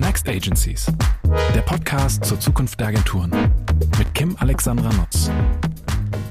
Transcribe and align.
Next 0.00 0.26
Agencies? 0.28 0.86
Der 1.54 1.60
Podcast 1.60 2.24
zur 2.24 2.40
Zukunft 2.40 2.80
der 2.80 2.86
Agenturen 2.86 3.30
mit 3.98 4.14
Kim 4.14 4.34
Alexandra 4.38 4.90
Nutz. 4.94 5.30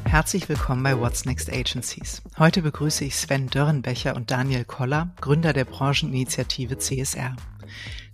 Herzlich 0.05 0.49
willkommen 0.49 0.81
bei 0.81 0.99
What's 0.99 1.25
Next 1.25 1.53
Agencies. 1.53 2.23
Heute 2.39 2.63
begrüße 2.63 3.05
ich 3.05 3.15
Sven 3.15 3.47
Dörrenbecher 3.47 4.15
und 4.15 4.31
Daniel 4.31 4.65
Koller, 4.65 5.13
Gründer 5.21 5.53
der 5.53 5.65
Brancheninitiative 5.65 6.79
CSR. 6.79 7.35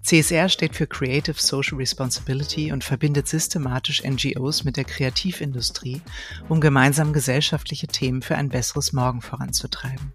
CSR 0.01 0.49
steht 0.49 0.75
für 0.75 0.87
Creative 0.87 1.37
Social 1.39 1.77
Responsibility 1.77 2.73
und 2.73 2.83
verbindet 2.83 3.29
systematisch 3.29 4.03
NGOs 4.03 4.65
mit 4.65 4.75
der 4.75 4.83
Kreativindustrie, 4.83 6.01
um 6.49 6.59
gemeinsam 6.59 7.13
gesellschaftliche 7.13 7.87
Themen 7.87 8.21
für 8.21 8.35
ein 8.35 8.49
besseres 8.49 8.91
Morgen 8.91 9.21
voranzutreiben. 9.21 10.13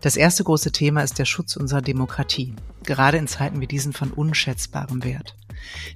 Das 0.00 0.16
erste 0.16 0.44
große 0.44 0.72
Thema 0.72 1.02
ist 1.02 1.18
der 1.18 1.24
Schutz 1.24 1.56
unserer 1.56 1.82
Demokratie, 1.82 2.54
gerade 2.82 3.18
in 3.18 3.26
Zeiten 3.26 3.60
wie 3.60 3.66
diesen 3.66 3.92
von 3.92 4.10
unschätzbarem 4.10 5.04
Wert. 5.04 5.34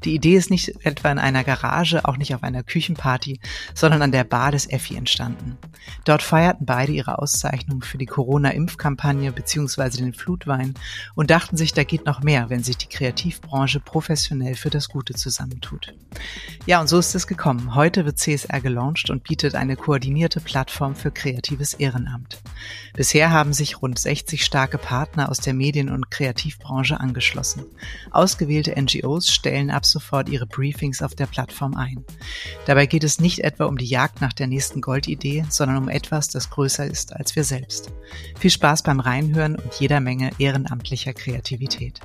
Die 0.04 0.14
Idee 0.14 0.36
ist 0.36 0.50
nicht 0.50 0.84
etwa 0.84 1.10
in 1.10 1.18
einer 1.18 1.44
Garage, 1.44 2.04
auch 2.04 2.16
nicht 2.16 2.34
auf 2.34 2.42
einer 2.42 2.62
Küchenparty, 2.62 3.40
sondern 3.74 4.02
an 4.02 4.12
der 4.12 4.24
Bar 4.24 4.52
des 4.52 4.70
Effi 4.70 4.96
entstanden. 4.96 5.58
Dort 6.04 6.22
feierten 6.22 6.66
beide 6.66 6.92
ihre 6.92 7.18
Auszeichnung 7.18 7.82
für 7.82 7.98
die 7.98 8.06
Corona-Impfkampagne 8.06 9.32
bzw. 9.32 9.98
den 9.98 10.12
Flutwein 10.12 10.74
und 11.14 11.30
dachten 11.30 11.56
sich, 11.56 11.72
da 11.72 11.84
geht 11.84 12.06
noch 12.06 12.22
mehr, 12.22 12.50
wenn 12.50 12.62
sich 12.62 12.76
die 12.76 12.88
Kreativbranche 12.88 13.80
professionell 13.80 14.54
für 14.54 14.70
das 14.70 14.88
Gute 14.88 15.14
zusammentut. 15.14 15.94
Ja, 16.66 16.80
und 16.80 16.88
so 16.88 16.98
ist 16.98 17.14
es 17.14 17.26
gekommen. 17.26 17.74
Heute 17.74 18.04
wird 18.04 18.18
CSR 18.18 18.60
gelauncht 18.60 19.10
und 19.10 19.24
bietet 19.24 19.54
eine 19.54 19.76
koordinierte 19.76 20.40
Plattform 20.40 20.94
für 20.94 21.10
kreatives 21.10 21.74
Ehrenamt. 21.74 22.40
Bisher 22.94 23.30
haben 23.30 23.52
sich 23.52 23.80
rund 23.82 23.98
60 23.98 24.44
starke 24.44 24.78
Partner 24.78 25.28
aus 25.28 25.38
der 25.38 25.54
Medien- 25.54 25.90
und 25.90 26.10
Kreativbranche 26.10 27.00
angeschlossen. 27.00 27.64
Ausgewählte 28.10 28.80
NGOs 28.80 29.32
stellen 29.32 29.57
stellen 29.58 29.70
ab 29.70 29.84
sofort 29.84 30.28
ihre 30.28 30.46
Briefings 30.46 31.02
auf 31.02 31.14
der 31.16 31.26
Plattform 31.26 31.74
ein. 31.74 32.04
Dabei 32.66 32.86
geht 32.86 33.02
es 33.02 33.18
nicht 33.18 33.40
etwa 33.40 33.64
um 33.64 33.76
die 33.76 33.86
Jagd 33.86 34.20
nach 34.20 34.32
der 34.32 34.46
nächsten 34.46 34.80
Goldidee, 34.80 35.44
sondern 35.48 35.78
um 35.78 35.88
etwas, 35.88 36.28
das 36.28 36.50
größer 36.50 36.86
ist 36.86 37.14
als 37.14 37.34
wir 37.34 37.42
selbst. 37.42 37.90
Viel 38.38 38.50
Spaß 38.50 38.84
beim 38.84 39.00
Reinhören 39.00 39.56
und 39.56 39.74
jeder 39.80 39.98
Menge 39.98 40.30
ehrenamtlicher 40.38 41.12
Kreativität. 41.12 42.00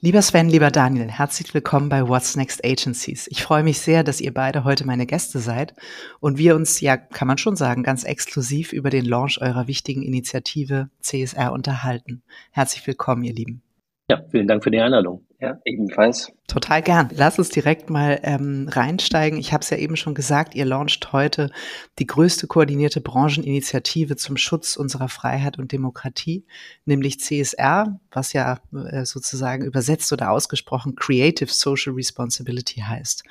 Lieber 0.00 0.20
Sven, 0.22 0.50
lieber 0.50 0.70
Daniel, 0.70 1.08
herzlich 1.08 1.54
willkommen 1.54 1.88
bei 1.88 2.06
What's 2.06 2.36
Next 2.36 2.62
Agencies. 2.64 3.26
Ich 3.28 3.42
freue 3.42 3.62
mich 3.62 3.78
sehr, 3.78 4.02
dass 4.04 4.20
ihr 4.20 4.34
beide 4.34 4.64
heute 4.64 4.84
meine 4.84 5.06
Gäste 5.06 5.38
seid 5.38 5.74
und 6.20 6.36
wir 6.36 6.56
uns, 6.56 6.80
ja, 6.80 6.96
kann 6.96 7.28
man 7.28 7.38
schon 7.38 7.56
sagen, 7.56 7.82
ganz 7.82 8.04
exklusiv 8.04 8.72
über 8.72 8.90
den 8.90 9.06
Launch 9.06 9.40
eurer 9.40 9.66
wichtigen 9.66 10.02
Initiative 10.02 10.90
CSR 11.00 11.52
unterhalten. 11.52 12.22
Herzlich 12.50 12.86
willkommen, 12.86 13.24
ihr 13.24 13.32
Lieben. 13.32 13.63
Ja, 14.10 14.22
vielen 14.30 14.46
Dank 14.46 14.62
für 14.62 14.70
die 14.70 14.80
Einladung. 14.80 15.24
Ja, 15.40 15.58
ebenfalls. 15.64 16.30
Total 16.46 16.82
gern. 16.82 17.08
Lass 17.14 17.38
uns 17.38 17.48
direkt 17.48 17.88
mal 17.88 18.20
ähm, 18.22 18.68
reinsteigen. 18.70 19.38
Ich 19.38 19.52
habe 19.54 19.62
es 19.62 19.70
ja 19.70 19.78
eben 19.78 19.96
schon 19.96 20.14
gesagt, 20.14 20.54
ihr 20.54 20.66
launcht 20.66 21.12
heute 21.12 21.50
die 21.98 22.06
größte 22.06 22.46
koordinierte 22.46 23.00
Brancheninitiative 23.00 24.16
zum 24.16 24.36
Schutz 24.36 24.76
unserer 24.76 25.08
Freiheit 25.08 25.58
und 25.58 25.72
Demokratie, 25.72 26.44
nämlich 26.84 27.18
CSR, 27.20 27.98
was 28.10 28.34
ja 28.34 28.60
äh, 28.72 29.06
sozusagen 29.06 29.64
übersetzt 29.64 30.12
oder 30.12 30.30
ausgesprochen 30.30 30.96
Creative 30.96 31.50
Social 31.50 31.94
Responsibility 31.94 32.80
heißt. 32.80 33.24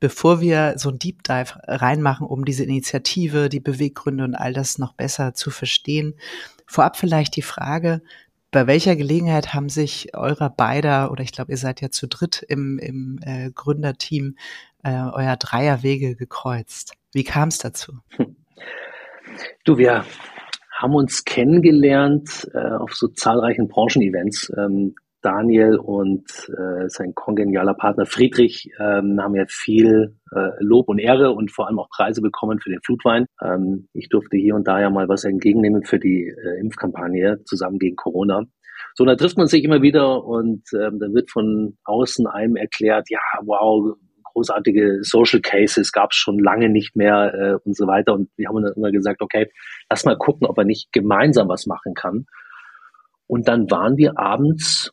Bevor 0.00 0.40
wir 0.40 0.74
so 0.76 0.90
ein 0.90 0.98
Deep 0.98 1.22
Dive 1.24 1.54
reinmachen, 1.64 2.26
um 2.26 2.44
diese 2.44 2.64
Initiative, 2.64 3.48
die 3.48 3.60
Beweggründe 3.60 4.24
und 4.24 4.34
all 4.34 4.52
das 4.52 4.78
noch 4.78 4.94
besser 4.94 5.34
zu 5.34 5.50
verstehen, 5.50 6.14
vorab 6.66 6.96
vielleicht 6.96 7.36
die 7.36 7.42
Frage, 7.42 8.00
bei 8.50 8.66
welcher 8.66 8.96
Gelegenheit 8.96 9.52
haben 9.54 9.68
sich 9.68 10.14
eurer 10.14 10.50
beider, 10.50 11.10
oder 11.10 11.22
ich 11.22 11.32
glaube, 11.32 11.50
ihr 11.50 11.58
seid 11.58 11.80
ja 11.80 11.90
zu 11.90 12.06
dritt 12.06 12.42
im, 12.48 12.78
im 12.78 13.20
äh, 13.22 13.50
Gründerteam, 13.50 14.36
äh, 14.82 15.02
euer 15.12 15.36
Dreierwege 15.36 16.16
gekreuzt? 16.16 16.94
Wie 17.12 17.24
kam 17.24 17.48
es 17.48 17.58
dazu? 17.58 17.98
Du, 19.64 19.76
wir 19.76 20.04
haben 20.72 20.94
uns 20.94 21.24
kennengelernt 21.24 22.48
äh, 22.54 22.76
auf 22.76 22.94
so 22.94 23.08
zahlreichen 23.08 23.68
Branchenevents. 23.68 24.50
Ähm, 24.56 24.94
Daniel 25.22 25.76
und 25.76 26.24
äh, 26.48 26.88
sein 26.88 27.14
kongenialer 27.14 27.74
Partner 27.74 28.06
Friedrich 28.06 28.70
ähm, 28.78 29.20
haben 29.20 29.34
ja 29.34 29.44
viel 29.48 30.16
äh, 30.34 30.50
Lob 30.60 30.88
und 30.88 30.98
Ehre 30.98 31.32
und 31.32 31.50
vor 31.50 31.66
allem 31.66 31.78
auch 31.78 31.88
Preise 31.90 32.22
bekommen 32.22 32.60
für 32.60 32.70
den 32.70 32.80
Flutwein. 32.84 33.26
Ähm, 33.42 33.88
ich 33.94 34.08
durfte 34.08 34.36
hier 34.36 34.54
und 34.54 34.68
da 34.68 34.80
ja 34.80 34.90
mal 34.90 35.08
was 35.08 35.24
entgegennehmen 35.24 35.84
für 35.84 35.98
die 35.98 36.26
äh, 36.28 36.60
Impfkampagne 36.60 37.42
zusammen 37.44 37.78
gegen 37.78 37.96
Corona. 37.96 38.44
So, 38.94 39.04
da 39.04 39.16
trifft 39.16 39.38
man 39.38 39.46
sich 39.46 39.64
immer 39.64 39.82
wieder 39.82 40.24
und 40.24 40.62
ähm, 40.72 40.98
da 40.98 41.06
wird 41.12 41.30
von 41.30 41.76
außen 41.84 42.26
einem 42.26 42.56
erklärt, 42.56 43.10
ja, 43.10 43.20
wow, 43.42 43.96
großartige 44.32 44.98
Social 45.02 45.40
Cases 45.40 45.90
gab 45.92 46.10
es 46.12 46.16
schon 46.16 46.38
lange 46.38 46.68
nicht 46.68 46.94
mehr 46.96 47.34
äh, 47.34 47.54
und 47.64 47.76
so 47.76 47.86
weiter. 47.86 48.14
Und 48.14 48.30
wir 48.36 48.48
haben 48.48 48.62
dann 48.62 48.74
immer 48.76 48.90
gesagt, 48.90 49.20
okay, 49.20 49.50
lass 49.90 50.04
mal 50.04 50.16
gucken, 50.16 50.46
ob 50.46 50.58
er 50.58 50.64
nicht 50.64 50.92
gemeinsam 50.92 51.48
was 51.48 51.66
machen 51.66 51.94
kann. 51.94 52.26
Und 53.26 53.48
dann 53.48 53.70
waren 53.70 53.96
wir 53.96 54.18
abends 54.18 54.92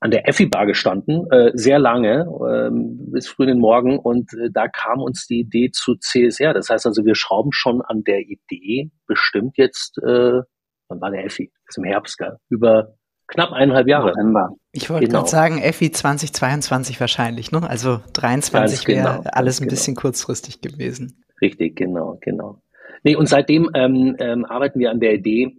an 0.00 0.10
der 0.10 0.26
Effi-Bar 0.26 0.66
gestanden, 0.66 1.30
äh, 1.30 1.50
sehr 1.54 1.78
lange, 1.78 2.26
ähm, 2.48 3.10
bis 3.12 3.28
früh 3.28 3.44
in 3.44 3.50
den 3.50 3.58
Morgen. 3.58 3.98
Und 3.98 4.32
äh, 4.32 4.50
da 4.50 4.66
kam 4.66 5.00
uns 5.00 5.26
die 5.26 5.40
Idee 5.40 5.70
zu 5.70 5.94
CSR. 5.96 6.54
Das 6.54 6.70
heißt 6.70 6.86
also, 6.86 7.04
wir 7.04 7.14
schrauben 7.14 7.52
schon 7.52 7.82
an 7.82 8.02
der 8.02 8.20
Idee 8.20 8.90
bestimmt 9.06 9.58
jetzt, 9.58 9.98
äh, 9.98 10.40
wann 10.88 11.00
war 11.00 11.10
der 11.10 11.26
Effi? 11.26 11.52
Das 11.66 11.76
ist 11.76 11.78
im 11.78 11.84
Herbst, 11.84 12.16
gell? 12.16 12.36
Über 12.48 12.94
knapp 13.26 13.52
eineinhalb 13.52 13.88
Jahre. 13.88 14.12
November. 14.12 14.50
Ich 14.72 14.88
wollte 14.88 15.06
genau. 15.06 15.20
gerade 15.20 15.30
sagen, 15.30 15.58
Effi 15.60 15.90
2022 15.90 16.98
wahrscheinlich, 16.98 17.52
ne? 17.52 17.68
Also 17.68 18.00
23 18.14 18.88
wäre 18.88 19.18
genau, 19.18 19.30
alles 19.32 19.60
ein 19.60 19.64
genau. 19.64 19.70
bisschen 19.70 19.96
kurzfristig 19.96 20.62
gewesen. 20.62 21.22
Richtig, 21.42 21.76
genau, 21.76 22.18
genau. 22.22 22.62
Nee, 23.02 23.16
und 23.16 23.28
seitdem 23.28 23.70
ähm, 23.74 24.16
ähm, 24.18 24.44
arbeiten 24.46 24.78
wir 24.78 24.90
an 24.90 25.00
der 25.00 25.14
Idee, 25.14 25.56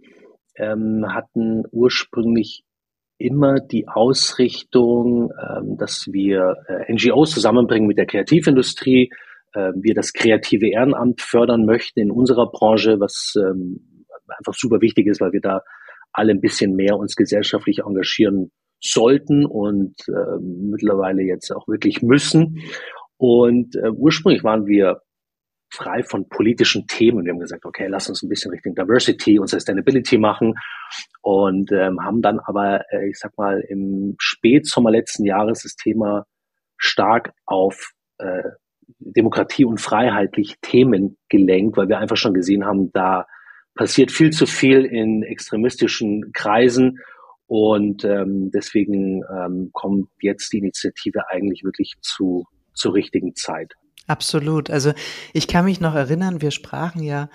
ähm, 0.56 1.06
hatten 1.08 1.64
ursprünglich 1.70 2.64
immer 3.22 3.60
die 3.60 3.88
Ausrichtung, 3.88 5.30
ähm, 5.40 5.76
dass 5.76 6.06
wir 6.10 6.56
äh, 6.68 6.92
NGOs 6.92 7.30
zusammenbringen 7.30 7.86
mit 7.86 7.98
der 7.98 8.06
Kreativindustrie, 8.06 9.10
äh, 9.54 9.72
wir 9.74 9.94
das 9.94 10.12
kreative 10.12 10.68
Ehrenamt 10.70 11.20
fördern 11.20 11.64
möchten 11.64 12.00
in 12.00 12.10
unserer 12.10 12.50
Branche, 12.50 13.00
was 13.00 13.34
ähm, 13.36 14.06
einfach 14.38 14.54
super 14.54 14.80
wichtig 14.80 15.06
ist, 15.06 15.20
weil 15.20 15.32
wir 15.32 15.40
da 15.40 15.62
alle 16.12 16.32
ein 16.32 16.40
bisschen 16.40 16.74
mehr 16.74 16.96
uns 16.98 17.16
gesellschaftlich 17.16 17.80
engagieren 17.86 18.50
sollten 18.80 19.46
und 19.46 19.94
mittlerweile 20.40 21.22
jetzt 21.22 21.52
auch 21.52 21.68
wirklich 21.68 22.02
müssen. 22.02 22.58
Und 23.16 23.76
äh, 23.76 23.90
ursprünglich 23.90 24.42
waren 24.42 24.66
wir 24.66 25.00
frei 25.72 26.02
von 26.02 26.28
politischen 26.28 26.86
Themen. 26.86 27.24
Wir 27.24 27.32
haben 27.32 27.40
gesagt, 27.40 27.64
okay, 27.64 27.86
lass 27.88 28.08
uns 28.08 28.22
ein 28.22 28.28
bisschen 28.28 28.50
Richtung 28.50 28.74
Diversity 28.74 29.38
und 29.38 29.48
Sustainability 29.48 30.18
machen 30.18 30.54
und 31.22 31.72
ähm, 31.72 32.04
haben 32.04 32.20
dann 32.20 32.38
aber, 32.40 32.84
äh, 32.92 33.08
ich 33.08 33.18
sag 33.18 33.36
mal, 33.38 33.60
im 33.68 34.14
Spätsommer 34.18 34.90
letzten 34.90 35.24
Jahres 35.24 35.62
das 35.62 35.74
Thema 35.76 36.26
stark 36.76 37.32
auf 37.46 37.92
äh, 38.18 38.42
Demokratie 38.98 39.64
und 39.64 39.80
freiheitlich 39.80 40.56
Themen 40.60 41.16
gelenkt, 41.28 41.76
weil 41.76 41.88
wir 41.88 41.98
einfach 41.98 42.16
schon 42.16 42.34
gesehen 42.34 42.64
haben, 42.66 42.92
da 42.92 43.26
passiert 43.74 44.10
viel 44.12 44.30
zu 44.30 44.44
viel 44.44 44.84
in 44.84 45.22
extremistischen 45.22 46.32
Kreisen 46.32 46.98
und 47.46 48.04
ähm, 48.04 48.50
deswegen 48.50 49.22
ähm, 49.34 49.70
kommt 49.72 50.08
jetzt 50.20 50.52
die 50.52 50.58
Initiative 50.58 51.28
eigentlich 51.30 51.64
wirklich 51.64 51.94
zu 52.02 52.44
zur 52.74 52.94
richtigen 52.94 53.34
Zeit. 53.34 53.74
Absolut. 54.12 54.68
Also 54.68 54.92
ich 55.32 55.48
kann 55.48 55.64
mich 55.64 55.80
noch 55.80 55.94
erinnern, 55.94 56.42
wir 56.42 56.50
sprachen 56.50 57.02
ja 57.02 57.30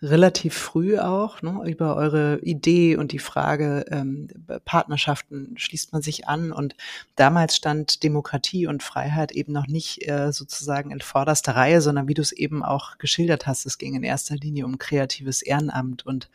relativ 0.00 0.54
früh 0.54 0.98
auch 0.98 1.42
ne, 1.42 1.60
über 1.66 1.94
eure 1.94 2.38
Idee 2.40 2.96
und 2.96 3.12
die 3.12 3.18
Frage, 3.18 3.84
ähm, 3.90 4.28
Partnerschaften 4.64 5.52
schließt 5.58 5.92
man 5.92 6.00
sich 6.00 6.26
an. 6.26 6.52
Und 6.52 6.74
damals 7.16 7.54
stand 7.54 8.02
Demokratie 8.02 8.66
und 8.66 8.82
Freiheit 8.82 9.30
eben 9.32 9.52
noch 9.52 9.66
nicht 9.66 10.08
äh, 10.08 10.32
sozusagen 10.32 10.90
in 10.90 11.02
vorderster 11.02 11.54
Reihe, 11.54 11.82
sondern 11.82 12.08
wie 12.08 12.14
du 12.14 12.22
es 12.22 12.32
eben 12.32 12.64
auch 12.64 12.96
geschildert 12.96 13.46
hast, 13.46 13.66
es 13.66 13.76
ging 13.76 13.94
in 13.94 14.02
erster 14.02 14.36
Linie 14.36 14.64
um 14.64 14.78
kreatives 14.78 15.42
Ehrenamt. 15.42 16.06
Und 16.06 16.30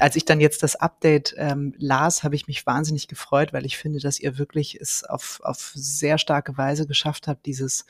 als 0.00 0.16
ich 0.16 0.24
dann 0.24 0.40
jetzt 0.40 0.64
das 0.64 0.74
Update 0.74 1.32
ähm, 1.38 1.74
las, 1.78 2.24
habe 2.24 2.34
ich 2.34 2.48
mich 2.48 2.66
wahnsinnig 2.66 3.06
gefreut, 3.06 3.52
weil 3.52 3.66
ich 3.66 3.76
finde, 3.76 4.00
dass 4.00 4.18
ihr 4.18 4.36
wirklich 4.38 4.80
es 4.80 5.04
auf, 5.04 5.40
auf 5.44 5.70
sehr 5.76 6.18
starke 6.18 6.58
Weise 6.58 6.88
geschafft 6.88 7.28
habt, 7.28 7.46
dieses 7.46 7.86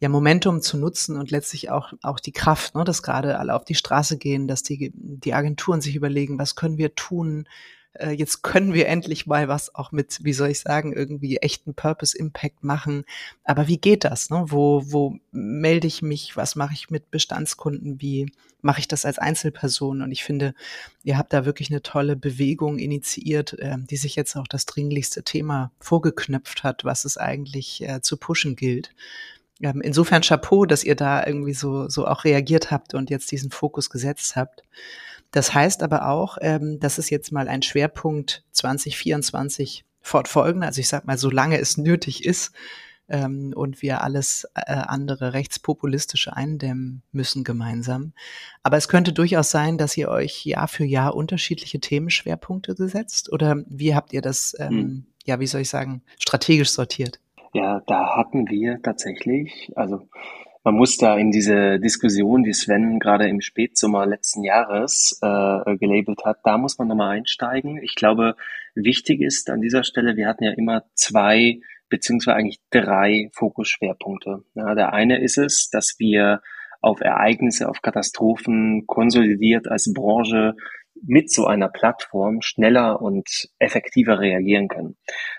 ja, 0.00 0.08
Momentum 0.08 0.62
zu 0.62 0.78
nutzen 0.78 1.16
und 1.16 1.30
letztlich 1.30 1.70
auch, 1.70 1.92
auch 2.02 2.20
die 2.20 2.32
Kraft, 2.32 2.74
ne, 2.74 2.84
dass 2.84 3.02
gerade 3.02 3.38
alle 3.38 3.54
auf 3.54 3.64
die 3.64 3.74
Straße 3.74 4.16
gehen, 4.16 4.48
dass 4.48 4.62
die, 4.62 4.92
die 4.94 5.34
Agenturen 5.34 5.80
sich 5.80 5.94
überlegen, 5.94 6.38
was 6.38 6.56
können 6.56 6.78
wir 6.78 6.94
tun, 6.94 7.46
äh, 7.94 8.10
jetzt 8.10 8.42
können 8.42 8.72
wir 8.72 8.86
endlich 8.86 9.26
mal 9.26 9.48
was 9.48 9.74
auch 9.74 9.92
mit, 9.92 10.20
wie 10.22 10.32
soll 10.32 10.48
ich 10.48 10.60
sagen, 10.60 10.92
irgendwie 10.92 11.38
echten 11.38 11.74
Purpose 11.74 12.16
Impact 12.16 12.62
machen. 12.62 13.04
Aber 13.44 13.68
wie 13.68 13.78
geht 13.78 14.04
das? 14.04 14.30
Ne? 14.30 14.44
Wo, 14.46 14.82
wo 14.86 15.18
melde 15.32 15.86
ich 15.86 16.00
mich? 16.00 16.36
Was 16.36 16.56
mache 16.56 16.74
ich 16.74 16.90
mit 16.90 17.10
Bestandskunden? 17.10 18.00
Wie 18.00 18.32
mache 18.62 18.80
ich 18.80 18.88
das 18.88 19.04
als 19.04 19.18
Einzelperson? 19.18 20.02
Und 20.02 20.12
ich 20.12 20.24
finde, 20.24 20.54
ihr 21.02 21.18
habt 21.18 21.32
da 21.32 21.44
wirklich 21.44 21.70
eine 21.70 21.82
tolle 21.82 22.16
Bewegung 22.16 22.78
initiiert, 22.78 23.58
äh, 23.58 23.76
die 23.78 23.96
sich 23.96 24.16
jetzt 24.16 24.36
auch 24.36 24.48
das 24.48 24.66
dringlichste 24.66 25.24
Thema 25.24 25.72
vorgeknöpft 25.80 26.62
hat, 26.62 26.84
was 26.84 27.04
es 27.04 27.16
eigentlich 27.16 27.82
äh, 27.82 28.00
zu 28.02 28.16
pushen 28.16 28.56
gilt. 28.56 28.94
Ähm, 29.62 29.80
insofern 29.82 30.22
Chapeau, 30.22 30.64
dass 30.64 30.84
ihr 30.84 30.96
da 30.96 31.26
irgendwie 31.26 31.54
so, 31.54 31.88
so 31.88 32.06
auch 32.06 32.24
reagiert 32.24 32.70
habt 32.70 32.94
und 32.94 33.10
jetzt 33.10 33.30
diesen 33.30 33.50
Fokus 33.50 33.90
gesetzt 33.90 34.36
habt. 34.36 34.62
Das 35.30 35.54
heißt 35.54 35.82
aber 35.82 36.08
auch, 36.08 36.38
ähm, 36.40 36.80
dass 36.80 36.98
es 36.98 37.10
jetzt 37.10 37.30
mal 37.30 37.48
ein 37.48 37.62
Schwerpunkt 37.62 38.44
2024 38.52 39.84
fortfolgen. 40.00 40.62
Also 40.62 40.80
ich 40.80 40.88
sag 40.88 41.06
mal, 41.06 41.18
solange 41.18 41.58
es 41.58 41.76
nötig 41.76 42.24
ist 42.24 42.52
ähm, 43.08 43.52
und 43.54 43.82
wir 43.82 44.02
alles 44.02 44.48
äh, 44.54 44.72
andere 44.72 45.32
rechtspopulistische 45.34 46.34
eindämmen 46.34 47.02
müssen 47.12 47.44
gemeinsam. 47.44 48.12
Aber 48.62 48.76
es 48.76 48.88
könnte 48.88 49.12
durchaus 49.12 49.50
sein, 49.50 49.78
dass 49.78 49.96
ihr 49.96 50.08
euch 50.08 50.44
Jahr 50.46 50.68
für 50.68 50.84
Jahr 50.84 51.14
unterschiedliche 51.14 51.80
Themenschwerpunkte 51.80 52.74
gesetzt 52.74 53.30
oder 53.30 53.62
wie 53.68 53.94
habt 53.94 54.12
ihr 54.12 54.22
das, 54.22 54.56
ähm, 54.58 54.68
hm. 54.68 55.06
ja, 55.26 55.38
wie 55.38 55.46
soll 55.46 55.60
ich 55.60 55.70
sagen, 55.70 56.02
strategisch 56.18 56.70
sortiert? 56.70 57.20
Ja, 57.52 57.82
da 57.86 58.16
hatten 58.16 58.48
wir 58.48 58.80
tatsächlich, 58.82 59.72
also 59.74 60.08
man 60.62 60.74
muss 60.74 60.98
da 60.98 61.16
in 61.16 61.30
diese 61.30 61.80
Diskussion, 61.80 62.42
die 62.44 62.52
Sven 62.52 62.98
gerade 62.98 63.28
im 63.28 63.40
Spätsommer 63.40 64.06
letzten 64.06 64.44
Jahres 64.44 65.18
äh, 65.22 65.76
gelabelt 65.76 66.24
hat, 66.24 66.38
da 66.44 66.58
muss 66.58 66.78
man 66.78 66.88
nochmal 66.88 67.16
einsteigen. 67.16 67.78
Ich 67.82 67.94
glaube, 67.94 68.36
wichtig 68.74 69.20
ist 69.20 69.50
an 69.50 69.62
dieser 69.62 69.84
Stelle, 69.84 70.16
wir 70.16 70.28
hatten 70.28 70.44
ja 70.44 70.52
immer 70.52 70.84
zwei 70.94 71.60
beziehungsweise 71.88 72.36
eigentlich 72.36 72.60
drei 72.70 73.30
Fokusschwerpunkte. 73.34 74.44
Ja, 74.54 74.74
der 74.74 74.92
eine 74.92 75.20
ist 75.20 75.38
es, 75.38 75.70
dass 75.70 75.96
wir 75.98 76.40
auf 76.80 77.00
Ereignisse, 77.00 77.68
auf 77.68 77.82
Katastrophen 77.82 78.84
konsolidiert 78.86 79.68
als 79.68 79.92
Branche 79.92 80.54
mit 81.06 81.30
so 81.30 81.46
einer 81.46 81.68
Plattform 81.68 82.40
schneller 82.42 83.00
und 83.00 83.48
effektiver 83.58 84.18
reagieren 84.18 84.68
können. 84.68 84.96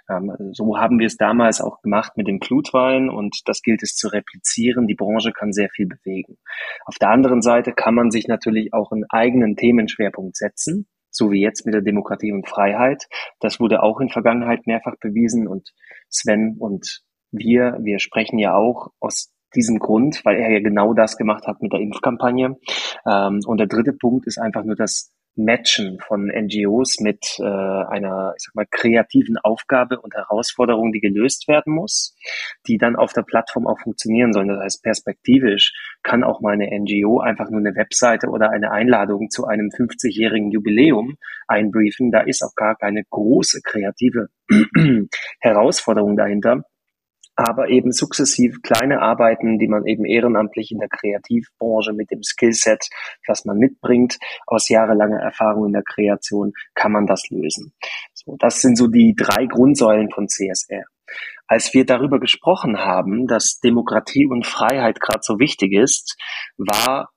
Ähm, 0.09 0.31
so 0.53 0.77
haben 0.77 0.99
wir 0.99 1.07
es 1.07 1.17
damals 1.17 1.61
auch 1.61 1.81
gemacht 1.81 2.13
mit 2.17 2.27
dem 2.27 2.41
Flutwein 2.41 3.09
und 3.09 3.41
das 3.45 3.61
gilt 3.61 3.83
es 3.83 3.95
zu 3.95 4.07
replizieren. 4.07 4.87
Die 4.87 4.95
Branche 4.95 5.31
kann 5.31 5.53
sehr 5.53 5.69
viel 5.69 5.87
bewegen. 5.87 6.37
Auf 6.85 6.95
der 6.95 7.09
anderen 7.09 7.41
Seite 7.41 7.73
kann 7.73 7.95
man 7.95 8.11
sich 8.11 8.27
natürlich 8.27 8.73
auch 8.73 8.91
einen 8.91 9.05
eigenen 9.09 9.55
Themenschwerpunkt 9.55 10.35
setzen, 10.35 10.87
so 11.09 11.31
wie 11.31 11.41
jetzt 11.41 11.65
mit 11.65 11.73
der 11.73 11.81
Demokratie 11.81 12.31
und 12.31 12.47
Freiheit. 12.47 13.07
Das 13.39 13.59
wurde 13.59 13.83
auch 13.83 13.99
in 13.99 14.09
Vergangenheit 14.09 14.65
mehrfach 14.67 14.95
bewiesen 14.99 15.47
und 15.47 15.71
Sven 16.09 16.57
und 16.59 17.01
wir, 17.31 17.77
wir 17.81 17.99
sprechen 17.99 18.39
ja 18.39 18.55
auch 18.55 18.89
aus 18.99 19.31
diesem 19.55 19.79
Grund, 19.79 20.23
weil 20.25 20.37
er 20.37 20.51
ja 20.51 20.59
genau 20.59 20.93
das 20.93 21.17
gemacht 21.17 21.45
hat 21.47 21.61
mit 21.61 21.73
der 21.73 21.79
Impfkampagne. 21.79 22.57
Ähm, 23.05 23.39
und 23.45 23.57
der 23.57 23.67
dritte 23.67 23.93
Punkt 23.93 24.27
ist 24.27 24.37
einfach 24.37 24.63
nur 24.63 24.75
das 24.75 25.11
Matchen 25.35 25.99
von 25.99 26.27
NGOs 26.27 26.99
mit 26.99 27.37
äh, 27.39 27.43
einer, 27.43 28.33
ich 28.37 28.43
sag 28.43 28.55
mal, 28.55 28.65
kreativen 28.69 29.37
Aufgabe 29.37 29.99
und 29.99 30.13
Herausforderung, 30.13 30.91
die 30.91 30.99
gelöst 30.99 31.47
werden 31.47 31.73
muss, 31.73 32.15
die 32.67 32.77
dann 32.77 32.95
auf 32.95 33.13
der 33.13 33.23
Plattform 33.23 33.67
auch 33.67 33.79
funktionieren 33.79 34.33
sollen. 34.33 34.49
Das 34.49 34.63
heißt, 34.63 34.83
perspektivisch 34.83 35.73
kann 36.03 36.23
auch 36.23 36.41
mal 36.41 36.53
eine 36.53 36.67
NGO 36.67 37.19
einfach 37.19 37.49
nur 37.49 37.59
eine 37.59 37.75
Webseite 37.75 38.27
oder 38.27 38.49
eine 38.49 38.71
Einladung 38.71 39.29
zu 39.29 39.45
einem 39.45 39.69
50-jährigen 39.69 40.51
Jubiläum 40.51 41.17
einbriefen. 41.47 42.11
Da 42.11 42.21
ist 42.21 42.43
auch 42.43 42.55
gar 42.55 42.75
keine 42.75 43.03
große 43.09 43.61
kreative 43.63 44.27
Herausforderung 45.39 46.17
dahinter 46.17 46.63
aber 47.41 47.69
eben 47.69 47.91
sukzessiv 47.91 48.61
kleine 48.61 49.01
Arbeiten, 49.01 49.59
die 49.59 49.67
man 49.67 49.85
eben 49.85 50.05
ehrenamtlich 50.05 50.71
in 50.71 50.79
der 50.79 50.89
Kreativbranche 50.89 51.93
mit 51.93 52.11
dem 52.11 52.23
Skillset, 52.23 52.87
was 53.27 53.45
man 53.45 53.57
mitbringt, 53.57 54.17
aus 54.47 54.69
jahrelanger 54.69 55.19
Erfahrung 55.19 55.67
in 55.67 55.73
der 55.73 55.83
Kreation, 55.83 56.53
kann 56.75 56.91
man 56.91 57.07
das 57.07 57.29
lösen. 57.29 57.73
So, 58.13 58.35
das 58.37 58.61
sind 58.61 58.77
so 58.77 58.87
die 58.87 59.15
drei 59.15 59.45
Grundsäulen 59.45 60.09
von 60.11 60.27
CSR. 60.27 60.83
Als 61.47 61.73
wir 61.73 61.85
darüber 61.85 62.19
gesprochen 62.19 62.77
haben, 62.77 63.27
dass 63.27 63.59
Demokratie 63.59 64.25
und 64.25 64.45
Freiheit 64.45 65.01
gerade 65.01 65.19
so 65.21 65.39
wichtig 65.39 65.73
ist, 65.73 66.17
war 66.57 67.09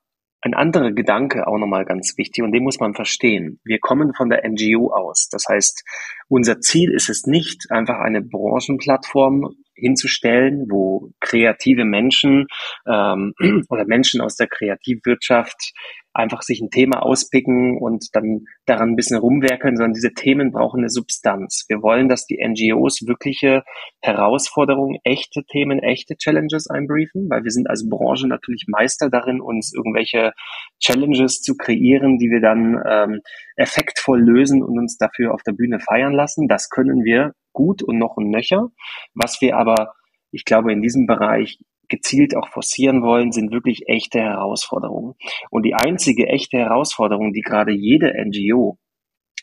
ein 0.44 0.54
anderer 0.54 0.92
Gedanke 0.92 1.46
auch 1.46 1.56
nochmal 1.56 1.84
ganz 1.86 2.18
wichtig 2.18 2.44
und 2.44 2.52
den 2.52 2.64
muss 2.64 2.78
man 2.78 2.94
verstehen. 2.94 3.60
Wir 3.64 3.78
kommen 3.78 4.12
von 4.14 4.28
der 4.28 4.42
NGO 4.46 4.92
aus. 4.92 5.28
Das 5.30 5.44
heißt, 5.48 5.84
unser 6.28 6.60
Ziel 6.60 6.92
ist 6.92 7.08
es 7.08 7.26
nicht, 7.26 7.70
einfach 7.70 7.98
eine 7.98 8.20
Branchenplattform 8.20 9.54
hinzustellen, 9.74 10.66
wo 10.70 11.10
kreative 11.20 11.84
Menschen 11.84 12.46
ähm, 12.86 13.34
oder 13.68 13.84
Menschen 13.86 14.20
aus 14.20 14.36
der 14.36 14.46
Kreativwirtschaft 14.46 15.72
einfach 16.14 16.42
sich 16.42 16.60
ein 16.60 16.70
Thema 16.70 17.02
auspicken 17.02 17.76
und 17.78 18.14
dann 18.14 18.46
daran 18.66 18.90
ein 18.90 18.96
bisschen 18.96 19.18
rumwerkeln, 19.18 19.76
sondern 19.76 19.92
diese 19.92 20.12
Themen 20.12 20.52
brauchen 20.52 20.80
eine 20.80 20.88
Substanz. 20.88 21.64
Wir 21.68 21.82
wollen, 21.82 22.08
dass 22.08 22.24
die 22.26 22.38
NGOs 22.42 23.06
wirkliche 23.06 23.64
Herausforderungen, 24.00 24.98
echte 25.02 25.44
Themen, 25.44 25.80
echte 25.80 26.16
Challenges 26.16 26.68
einbriefen, 26.68 27.28
weil 27.28 27.42
wir 27.42 27.50
sind 27.50 27.68
als 27.68 27.88
Branche 27.88 28.28
natürlich 28.28 28.66
Meister 28.68 29.10
darin, 29.10 29.40
uns 29.40 29.72
irgendwelche 29.74 30.32
Challenges 30.80 31.42
zu 31.42 31.56
kreieren, 31.56 32.18
die 32.18 32.30
wir 32.30 32.40
dann 32.40 32.80
ähm, 32.88 33.20
effektvoll 33.56 34.20
lösen 34.20 34.62
und 34.62 34.78
uns 34.78 34.96
dafür 34.96 35.34
auf 35.34 35.42
der 35.42 35.52
Bühne 35.52 35.80
feiern 35.80 36.12
lassen. 36.12 36.46
Das 36.46 36.68
können 36.70 37.04
wir 37.04 37.32
gut 37.52 37.82
und 37.82 37.98
noch 37.98 38.16
ein 38.16 38.30
nöcher. 38.30 38.68
Was 39.14 39.40
wir 39.40 39.56
aber, 39.56 39.94
ich 40.30 40.44
glaube, 40.44 40.72
in 40.72 40.80
diesem 40.80 41.06
Bereich 41.06 41.58
gezielt 41.94 42.36
auch 42.36 42.48
forcieren 42.48 43.02
wollen, 43.02 43.32
sind 43.32 43.52
wirklich 43.52 43.84
echte 43.86 44.20
Herausforderungen. 44.20 45.14
Und 45.50 45.64
die 45.64 45.74
einzige 45.74 46.26
echte 46.26 46.58
Herausforderung, 46.58 47.32
die 47.32 47.42
gerade 47.42 47.72
jede 47.72 48.12
NGO, 48.24 48.78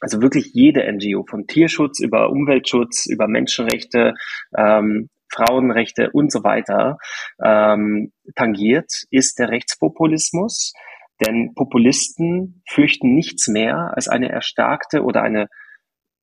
also 0.01 0.21
wirklich 0.21 0.51
jede 0.53 0.81
NGO, 0.91 1.25
von 1.29 1.47
Tierschutz 1.47 1.99
über 1.99 2.29
Umweltschutz, 2.29 3.05
über 3.05 3.27
Menschenrechte, 3.27 4.13
ähm, 4.57 5.09
Frauenrechte 5.33 6.09
und 6.11 6.31
so 6.31 6.43
weiter 6.43 6.97
ähm, 7.41 8.11
tangiert, 8.35 8.91
ist 9.11 9.39
der 9.39 9.49
Rechtspopulismus. 9.49 10.73
Denn 11.25 11.53
Populisten 11.55 12.63
fürchten 12.67 13.13
nichts 13.13 13.47
mehr 13.47 13.93
als 13.95 14.07
eine 14.09 14.29
erstarkte 14.29 15.03
oder 15.03 15.21
eine 15.21 15.47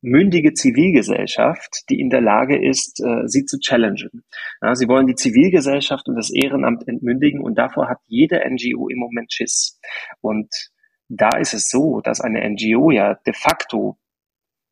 mündige 0.01 0.53
Zivilgesellschaft, 0.53 1.85
die 1.89 2.01
in 2.01 2.11
der 2.11 2.21
Lage 2.21 2.57
ist, 2.57 3.01
äh, 3.01 3.27
sie 3.27 3.45
zu 3.45 3.59
challengen. 3.59 4.25
Ja, 4.63 4.75
sie 4.75 4.89
wollen 4.89 5.07
die 5.07 5.15
Zivilgesellschaft 5.15 6.09
und 6.09 6.17
das 6.17 6.31
Ehrenamt 6.31 6.87
entmündigen 6.87 7.41
und 7.41 7.59
davor 7.59 7.89
hat 7.89 7.99
jede 8.07 8.41
NGO 8.49 8.89
im 8.89 8.99
Moment 8.99 9.33
Schiss. 9.33 9.81
Und 10.21 10.49
da 11.09 11.31
ist 11.39 11.55
es 11.55 11.71
so, 11.71 12.01
dass 12.01 12.21
eine 12.21 12.49
NGO 12.49 12.91
ja 12.91 13.15
de 13.15 13.33
facto 13.35 13.99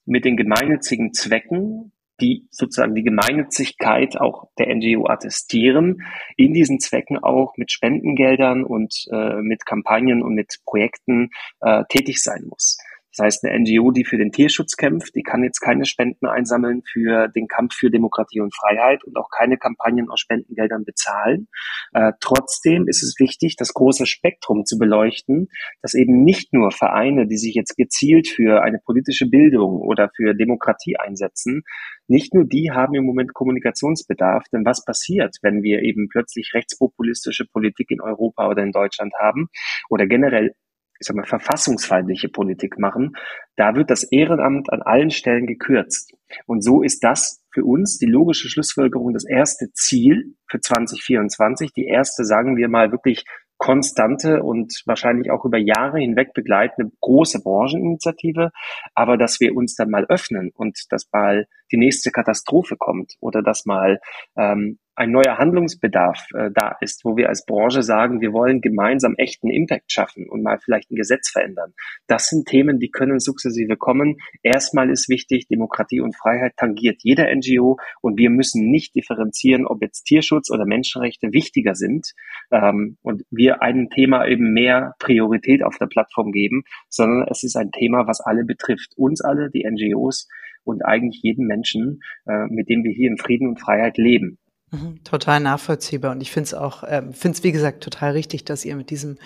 mit 0.04 0.24
den 0.24 0.36
gemeinnützigen 0.36 1.12
Zwecken, 1.12 1.92
die 2.20 2.46
sozusagen 2.50 2.94
die 2.94 3.02
Gemeinnützigkeit 3.02 4.18
auch 4.18 4.48
der 4.58 4.74
NGO 4.74 5.06
attestieren, 5.06 6.02
in 6.36 6.54
diesen 6.54 6.78
Zwecken 6.78 7.18
auch 7.18 7.56
mit 7.56 7.72
Spendengeldern 7.72 8.64
und 8.64 9.06
äh, 9.10 9.42
mit 9.42 9.66
Kampagnen 9.66 10.22
und 10.22 10.34
mit 10.34 10.60
Projekten 10.64 11.30
äh, 11.60 11.84
tätig 11.88 12.22
sein 12.22 12.44
muss. 12.48 12.78
Das 13.16 13.24
heißt, 13.24 13.44
eine 13.44 13.60
NGO, 13.60 13.92
die 13.92 14.04
für 14.04 14.18
den 14.18 14.30
Tierschutz 14.30 14.76
kämpft, 14.76 15.14
die 15.14 15.22
kann 15.22 15.42
jetzt 15.42 15.60
keine 15.60 15.86
Spenden 15.86 16.26
einsammeln 16.26 16.82
für 16.84 17.28
den 17.28 17.48
Kampf 17.48 17.74
für 17.74 17.90
Demokratie 17.90 18.40
und 18.40 18.54
Freiheit 18.54 19.04
und 19.04 19.16
auch 19.16 19.30
keine 19.30 19.56
Kampagnen 19.56 20.10
aus 20.10 20.20
Spendengeldern 20.20 20.84
bezahlen. 20.84 21.48
Äh, 21.92 22.12
trotzdem 22.20 22.88
ist 22.88 23.02
es 23.02 23.18
wichtig, 23.18 23.56
das 23.56 23.72
große 23.72 24.06
Spektrum 24.06 24.66
zu 24.66 24.78
beleuchten, 24.78 25.48
dass 25.80 25.94
eben 25.94 26.24
nicht 26.24 26.52
nur 26.52 26.70
Vereine, 26.72 27.26
die 27.26 27.38
sich 27.38 27.54
jetzt 27.54 27.76
gezielt 27.76 28.28
für 28.28 28.62
eine 28.62 28.78
politische 28.84 29.26
Bildung 29.26 29.80
oder 29.80 30.10
für 30.14 30.34
Demokratie 30.34 30.96
einsetzen, 30.98 31.62
nicht 32.08 32.34
nur 32.34 32.44
die 32.44 32.70
haben 32.70 32.94
im 32.94 33.04
Moment 33.04 33.34
Kommunikationsbedarf, 33.34 34.44
denn 34.52 34.64
was 34.64 34.84
passiert, 34.84 35.36
wenn 35.42 35.62
wir 35.62 35.82
eben 35.82 36.08
plötzlich 36.08 36.52
rechtspopulistische 36.54 37.46
Politik 37.46 37.90
in 37.90 38.00
Europa 38.00 38.48
oder 38.48 38.62
in 38.62 38.72
Deutschland 38.72 39.12
haben 39.18 39.48
oder 39.88 40.06
generell 40.06 40.54
ich 40.98 41.06
sag 41.06 41.16
mal, 41.16 41.26
verfassungsfeindliche 41.26 42.28
Politik 42.28 42.78
machen, 42.78 43.16
da 43.56 43.74
wird 43.74 43.90
das 43.90 44.04
Ehrenamt 44.04 44.72
an 44.72 44.82
allen 44.82 45.10
Stellen 45.10 45.46
gekürzt. 45.46 46.12
Und 46.46 46.62
so 46.62 46.82
ist 46.82 47.04
das 47.04 47.42
für 47.52 47.64
uns 47.64 47.98
die 47.98 48.06
logische 48.06 48.48
Schlussfolgerung, 48.48 49.12
das 49.12 49.24
erste 49.24 49.72
Ziel 49.72 50.34
für 50.48 50.60
2024, 50.60 51.72
die 51.72 51.86
erste, 51.86 52.24
sagen 52.24 52.56
wir 52.56 52.68
mal, 52.68 52.92
wirklich 52.92 53.24
konstante 53.58 54.42
und 54.42 54.82
wahrscheinlich 54.84 55.30
auch 55.30 55.44
über 55.44 55.58
Jahre 55.58 55.98
hinweg 55.98 56.34
begleitende 56.34 56.92
große 57.00 57.42
Brancheninitiative, 57.42 58.50
aber 58.94 59.16
dass 59.16 59.40
wir 59.40 59.56
uns 59.56 59.74
dann 59.74 59.90
mal 59.90 60.04
öffnen 60.06 60.50
und 60.54 60.78
dass 60.90 61.08
mal 61.12 61.46
die 61.72 61.78
nächste 61.78 62.10
Katastrophe 62.10 62.76
kommt 62.76 63.14
oder 63.20 63.42
dass 63.42 63.64
mal 63.64 63.98
ähm, 64.36 64.78
ein 64.96 65.10
neuer 65.10 65.36
Handlungsbedarf 65.36 66.26
äh, 66.34 66.50
da 66.52 66.76
ist, 66.80 67.04
wo 67.04 67.16
wir 67.16 67.28
als 67.28 67.44
Branche 67.44 67.82
sagen, 67.82 68.22
wir 68.22 68.32
wollen 68.32 68.62
gemeinsam 68.62 69.14
echten 69.16 69.50
Impact 69.50 69.92
schaffen 69.92 70.26
und 70.28 70.42
mal 70.42 70.58
vielleicht 70.58 70.90
ein 70.90 70.96
Gesetz 70.96 71.30
verändern. 71.30 71.74
Das 72.06 72.28
sind 72.28 72.48
Themen, 72.48 72.80
die 72.80 72.90
können 72.90 73.20
sukzessive 73.20 73.76
kommen. 73.76 74.16
Erstmal 74.42 74.90
ist 74.90 75.10
wichtig, 75.10 75.48
Demokratie 75.48 76.00
und 76.00 76.16
Freiheit 76.16 76.56
tangiert 76.56 77.02
jeder 77.02 77.26
NGO 77.34 77.76
und 78.00 78.18
wir 78.18 78.30
müssen 78.30 78.70
nicht 78.70 78.94
differenzieren, 78.94 79.66
ob 79.66 79.82
jetzt 79.82 80.04
Tierschutz 80.04 80.50
oder 80.50 80.64
Menschenrechte 80.64 81.32
wichtiger 81.32 81.74
sind 81.74 82.14
ähm, 82.50 82.96
und 83.02 83.22
wir 83.30 83.62
einem 83.62 83.90
Thema 83.90 84.26
eben 84.26 84.54
mehr 84.54 84.94
Priorität 84.98 85.62
auf 85.62 85.76
der 85.76 85.86
Plattform 85.86 86.32
geben, 86.32 86.64
sondern 86.88 87.28
es 87.30 87.42
ist 87.42 87.56
ein 87.56 87.70
Thema, 87.70 88.06
was 88.06 88.20
alle 88.20 88.44
betrifft. 88.44 88.92
Uns 88.96 89.20
alle, 89.20 89.50
die 89.50 89.68
NGOs 89.68 90.26
und 90.64 90.84
eigentlich 90.84 91.20
jeden 91.22 91.46
Menschen, 91.46 92.00
äh, 92.26 92.46
mit 92.48 92.70
dem 92.70 92.82
wir 92.82 92.92
hier 92.92 93.10
in 93.10 93.18
Frieden 93.18 93.48
und 93.48 93.60
Freiheit 93.60 93.98
leben. 93.98 94.38
Mhm, 94.72 95.04
total 95.04 95.38
nachvollziehbar. 95.38 96.10
Und 96.10 96.20
ich 96.20 96.32
finde 96.32 96.48
es 96.48 96.54
auch, 96.54 96.82
ähm, 96.88 97.12
finde 97.12 97.38
es 97.38 97.44
wie 97.44 97.52
gesagt 97.52 97.84
total 97.84 98.12
richtig, 98.12 98.44
dass 98.44 98.64
ihr 98.64 98.74
mit 98.74 98.90
diesem 98.90 99.16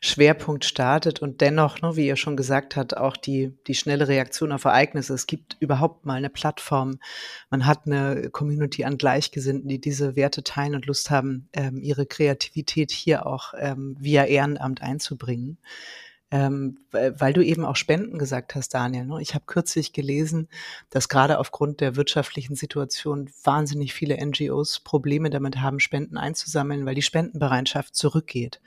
Schwerpunkt 0.00 0.64
startet 0.64 1.22
und 1.22 1.40
dennoch, 1.40 1.80
ne, 1.80 1.94
wie 1.94 2.08
ihr 2.08 2.16
schon 2.16 2.36
gesagt 2.36 2.74
habt, 2.74 2.96
auch 2.96 3.16
die, 3.16 3.56
die 3.68 3.76
schnelle 3.76 4.08
Reaktion 4.08 4.50
auf 4.50 4.64
Ereignisse. 4.64 5.14
Es 5.14 5.28
gibt 5.28 5.56
überhaupt 5.60 6.06
mal 6.06 6.14
eine 6.14 6.30
Plattform. 6.30 6.98
Man 7.50 7.66
hat 7.66 7.86
eine 7.86 8.30
Community 8.30 8.84
an 8.84 8.98
Gleichgesinnten, 8.98 9.68
die 9.68 9.80
diese 9.80 10.16
Werte 10.16 10.42
teilen 10.42 10.74
und 10.74 10.86
Lust 10.86 11.08
haben, 11.08 11.48
ähm, 11.52 11.80
ihre 11.80 12.04
Kreativität 12.06 12.90
hier 12.90 13.26
auch 13.26 13.54
ähm, 13.56 13.96
via 14.00 14.24
Ehrenamt 14.24 14.82
einzubringen 14.82 15.58
ähm, 16.30 16.78
weil 16.92 17.32
du 17.32 17.44
eben 17.44 17.64
auch 17.64 17.76
Spenden 17.76 18.18
gesagt 18.18 18.54
hast, 18.54 18.74
Daniel. 18.74 19.04
Ne? 19.04 19.20
Ich 19.20 19.34
habe 19.34 19.44
kürzlich 19.46 19.92
gelesen, 19.92 20.48
dass 20.90 21.08
gerade 21.08 21.38
aufgrund 21.38 21.80
der 21.80 21.96
wirtschaftlichen 21.96 22.54
Situation 22.54 23.30
wahnsinnig 23.42 23.92
viele 23.92 24.24
NGOs 24.24 24.80
Probleme 24.80 25.30
damit 25.30 25.60
haben, 25.60 25.80
Spenden 25.80 26.16
einzusammeln, 26.16 26.86
weil 26.86 26.94
die 26.94 27.02
Spendenbereitschaft 27.02 27.96
zurückgeht. 27.96 28.60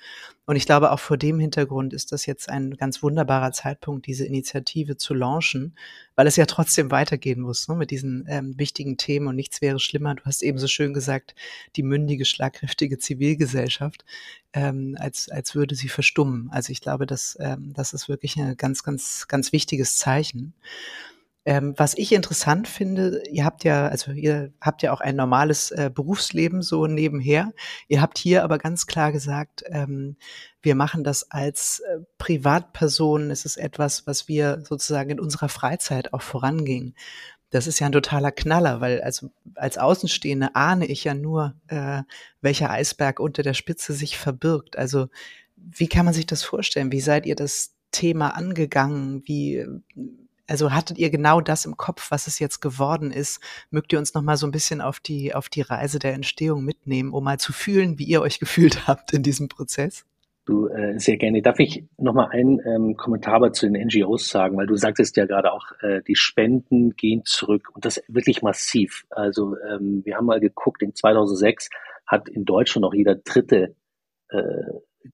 Und 0.46 0.58
ich 0.58 0.66
glaube, 0.66 0.92
auch 0.92 1.00
vor 1.00 1.18
dem 1.18 1.40
Hintergrund 1.40 1.94
ist 1.94 2.12
das 2.12 2.26
jetzt 2.26 2.50
ein 2.50 2.76
ganz 2.76 3.02
wunderbarer 3.02 3.54
Zeitpunkt, 3.54 4.08
diese 4.08 4.26
Initiative 4.26 4.98
zu 4.98 5.14
launchen, 5.14 5.76
weil 6.16 6.28
es 6.28 6.36
ja 6.36 6.46
trotzdem 6.46 6.92
weitergehen 6.92 7.40
muss 7.40 7.70
ne, 7.70 7.76
mit 7.76 7.92
diesen 7.92 8.26
ähm, 8.28 8.58
wichtigen 8.58 8.98
Themen 8.98 9.28
und 9.28 9.38
nichts 9.38 9.62
wäre 9.62 9.80
schlimmer. 9.80 10.16
Du 10.16 10.26
hast 10.26 10.44
eben 10.44 10.60
so 10.60 10.68
schön 10.68 10.94
gesagt, 10.94 11.34
die 11.78 11.84
mündige, 11.84 12.26
schlagkräftige 12.26 13.00
Zivilgesellschaft, 13.00 14.04
ähm, 14.52 14.98
als, 15.00 15.30
als 15.30 15.56
würde 15.56 15.76
sie 15.76 15.90
verstummen. 15.90 16.50
Also 16.52 16.72
ich 16.72 16.82
glaube, 16.82 17.06
dass, 17.06 17.38
ähm, 17.40 17.72
das 17.74 17.94
ist 17.94 18.10
wirklich 18.10 18.36
ein 18.38 18.58
ganz, 18.58 18.84
ganz, 18.84 19.30
ganz 19.30 19.54
wichtiges 19.54 19.98
Zeichen. 19.98 20.54
Ähm, 21.46 21.74
was 21.76 21.94
ich 21.98 22.14
interessant 22.14 22.70
finde, 22.70 23.22
ihr 23.30 23.44
habt 23.44 23.66
ja, 23.66 23.88
also 23.88 24.12
ihr 24.12 24.54
habt 24.62 24.82
ja 24.82 24.94
auch 24.94 25.02
ein 25.02 25.18
normales 25.18 25.72
äh, 25.72 25.92
Berufsleben 25.94 26.62
so 26.62 26.88
nebenher. 26.88 27.52
Ihr 27.90 28.02
habt 28.02 28.18
hier 28.18 28.44
aber 28.44 28.58
ganz 28.58 28.88
klar 28.88 29.12
gesagt, 29.12 29.64
ähm, 29.68 30.16
wir 30.62 30.76
machen 30.76 31.04
das 31.04 31.30
als 31.32 31.82
äh, 31.82 32.00
Privatpersonen. 32.18 33.30
Es 33.30 33.44
ist 33.44 33.58
etwas, 33.58 34.08
was 34.08 34.30
wir 34.30 34.64
sozusagen 34.64 35.10
in 35.10 35.20
unserer 35.20 35.50
Freizeit 35.50 36.14
auch 36.14 36.22
voranging. 36.22 36.94
Das 37.50 37.68
ist 37.68 37.80
ja 37.80 37.88
ein 37.88 37.92
totaler 37.92 38.32
Knaller, 38.32 38.80
weil 38.80 39.02
also 39.02 39.30
als 39.56 39.78
Außenstehende 39.78 40.56
ahne 40.56 40.86
ich 40.86 41.04
ja 41.04 41.14
nur, 41.14 41.56
äh, 41.68 42.04
welcher 42.42 42.72
Eisberg 42.72 43.20
unter 43.20 43.44
der 43.44 43.54
Spitze 43.54 43.94
sich 43.94 44.18
verbirgt. 44.18 44.78
Also 44.78 45.08
wie 45.58 45.88
kann 45.88 46.06
man 46.06 46.14
sich 46.14 46.26
das 46.26 46.44
vorstellen? 46.44 46.92
Wie 46.94 47.02
seid 47.02 47.26
ihr 47.26 47.36
das 47.36 47.76
Thema 47.92 48.30
angegangen? 48.30 49.24
Wie 49.26 49.66
also 50.48 50.72
hattet 50.72 50.98
ihr 50.98 51.10
genau 51.10 51.42
das 51.42 51.66
im 51.66 51.78
Kopf, 51.78 52.12
was 52.12 52.28
es 52.28 52.40
jetzt 52.40 52.60
geworden 52.60 53.12
ist? 53.12 53.40
Mögt 53.72 53.94
ihr 53.94 54.00
uns 54.00 54.14
noch 54.14 54.22
mal 54.22 54.38
so 54.38 54.46
ein 54.46 54.52
bisschen 54.52 54.82
auf 54.82 55.00
die 55.00 55.34
auf 55.34 55.50
die 55.50 55.62
Reise 55.62 56.00
der 56.00 56.14
Entstehung 56.14 56.64
mitnehmen, 56.64 57.14
um 57.14 57.24
mal 57.24 57.40
zu 57.40 57.54
fühlen, 57.54 57.98
wie 58.00 58.06
ihr 58.06 58.22
euch 58.22 58.40
gefühlt 58.42 58.88
habt 58.88 59.14
in 59.14 59.24
diesem 59.24 59.48
Prozess? 59.48 60.06
Du, 60.46 60.68
äh, 60.68 61.00
sehr 61.00 61.16
gerne. 61.16 61.42
Darf 61.42 61.60
ich 61.60 61.86
noch 61.98 62.14
mal 62.14 62.28
einen 62.28 62.60
ähm, 62.66 62.98
Kommentar 62.98 63.54
zu 63.54 63.66
den 63.70 63.82
NGOs 63.82 64.28
sagen, 64.28 64.58
weil 64.58 64.68
du 64.68 64.76
sagtest 64.76 65.16
ja 65.16 65.26
gerade 65.26 65.54
auch, 65.54 65.72
äh, 65.82 66.02
die 66.06 66.18
Spenden 66.18 66.98
gehen 66.98 67.22
zurück 67.24 67.70
und 67.74 67.86
das 67.86 68.04
wirklich 68.10 68.42
massiv. 68.42 69.06
Also 69.10 69.56
ähm, 69.72 70.02
wir 70.04 70.18
haben 70.18 70.26
mal 70.26 70.42
geguckt, 70.42 70.82
in 70.82 70.94
2006 70.94 71.70
hat 72.06 72.28
in 72.28 72.44
Deutschland 72.44 72.84
noch 72.84 72.94
jeder 72.94 73.16
dritte 73.16 73.76
äh, 74.28 74.40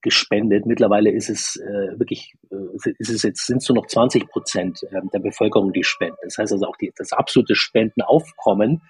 gespendet. 0.01 0.65
Mittlerweile 0.65 1.11
ist 1.11 1.29
es 1.29 1.55
äh, 1.57 1.99
wirklich, 1.99 2.33
äh, 2.51 2.91
ist 2.97 3.09
es 3.09 3.23
jetzt 3.23 3.45
sind 3.45 3.57
es 3.57 3.69
nur 3.69 3.77
noch 3.77 3.87
20 3.87 4.27
Prozent 4.29 4.83
äh, 4.83 5.01
der 5.13 5.19
Bevölkerung, 5.19 5.73
die 5.73 5.83
spenden. 5.83 6.17
Das 6.23 6.37
heißt 6.37 6.53
also 6.53 6.65
auch 6.65 6.77
die, 6.77 6.91
das 6.95 7.11
absolute 7.11 7.55
Spendenaufkommen 7.55 8.81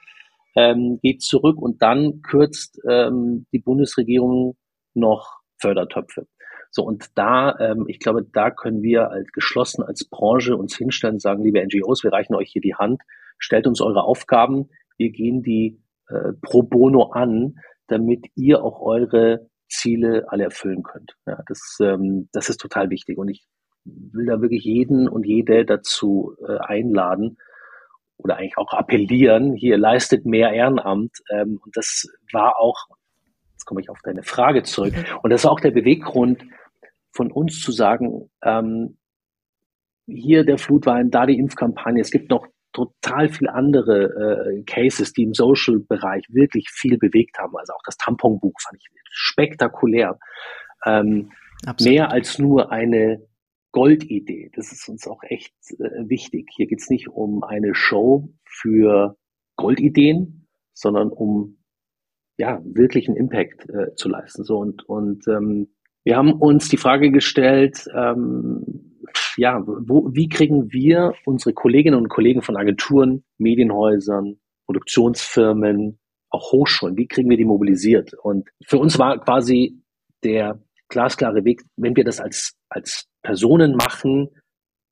ähm, 0.56 1.00
geht 1.02 1.22
zurück 1.22 1.62
und 1.62 1.82
dann 1.82 2.22
kürzt 2.22 2.80
ähm, 2.88 3.46
die 3.52 3.60
Bundesregierung 3.60 4.58
noch 4.94 5.40
Fördertöpfe. 5.58 6.28
So 6.72 6.84
und 6.84 7.08
da, 7.16 7.58
ähm, 7.60 7.86
ich 7.88 8.00
glaube, 8.00 8.24
da 8.24 8.52
können 8.52 8.82
wir 8.82 9.10
als 9.10 9.32
geschlossen 9.32 9.84
als 9.84 10.08
Branche 10.08 10.56
uns 10.56 10.78
hinstellen, 10.78 11.20
sagen, 11.20 11.44
liebe 11.44 11.64
NGOs, 11.64 12.04
wir 12.04 12.14
reichen 12.14 12.36
euch 12.36 12.52
hier 12.52 12.62
die 12.62 12.76
Hand, 12.76 13.02
stellt 13.38 13.68
uns 13.68 13.82
eure 13.82 14.04
Aufgaben, 14.04 14.70
wir 14.98 15.10
gehen 15.12 15.42
die 15.42 15.82
äh, 16.10 16.34
pro 16.42 16.64
bono 16.64 17.12
an, 17.12 17.56
damit 17.88 18.28
ihr 18.36 18.64
auch 18.64 18.82
eure 18.82 19.50
Ziele 19.70 20.26
alle 20.28 20.46
erfüllen 20.46 20.84
könnt. 20.84 21.16
Ja, 21.26 21.42
das, 21.48 21.78
ähm, 21.82 22.30
das 22.34 22.50
ist 22.50 22.58
total 22.58 22.90
wichtig. 22.90 23.18
Und 23.18 23.30
ich 23.30 23.48
will 23.86 24.26
da 24.26 24.42
wirklich 24.42 24.64
jeden 24.64 25.08
und 25.08 25.26
jede 25.26 25.66
dazu 25.66 26.36
äh, 26.48 26.58
einladen 26.58 27.38
oder 28.18 28.38
eigentlich 28.38 28.58
auch 28.58 28.74
appellieren, 28.74 29.54
hier 29.54 29.78
leistet 29.78 30.26
mehr 30.26 30.52
Ehrenamt. 30.52 31.12
Ähm, 31.32 31.60
und 31.64 31.76
das 31.78 32.08
war 32.34 32.60
auch, 32.60 32.88
jetzt 33.54 33.66
komme 33.66 33.82
ich 33.82 33.90
auf 33.90 34.00
deine 34.04 34.24
Frage 34.24 34.64
zurück, 34.64 34.94
mhm. 34.96 35.20
und 35.24 35.30
das 35.30 35.46
war 35.46 35.52
auch 35.52 35.62
der 35.62 35.72
Beweggrund 35.72 36.44
von 37.12 37.32
uns 37.32 37.62
zu 37.62 37.72
sagen, 37.72 38.30
ähm, 38.44 38.98
hier 40.06 40.44
der 40.44 40.58
Flutwein, 40.58 41.12
da 41.12 41.26
die 41.26 41.38
Impfkampagne, 41.38 42.02
es 42.02 42.12
gibt 42.12 42.30
noch 42.30 42.48
total 42.74 43.30
viel 43.30 43.50
andere 43.50 44.56
äh, 44.58 44.64
Cases, 44.64 45.12
die 45.14 45.24
im 45.24 45.34
Social-Bereich 45.34 46.26
wirklich 46.30 46.70
viel 46.70 46.98
bewegt 46.98 47.38
haben. 47.40 47.56
Also 47.58 47.74
auch 47.74 47.84
das 47.86 47.98
Tamponbuch 47.98 48.54
fand 48.62 48.78
ich 48.78 48.88
spektakulär. 49.12 50.20
Ähm, 50.86 51.32
mehr 51.82 52.12
als 52.12 52.40
nur 52.40 52.72
eine 52.72 53.28
Goldidee. 53.72 54.52
Das 54.56 54.72
ist 54.72 54.88
uns 54.90 55.08
auch 55.08 55.22
echt 55.24 55.54
äh, 55.80 56.08
wichtig. 56.08 56.50
Hier 56.56 56.68
geht's 56.68 56.90
nicht 56.90 57.10
um 57.10 57.44
eine 57.44 57.76
Show 57.76 58.30
für 58.46 59.18
Goldideen, 59.56 60.48
sondern 60.74 61.10
um 61.10 61.60
ja 62.38 62.62
wirklichen 62.64 63.16
Impact 63.16 63.70
äh, 63.70 63.94
zu 63.96 64.10
leisten. 64.10 64.44
So 64.44 64.58
und 64.58 64.88
und 64.88 65.28
ähm, 65.28 65.68
wir 66.04 66.16
haben 66.16 66.34
uns 66.34 66.70
die 66.70 66.78
Frage 66.78 67.12
gestellt, 67.12 67.86
ähm, 67.94 68.89
ja, 69.38 69.62
wo, 69.66 70.10
wie 70.14 70.30
kriegen 70.30 70.72
wir 70.72 71.14
unsere 71.26 71.54
Kolleginnen 71.54 71.98
und 71.98 72.10
Kollegen 72.10 72.42
von 72.42 72.58
Agenturen, 72.58 73.24
Medienhäusern, 73.38 74.40
Produktionsfirmen, 74.66 76.00
auch 76.30 76.52
Hochschulen, 76.52 76.98
wie 76.98 77.08
kriegen 77.08 77.30
wir 77.30 77.38
die 77.38 77.46
mobilisiert? 77.46 78.14
Und 78.14 78.50
für 78.66 78.78
uns 78.78 79.00
war 79.00 79.20
quasi 79.20 79.82
der 80.24 80.60
glasklare 80.90 81.44
Weg, 81.46 81.64
wenn 81.76 81.96
wir 81.96 82.04
das 82.04 82.20
als, 82.20 82.56
als 82.70 83.08
Personen 83.22 83.76
machen, 83.76 84.30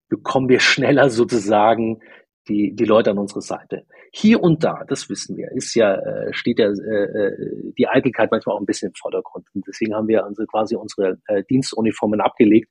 bekommen 0.10 0.50
wir 0.50 0.60
schneller 0.60 1.10
sozusagen 1.10 2.00
die, 2.48 2.74
die 2.74 2.86
Leute 2.86 3.12
an 3.12 3.18
unsere 3.18 3.42
Seite. 3.42 3.86
Hier 4.14 4.42
und 4.42 4.64
da, 4.64 4.84
das 4.88 5.10
wissen 5.10 5.36
wir, 5.36 5.52
ist 5.52 5.76
ja, 5.76 5.96
äh, 5.96 6.34
steht 6.34 6.60
ja 6.60 6.68
äh, 6.68 7.04
äh, 7.04 7.74
die 7.78 7.88
Eitelkeit 7.88 8.32
manchmal 8.32 8.56
auch 8.56 8.62
ein 8.62 8.66
bisschen 8.66 8.90
im 8.90 8.96
Vordergrund. 8.96 9.48
Und 9.54 9.68
deswegen 9.68 9.94
haben 9.94 10.08
wir 10.08 10.26
unsere, 10.26 10.48
quasi 10.48 10.76
unsere 10.76 11.20
äh, 11.28 11.44
Dienstuniformen 11.50 12.22
abgelegt 12.22 12.70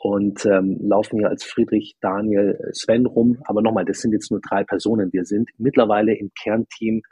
und 0.00 0.44
ähm, 0.46 0.78
laufen 0.82 1.18
hier 1.18 1.28
als 1.28 1.44
Friedrich, 1.44 1.96
Daniel, 2.00 2.58
Sven 2.72 3.06
rum. 3.06 3.38
Aber 3.44 3.62
nochmal, 3.62 3.84
das 3.84 4.00
sind 4.00 4.12
jetzt 4.12 4.30
nur 4.30 4.40
drei 4.40 4.64
Personen. 4.64 5.12
Wir 5.12 5.24
sind 5.24 5.50
mittlerweile 5.58 6.14
im 6.14 6.30
Kernteam 6.40 7.02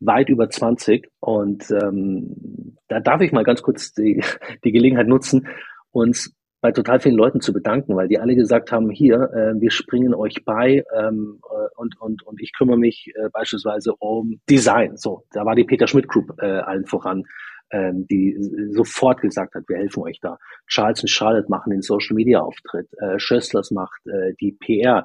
weit 0.00 0.28
über 0.28 0.48
20 0.48 1.08
und 1.20 1.70
ähm, 1.70 2.76
da 2.88 3.00
darf 3.00 3.20
ich 3.20 3.32
mal 3.32 3.44
ganz 3.44 3.62
kurz 3.62 3.92
die, 3.92 4.22
die 4.64 4.72
Gelegenheit 4.72 5.06
nutzen, 5.06 5.46
uns 5.90 6.34
bei 6.62 6.72
total 6.72 7.00
vielen 7.00 7.16
Leuten 7.16 7.40
zu 7.40 7.52
bedanken, 7.52 7.96
weil 7.96 8.08
die 8.08 8.18
alle 8.18 8.34
gesagt 8.34 8.70
haben, 8.70 8.90
hier, 8.90 9.30
äh, 9.32 9.60
wir 9.60 9.70
springen 9.70 10.14
euch 10.14 10.44
bei 10.44 10.84
ähm, 10.94 11.40
äh, 11.50 11.68
und, 11.76 11.98
und, 12.00 12.22
und 12.22 12.40
ich 12.40 12.52
kümmere 12.56 12.76
mich 12.76 13.12
äh, 13.14 13.30
beispielsweise 13.30 13.94
um 13.98 14.40
Design. 14.48 14.96
So, 14.96 15.24
da 15.32 15.46
war 15.46 15.54
die 15.54 15.64
Peter 15.64 15.86
Schmidt 15.86 16.08
Group 16.08 16.34
äh, 16.38 16.46
allen 16.46 16.84
voran 16.84 17.24
ähm, 17.70 18.06
die 18.10 18.36
sofort 18.72 19.20
gesagt 19.20 19.54
hat, 19.54 19.64
wir 19.68 19.76
helfen 19.76 20.02
euch 20.02 20.18
da. 20.20 20.38
Charles 20.66 21.02
und 21.02 21.08
Charlotte 21.08 21.48
machen 21.48 21.70
den 21.70 21.82
Social 21.82 22.14
Media 22.14 22.40
Auftritt, 22.40 22.88
äh, 22.98 23.18
Schösslers 23.18 23.70
macht 23.70 24.06
äh, 24.06 24.34
die 24.40 24.52
PR, 24.52 25.04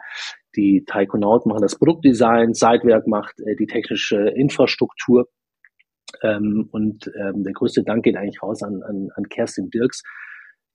die 0.55 0.83
Taikonaut 0.85 1.45
machen 1.45 1.61
das 1.61 1.77
Produktdesign, 1.77 2.53
Seitwerk 2.53 3.07
macht 3.07 3.39
äh, 3.41 3.55
die 3.55 3.67
technische 3.67 4.29
Infrastruktur. 4.29 5.27
Ähm, 6.21 6.69
und 6.71 7.11
ähm, 7.19 7.43
der 7.43 7.53
größte 7.53 7.83
Dank 7.83 8.03
geht 8.03 8.15
eigentlich 8.15 8.41
raus 8.41 8.63
an, 8.63 8.81
an, 8.83 9.09
an 9.15 9.27
Kerstin 9.29 9.69
Dirks. 9.69 10.01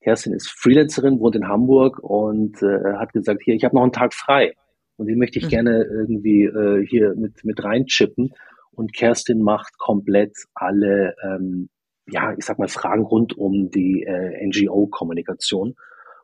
Kerstin 0.02 0.32
ist 0.32 0.50
Freelancerin, 0.50 1.20
wohnt 1.20 1.36
in 1.36 1.48
Hamburg 1.48 1.98
und 1.98 2.62
äh, 2.62 2.94
hat 2.96 3.12
gesagt, 3.12 3.42
hier, 3.44 3.54
ich 3.54 3.64
habe 3.64 3.76
noch 3.76 3.82
einen 3.82 3.92
Tag 3.92 4.14
frei 4.14 4.54
und 4.96 5.06
den 5.06 5.18
möchte 5.18 5.38
ich 5.38 5.46
mhm. 5.46 5.50
gerne 5.50 5.84
irgendwie 5.84 6.44
äh, 6.44 6.86
hier 6.86 7.14
mit, 7.16 7.44
mit 7.44 7.62
reinchippen. 7.62 8.32
und 8.70 8.94
Kerstin 8.94 9.42
macht 9.42 9.78
komplett 9.78 10.32
alle, 10.54 11.14
ähm, 11.22 11.68
ja, 12.10 12.34
ich 12.36 12.44
sag 12.44 12.58
mal, 12.58 12.68
Fragen 12.68 13.04
rund 13.04 13.36
um 13.36 13.70
die 13.70 14.02
äh, 14.02 14.46
NGO-Kommunikation. 14.46 15.76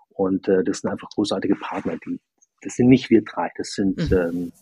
Und 0.09 0.49
äh, 0.49 0.65
das 0.65 0.81
sind 0.81 0.91
einfach 0.91 1.11
großartige 1.11 1.57
Partner. 1.57 1.97
Die, 2.07 2.21
das 2.63 2.75
sind 2.77 2.89
nicht 2.89 3.11
wir 3.11 3.23
drei, 3.23 3.51
das 3.57 3.71
sind 3.71 4.11
mhm. 4.11 4.17
ähm, 4.17 4.53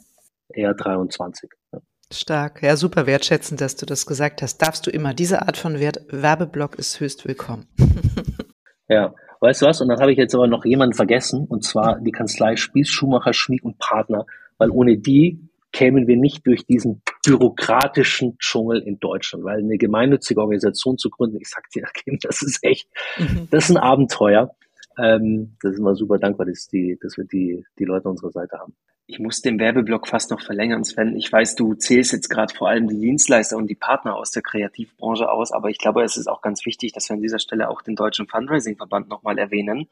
eher 0.49 0.75
23. 0.75 1.51
Ja. 1.73 1.81
Stark, 2.13 2.63
ja, 2.63 2.77
super 2.77 3.07
wertschätzend, 3.07 3.61
dass 3.61 3.77
du 3.77 3.87
das 3.87 4.07
gesagt 4.07 4.43
hast. 4.43 4.59
Darfst 4.59 4.87
du 4.87 4.91
immer. 4.91 5.15
Diese 5.15 5.43
Art 5.43 5.57
von 5.57 5.81
Wert 5.81 6.05
Werbeblock 6.11 6.77
ist 6.77 7.01
höchst 7.01 7.27
willkommen. 7.27 7.67
ja, 8.89 9.15
weißt 9.41 9.63
du 9.63 9.67
was? 9.67 9.81
Und 9.81 9.89
dann 9.89 10.01
habe 10.01 10.13
ich 10.13 10.19
jetzt 10.19 10.35
aber 10.35 10.47
noch 10.47 10.65
jemanden 10.65 10.95
vergessen, 10.95 11.47
und 11.47 11.65
zwar 11.65 12.01
die 12.01 12.13
Kanzlei 12.13 12.57
Spieß, 12.57 12.89
Schumacher, 12.89 13.33
Schmieg 13.33 13.65
und 13.65 13.79
Partner, 13.79 14.27
weil 14.59 14.71
ohne 14.71 14.99
die 14.99 15.41
kämen 15.75 16.07
wir 16.07 16.17
nicht 16.17 16.47
durch 16.47 16.65
diesen 16.65 17.03
bürokratischen 17.27 18.39
Dschungel 18.39 18.81
in 18.81 19.01
Deutschland, 19.01 19.45
weil 19.45 19.59
eine 19.59 19.77
gemeinnützige 19.77 20.41
Organisation 20.41 20.97
zu 20.97 21.11
gründen, 21.11 21.37
ich 21.41 21.49
sag 21.49 21.69
dir, 21.71 21.85
das 22.23 22.43
ist 22.43 22.61
echt, 22.63 22.89
mhm. 23.19 23.49
das 23.51 23.65
ist 23.65 23.77
ein 23.77 23.83
Abenteuer. 23.83 24.55
Ähm, 24.97 25.57
das 25.61 25.73
ist 25.73 25.81
immer 25.81 25.97
super 25.97 26.19
dankbar, 26.19 26.47
dass, 26.47 26.69
die, 26.69 26.97
dass 27.03 27.17
wir 27.17 27.25
die, 27.25 27.65
die 27.81 27.85
Leute 27.85 28.07
an 28.07 28.13
unserer 28.13 28.31
Seite 28.31 28.57
haben. 28.59 28.77
Ich 29.07 29.19
muss 29.19 29.43
den 29.43 29.61
Werbeblock 29.61 30.09
fast 30.09 30.31
noch 30.31 30.41
verlängern, 30.41 30.83
Sven. 30.83 31.15
Ich 31.15 31.31
weiß, 31.31 31.57
du 31.57 31.75
zählst 31.75 32.13
jetzt 32.13 32.31
gerade 32.31 32.55
vor 32.55 32.71
allem 32.71 32.89
die 32.89 32.99
Dienstleister 32.99 33.59
und 33.59 33.67
die 33.67 33.75
Partner 33.75 34.17
aus 34.17 34.31
der 34.31 34.43
Kreativbranche 34.43 35.31
aus, 35.31 35.53
aber 35.53 35.69
ich 35.69 35.77
glaube, 35.77 36.03
es 36.03 36.17
ist 36.17 36.27
auch 36.27 36.41
ganz 36.41 36.65
wichtig, 36.65 36.93
dass 36.93 37.11
wir 37.11 37.15
an 37.15 37.21
dieser 37.21 37.39
Stelle 37.39 37.69
auch 37.69 37.83
den 37.83 37.97
Deutschen 37.97 38.27
Fundraising-Verband 38.27 39.11
nochmal 39.11 39.37
erwähnen, 39.37 39.89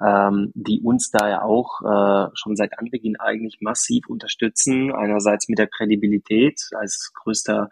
ähm, 0.00 0.52
die 0.54 0.80
uns 0.80 1.10
da 1.10 1.28
ja 1.28 1.42
auch 1.42 1.82
äh, 1.82 2.30
schon 2.32 2.56
seit 2.56 2.78
Anbeginn 2.78 3.16
eigentlich 3.16 3.58
massiv 3.60 4.08
unterstützen. 4.08 4.90
Einerseits 4.90 5.48
mit 5.48 5.58
der 5.58 5.66
Kredibilität 5.66 6.70
als 6.72 7.12
größter 7.12 7.68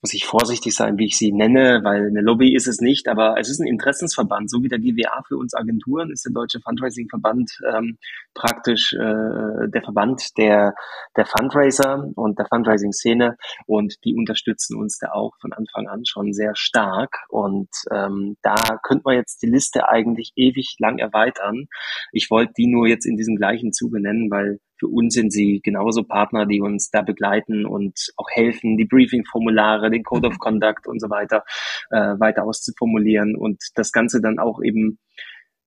muss 0.00 0.14
ich 0.14 0.26
vorsichtig 0.26 0.74
sein, 0.74 0.96
wie 0.96 1.06
ich 1.06 1.18
sie 1.18 1.32
nenne, 1.32 1.80
weil 1.82 2.06
eine 2.06 2.20
Lobby 2.20 2.54
ist 2.54 2.68
es 2.68 2.80
nicht, 2.80 3.08
aber 3.08 3.36
es 3.38 3.48
ist 3.48 3.60
ein 3.60 3.66
Interessensverband. 3.66 4.48
So 4.50 4.62
wie 4.62 4.68
der 4.68 4.78
GWA 4.78 5.22
für 5.26 5.36
uns 5.36 5.54
Agenturen 5.54 6.10
ist 6.12 6.24
der 6.24 6.32
Deutsche 6.32 6.60
Fundraising-Verband 6.60 7.50
ähm, 7.66 7.98
praktisch 8.34 8.92
äh, 8.92 9.68
der 9.68 9.82
Verband 9.82 10.38
der, 10.38 10.74
der 11.16 11.26
Fundraiser 11.26 12.10
und 12.14 12.38
der 12.38 12.46
Fundraising-Szene 12.46 13.36
und 13.66 13.96
die 14.04 14.14
unterstützen 14.14 14.78
uns 14.78 14.98
da 14.98 15.10
auch 15.12 15.32
von 15.40 15.52
Anfang 15.52 15.88
an 15.88 16.04
schon 16.04 16.32
sehr 16.32 16.52
stark 16.54 17.16
und 17.28 17.68
ähm, 17.90 18.36
da 18.42 18.78
könnte 18.82 19.02
man 19.04 19.16
jetzt 19.16 19.42
die 19.42 19.48
Liste 19.48 19.88
eigentlich 19.88 20.32
ewig 20.36 20.76
lang 20.78 20.98
erweitern. 20.98 21.66
Ich 22.12 22.30
wollte 22.30 22.52
die 22.56 22.68
nur 22.68 22.86
jetzt 22.86 23.06
in 23.06 23.16
diesem 23.16 23.36
gleichen 23.36 23.72
Zuge 23.72 24.00
nennen, 24.00 24.30
weil 24.30 24.60
für 24.78 24.88
uns 24.88 25.14
sind 25.14 25.32
sie 25.32 25.60
genauso 25.62 26.04
Partner, 26.04 26.46
die 26.46 26.60
uns 26.60 26.90
da 26.90 27.02
begleiten 27.02 27.66
und 27.66 28.12
auch 28.16 28.28
helfen, 28.30 28.76
die 28.76 28.86
Briefing-Formulare, 28.86 29.90
den 29.90 30.04
Code 30.04 30.28
of. 30.28 30.38
Conduct 30.48 30.86
und 30.86 31.00
so 31.00 31.10
weiter 31.10 31.44
äh, 31.90 32.18
weiter 32.18 32.44
auszuformulieren 32.44 33.36
und 33.36 33.62
das 33.74 33.92
Ganze 33.92 34.20
dann 34.20 34.38
auch 34.38 34.62
eben 34.62 34.98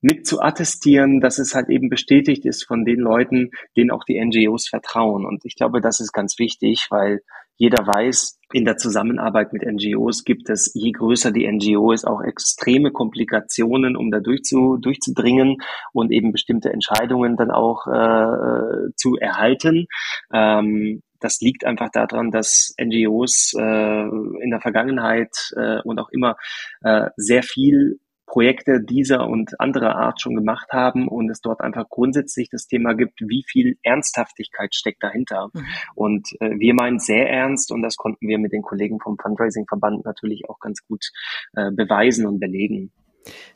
mit 0.00 0.26
zu 0.26 0.40
attestieren, 0.40 1.20
dass 1.20 1.38
es 1.38 1.54
halt 1.54 1.68
eben 1.68 1.88
bestätigt 1.88 2.44
ist 2.44 2.64
von 2.64 2.84
den 2.84 2.98
Leuten, 2.98 3.50
denen 3.76 3.92
auch 3.92 4.04
die 4.04 4.20
NGOs 4.20 4.68
vertrauen. 4.68 5.24
Und 5.24 5.44
ich 5.44 5.54
glaube, 5.54 5.80
das 5.80 6.00
ist 6.00 6.12
ganz 6.12 6.38
wichtig, 6.38 6.88
weil 6.90 7.20
jeder 7.56 7.86
weiß, 7.86 8.40
in 8.54 8.64
der 8.64 8.76
Zusammenarbeit 8.76 9.52
mit 9.52 9.62
NGOs 9.64 10.24
gibt 10.24 10.50
es, 10.50 10.72
je 10.74 10.92
größer 10.92 11.32
die 11.32 11.50
NGO 11.50 11.92
ist, 11.92 12.06
auch 12.06 12.22
extreme 12.22 12.90
Komplikationen, 12.90 13.96
um 13.96 14.10
da 14.10 14.20
durchzu, 14.20 14.78
durchzudringen 14.80 15.56
und 15.92 16.12
eben 16.12 16.32
bestimmte 16.32 16.72
Entscheidungen 16.72 17.36
dann 17.36 17.50
auch 17.50 17.86
äh, 17.86 18.92
zu 18.96 19.16
erhalten. 19.16 19.86
Ähm, 20.32 21.02
das 21.20 21.40
liegt 21.40 21.64
einfach 21.64 21.90
daran, 21.90 22.30
dass 22.30 22.74
NGOs 22.80 23.54
äh, 23.56 23.62
in 23.62 24.50
der 24.50 24.60
Vergangenheit 24.60 25.52
äh, 25.56 25.80
und 25.82 25.98
auch 25.98 26.10
immer 26.10 26.36
äh, 26.82 27.10
sehr 27.16 27.42
viel 27.42 28.00
Projekte 28.32 28.80
dieser 28.80 29.28
und 29.28 29.60
anderer 29.60 29.94
Art 29.96 30.22
schon 30.22 30.34
gemacht 30.34 30.72
haben 30.72 31.06
und 31.06 31.28
es 31.28 31.42
dort 31.42 31.60
einfach 31.60 31.90
grundsätzlich 31.90 32.48
das 32.48 32.66
Thema 32.66 32.94
gibt, 32.94 33.20
wie 33.20 33.44
viel 33.46 33.76
Ernsthaftigkeit 33.82 34.74
steckt 34.74 35.02
dahinter. 35.02 35.50
Mhm. 35.52 35.66
Und 35.94 36.28
äh, 36.40 36.58
wir 36.58 36.72
meinen 36.72 36.98
sehr 36.98 37.28
ernst 37.28 37.70
und 37.70 37.82
das 37.82 37.96
konnten 37.96 38.26
wir 38.26 38.38
mit 38.38 38.52
den 38.52 38.62
Kollegen 38.62 39.00
vom 39.00 39.18
Fundraising-Verband 39.18 40.06
natürlich 40.06 40.48
auch 40.48 40.58
ganz 40.60 40.82
gut 40.88 41.10
äh, 41.56 41.70
beweisen 41.72 42.26
und 42.26 42.40
belegen. 42.40 42.90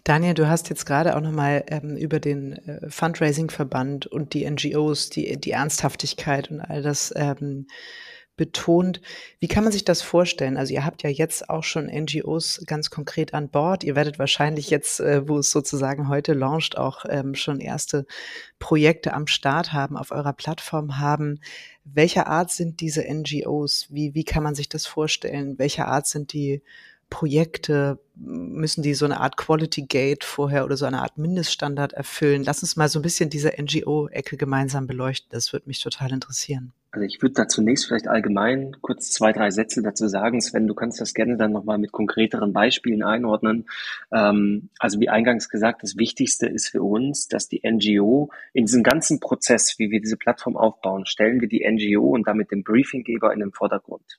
Daniel, 0.04 0.35
du 0.35 0.47
hast 0.47 0.68
jetzt 0.68 0.85
gerade 0.85 1.16
auch 1.16 1.23
nochmal 1.23 1.64
ähm, 1.68 1.97
über 1.97 2.21
den 2.21 2.52
äh, 2.52 2.90
Fundraising-Verband 2.90 4.06
und 4.06 4.35
die 4.35 4.49
NGOs, 4.49 5.09
die, 5.09 5.40
die 5.40 5.52
Ernsthaftigkeit 5.52 6.50
und 6.50 6.61
all 6.61 6.83
das 6.83 7.14
ähm, 7.16 7.66
betont. 8.36 9.00
Wie 9.38 9.48
kann 9.48 9.64
man 9.64 9.72
sich 9.72 9.84
das 9.84 10.02
vorstellen? 10.02 10.56
Also 10.56 10.75
ihr 10.75 10.84
habt 10.84 11.02
ja 11.02 11.10
jetzt 11.10 11.49
auch 11.49 11.64
schon 11.64 11.86
NGOs 11.86 12.62
ganz 12.66 12.90
konkret 12.90 13.34
an 13.34 13.49
Bord. 13.49 13.84
Ihr 13.84 13.96
werdet 13.96 14.18
wahrscheinlich 14.18 14.70
jetzt, 14.70 15.00
äh, 15.00 15.28
wo 15.28 15.38
es 15.38 15.50
sozusagen 15.50 16.08
heute 16.08 16.34
launcht, 16.34 16.76
auch 16.76 17.04
ähm, 17.08 17.34
schon 17.34 17.60
erste 17.60 18.06
Projekte 18.58 19.14
am 19.14 19.26
Start 19.26 19.72
haben, 19.72 19.96
auf 19.96 20.10
eurer 20.10 20.32
Plattform 20.32 20.99
haben. 20.99 21.40
Welcher 21.84 22.26
Art 22.26 22.50
sind 22.50 22.80
diese 22.80 23.02
NGOs? 23.02 23.88
Wie, 23.90 24.14
wie 24.14 24.25
kann 24.25 24.42
man 24.42 24.54
sich 24.54 24.68
das 24.68 24.86
vorstellen? 24.86 25.58
Welcher 25.58 25.88
Art 25.88 26.06
sind 26.06 26.32
die 26.32 26.62
Projekte? 27.08 27.99
Müssen 28.16 28.82
die 28.82 28.94
so 28.94 29.04
eine 29.04 29.20
Art 29.20 29.36
Quality 29.36 29.82
Gate 29.82 30.25
vorher 30.25 30.64
oder 30.64 30.76
so 30.76 30.84
eine 30.84 31.02
Art 31.02 31.18
Mindeststandard 31.18 31.92
erfüllen? 31.92 32.42
Lass 32.44 32.62
uns 32.62 32.76
mal 32.76 32.88
so 32.88 32.99
ein 32.99 33.02
bisschen 33.02 33.30
diese 33.30 33.52
NGO-Ecke 33.56 34.36
gemeinsam 34.36 34.86
beleuchten. 34.86 35.28
Das 35.30 35.52
würde 35.52 35.68
mich 35.68 35.80
total 35.80 36.12
interessieren. 36.12 36.72
Also 36.90 37.04
ich 37.04 37.20
würde 37.20 37.34
da 37.34 37.49
zunächst 37.49 37.86
vielleicht 37.86 38.08
allgemein 38.08 38.76
kurz 38.80 39.10
zwei, 39.10 39.32
drei 39.32 39.50
Sätze 39.50 39.82
dazu 39.82 40.08
sagen. 40.08 40.40
Sven, 40.40 40.66
du 40.66 40.75
kannst 40.75 41.00
das 41.00 41.14
gerne 41.14 41.36
dann 41.36 41.52
nochmal 41.52 41.78
mit 41.78 41.92
konkreteren 41.92 42.52
Beispielen 42.52 43.02
einordnen. 43.02 43.66
Ähm, 44.12 44.70
also 44.78 44.99
wie 45.00 45.08
eingangs 45.08 45.49
gesagt, 45.49 45.82
das 45.82 45.96
Wichtigste 45.96 46.46
ist 46.46 46.68
für 46.68 46.82
uns, 46.82 47.28
dass 47.28 47.49
die 47.49 47.60
NGO 47.64 48.30
in 48.52 48.64
diesem 48.64 48.82
ganzen 48.82 49.20
Prozess, 49.20 49.78
wie 49.78 49.90
wir 49.90 50.00
diese 50.00 50.16
Plattform 50.16 50.56
aufbauen, 50.56 51.06
stellen 51.06 51.40
wir 51.40 51.49
die 51.49 51.66
NGO 51.68 52.10
und 52.10 52.26
damit 52.26 52.50
den 52.50 52.64
Briefinggeber 52.64 53.32
in 53.32 53.40
den 53.40 53.52
Vordergrund. 53.52 54.18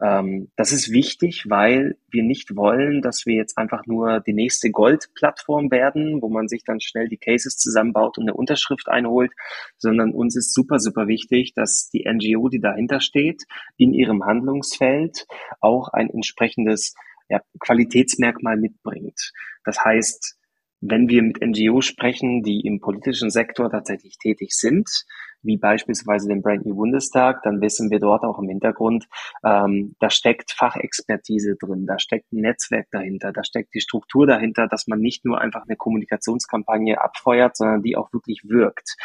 Ähm, 0.00 0.48
das 0.56 0.72
ist 0.72 0.92
wichtig, 0.92 1.50
weil 1.50 1.96
wir 2.10 2.22
nicht 2.22 2.56
wollen, 2.56 3.02
dass 3.02 3.26
wir 3.26 3.34
jetzt 3.34 3.58
einfach 3.58 3.86
nur 3.86 4.20
die 4.20 4.32
nächste 4.32 4.70
Gold-Plattform 4.70 5.70
werden, 5.70 6.22
wo 6.22 6.28
man 6.28 6.48
sich 6.48 6.64
dann 6.64 6.80
schnell 6.80 7.08
die 7.08 7.18
Cases 7.18 7.56
zusammenbaut 7.56 8.18
und 8.18 8.24
eine 8.24 8.34
Unterschrift 8.34 8.88
einholt, 8.88 9.32
sondern 9.76 10.12
uns 10.12 10.36
ist 10.36 10.54
super, 10.54 10.78
super 10.78 11.08
wichtig, 11.08 11.52
dass 11.54 11.90
die 11.90 12.04
NGO, 12.16 12.48
die 12.48 12.60
dahinter 12.60 13.00
steht, 13.00 13.44
in 13.76 13.92
ihrem 13.92 14.24
Handlungsfeld 14.24 15.26
auch 15.60 15.88
ein 15.88 16.10
entsprechendes 16.10 16.94
ja, 17.28 17.40
Qualitätsmerkmal 17.60 18.56
mitbringt. 18.56 19.32
Das 19.64 19.84
heißt, 19.84 20.36
wenn 20.80 21.08
wir 21.08 21.22
mit 21.22 21.40
NGOs 21.40 21.86
sprechen, 21.86 22.42
die 22.42 22.60
im 22.60 22.80
politischen 22.80 23.30
Sektor 23.30 23.70
tatsächlich 23.70 24.18
tätig 24.18 24.52
sind, 24.52 25.04
wie 25.44 25.56
beispielsweise 25.56 26.28
den 26.28 26.42
Brand 26.42 26.66
New 26.66 26.74
Bundestag, 26.74 27.42
dann 27.42 27.60
wissen 27.60 27.90
wir 27.90 28.00
dort 28.00 28.24
auch 28.24 28.38
im 28.38 28.48
Hintergrund, 28.48 29.06
ähm, 29.44 29.94
da 30.00 30.10
steckt 30.10 30.52
Fachexpertise 30.52 31.56
drin, 31.56 31.86
da 31.86 31.98
steckt 31.98 32.32
ein 32.32 32.40
Netzwerk 32.40 32.86
dahinter, 32.90 33.32
da 33.32 33.44
steckt 33.44 33.74
die 33.74 33.80
Struktur 33.80 34.26
dahinter, 34.26 34.66
dass 34.66 34.86
man 34.86 35.00
nicht 35.00 35.24
nur 35.24 35.40
einfach 35.40 35.62
eine 35.66 35.76
Kommunikationskampagne 35.76 37.00
abfeuert, 37.00 37.56
sondern 37.56 37.82
die 37.82 37.96
auch 37.96 38.12
wirklich 38.12 38.42
wirkt. 38.44 38.96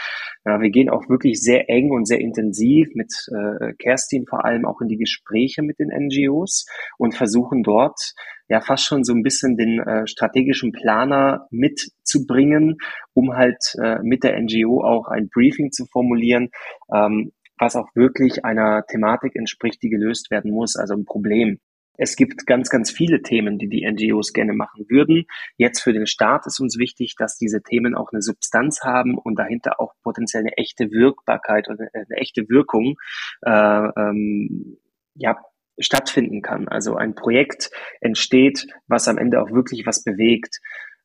Ja, 0.45 0.59
wir 0.61 0.69
gehen 0.69 0.89
auch 0.89 1.07
wirklich 1.09 1.41
sehr 1.41 1.69
eng 1.69 1.91
und 1.91 2.07
sehr 2.07 2.19
intensiv 2.19 2.89
mit 2.95 3.13
äh, 3.31 3.73
Kerstin 3.73 4.25
vor 4.25 4.45
allem 4.45 4.65
auch 4.65 4.81
in 4.81 4.87
die 4.87 4.97
Gespräche 4.97 5.61
mit 5.61 5.79
den 5.79 5.89
NGOs 5.89 6.65
und 6.97 7.15
versuchen 7.15 7.63
dort 7.63 8.13
ja 8.49 8.61
fast 8.61 8.85
schon 8.85 9.03
so 9.03 9.13
ein 9.13 9.23
bisschen 9.23 9.55
den 9.55 9.79
äh, 9.79 10.07
strategischen 10.07 10.71
Planer 10.71 11.47
mitzubringen, 11.51 12.77
um 13.19 13.35
halt 13.35 13.75
äh, 13.83 13.99
mit 14.01 14.23
der 14.23 14.39
NGO 14.39 14.81
auch 14.81 15.07
ein 15.07 15.27
Briefing 15.29 15.71
zu 15.71 15.85
formulieren, 15.85 16.49
ähm, 16.93 17.33
was 17.57 17.75
auch 17.75 17.89
wirklich 17.93 18.45
einer 18.45 18.85
Thematik 18.87 19.35
entspricht, 19.35 19.83
die 19.83 19.89
gelöst 19.89 20.31
werden 20.31 20.51
muss, 20.51 20.77
also 20.77 20.93
ein 20.93 21.03
Problem. 21.03 21.59
Es 21.97 22.15
gibt 22.15 22.45
ganz, 22.45 22.69
ganz 22.69 22.91
viele 22.91 23.21
Themen, 23.21 23.57
die 23.57 23.67
die 23.67 23.85
NGOs 23.85 24.31
gerne 24.31 24.53
machen 24.53 24.85
würden. 24.87 25.25
Jetzt 25.57 25.81
für 25.81 25.91
den 25.91 26.07
Staat 26.07 26.45
ist 26.45 26.61
uns 26.61 26.77
wichtig, 26.77 27.15
dass 27.17 27.37
diese 27.37 27.61
Themen 27.61 27.93
auch 27.93 28.13
eine 28.13 28.21
Substanz 28.21 28.79
haben 28.85 29.17
und 29.17 29.37
dahinter 29.37 29.81
auch 29.81 29.93
potenziell 30.01 30.43
eine 30.43 30.55
echte 30.55 30.91
Wirkbarkeit 30.91 31.67
oder 31.67 31.89
eine 31.91 32.15
echte 32.15 32.47
Wirkung 32.47 32.95
äh, 33.41 33.51
ähm, 33.51 34.77
ja, 35.15 35.35
stattfinden 35.77 36.41
kann. 36.41 36.69
Also 36.69 36.95
ein 36.95 37.15
Projekt 37.15 37.69
entsteht, 37.99 38.67
was 38.87 39.09
am 39.09 39.17
Ende 39.17 39.41
auch 39.41 39.51
wirklich 39.51 39.85
was 39.85 40.05
bewegt. 40.05 40.61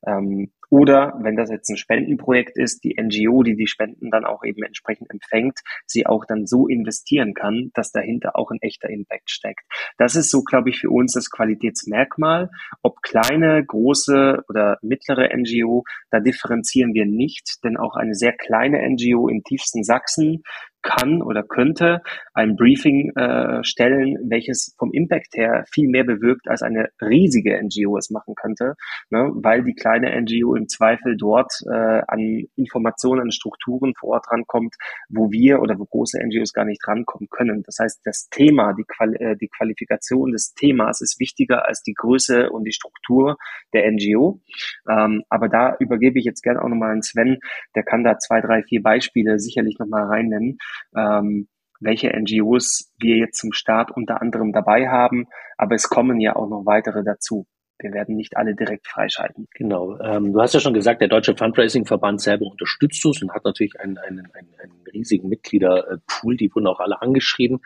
Ähm, 0.06 0.52
Oder 0.70 1.14
wenn 1.20 1.36
das 1.36 1.50
jetzt 1.50 1.68
ein 1.70 1.76
Spendenprojekt 1.76 2.56
ist, 2.56 2.84
die 2.84 2.96
NGO, 3.00 3.42
die 3.42 3.56
die 3.56 3.66
Spenden 3.66 4.10
dann 4.10 4.24
auch 4.24 4.44
eben 4.44 4.62
entsprechend 4.62 5.10
empfängt, 5.10 5.58
sie 5.86 6.06
auch 6.06 6.24
dann 6.26 6.46
so 6.46 6.66
investieren 6.66 7.34
kann, 7.34 7.70
dass 7.74 7.92
dahinter 7.92 8.36
auch 8.36 8.50
ein 8.50 8.60
echter 8.60 8.88
Impact 8.88 9.30
steckt. 9.30 9.64
Das 9.98 10.16
ist 10.16 10.30
so, 10.30 10.42
glaube 10.42 10.70
ich, 10.70 10.78
für 10.78 10.90
uns 10.90 11.12
das 11.12 11.30
Qualitätsmerkmal. 11.30 12.50
Ob 12.82 13.02
kleine, 13.02 13.64
große 13.64 14.42
oder 14.48 14.78
mittlere 14.82 15.30
NGO, 15.36 15.84
da 16.10 16.20
differenzieren 16.20 16.94
wir 16.94 17.06
nicht, 17.06 17.58
denn 17.64 17.76
auch 17.76 17.96
eine 17.96 18.14
sehr 18.14 18.32
kleine 18.32 18.78
NGO 18.88 19.28
im 19.28 19.42
tiefsten 19.42 19.84
Sachsen 19.84 20.42
kann 20.84 21.22
oder 21.22 21.42
könnte 21.42 22.02
ein 22.34 22.56
Briefing 22.56 23.10
äh, 23.16 23.64
stellen, 23.64 24.16
welches 24.28 24.74
vom 24.78 24.92
Impact 24.92 25.34
her 25.34 25.64
viel 25.72 25.88
mehr 25.88 26.04
bewirkt, 26.04 26.46
als 26.46 26.62
eine 26.62 26.90
riesige 27.00 27.58
NGO 27.60 27.96
es 27.96 28.10
machen 28.10 28.34
könnte, 28.36 28.74
ne? 29.10 29.30
weil 29.34 29.64
die 29.64 29.74
kleine 29.74 30.20
NGO 30.20 30.53
im 30.54 30.68
Zweifel 30.68 31.16
dort 31.16 31.52
äh, 31.66 32.02
an 32.06 32.44
Informationen, 32.56 33.22
an 33.22 33.32
Strukturen 33.32 33.94
vor 33.98 34.10
Ort 34.10 34.30
rankommt, 34.30 34.74
wo 35.08 35.30
wir 35.30 35.60
oder 35.60 35.78
wo 35.78 35.84
große 35.84 36.18
NGOs 36.22 36.52
gar 36.52 36.64
nicht 36.64 36.86
rankommen 36.86 37.28
können. 37.30 37.62
Das 37.62 37.78
heißt, 37.80 38.00
das 38.04 38.28
Thema, 38.30 38.72
die, 38.74 38.84
Quali 38.84 39.16
äh, 39.16 39.36
die 39.36 39.48
Qualifikation 39.48 40.32
des 40.32 40.54
Themas 40.54 41.00
ist 41.00 41.20
wichtiger 41.20 41.66
als 41.66 41.82
die 41.82 41.94
Größe 41.94 42.50
und 42.50 42.64
die 42.64 42.72
Struktur 42.72 43.36
der 43.72 43.90
NGO. 43.90 44.40
Ähm, 44.88 45.22
aber 45.28 45.48
da 45.48 45.76
übergebe 45.78 46.18
ich 46.18 46.24
jetzt 46.24 46.42
gerne 46.42 46.62
auch 46.62 46.68
nochmal 46.68 46.92
an 46.92 47.02
Sven, 47.02 47.38
der 47.74 47.82
kann 47.82 48.04
da 48.04 48.18
zwei, 48.18 48.40
drei, 48.40 48.62
vier 48.62 48.82
Beispiele 48.82 49.38
sicherlich 49.38 49.78
nochmal 49.78 50.04
reinnennen 50.04 50.58
ähm, 50.96 51.48
welche 51.80 52.08
NGOs 52.08 52.92
wir 52.98 53.16
jetzt 53.16 53.38
zum 53.38 53.52
Start 53.52 53.90
unter 53.90 54.22
anderem 54.22 54.52
dabei 54.52 54.88
haben. 54.88 55.26
Aber 55.56 55.74
es 55.74 55.88
kommen 55.88 56.20
ja 56.20 56.34
auch 56.36 56.48
noch 56.48 56.64
weitere 56.66 57.04
dazu. 57.04 57.46
Wir 57.78 57.92
werden 57.92 58.16
nicht 58.16 58.36
alle 58.36 58.54
direkt 58.54 58.86
freischalten. 58.86 59.48
Genau. 59.54 59.98
Ähm, 60.00 60.32
du 60.32 60.40
hast 60.40 60.54
ja 60.54 60.60
schon 60.60 60.74
gesagt, 60.74 61.00
der 61.00 61.08
Deutsche 61.08 61.36
Fundraising-Verband 61.36 62.20
selber 62.20 62.46
unterstützt 62.46 63.04
uns 63.04 63.22
und 63.22 63.32
hat 63.32 63.44
natürlich 63.44 63.78
einen, 63.80 63.98
einen, 63.98 64.28
einen, 64.32 64.54
einen 64.62 64.84
riesigen 64.92 65.28
Mitgliederpool. 65.28 66.36
Die 66.36 66.50
wurden 66.54 66.68
auch 66.68 66.80
alle 66.80 67.02
angeschrieben. 67.02 67.60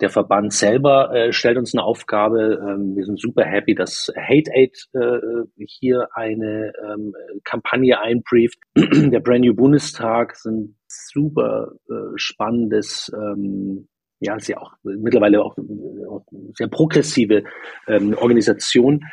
Der 0.00 0.10
Verband 0.10 0.52
selber 0.52 1.14
äh, 1.14 1.32
stellt 1.32 1.56
uns 1.56 1.72
eine 1.72 1.84
Aufgabe. 1.84 2.60
Ähm, 2.60 2.96
wir 2.96 3.04
sind 3.04 3.20
super 3.20 3.44
happy, 3.44 3.76
dass 3.76 4.12
Hate 4.16 4.50
Aid 4.52 4.88
äh, 4.92 5.64
hier 5.66 6.08
eine 6.14 6.72
ähm, 6.84 7.14
Kampagne 7.44 8.00
einbrieft. 8.00 8.58
Der 8.74 9.20
Brand 9.20 9.44
New 9.44 9.54
Bundestag 9.54 10.34
sind 10.36 10.76
super 10.88 11.72
äh, 11.88 12.16
spannendes, 12.16 13.12
ähm, 13.14 13.88
ja, 14.18 14.38
sehr 14.40 14.60
auch 14.60 14.72
mittlerweile 14.82 15.44
auch, 15.44 15.56
auch 16.08 16.26
sehr 16.54 16.68
progressive 16.68 17.44
ähm, 17.86 18.14
Organisation. 18.14 19.04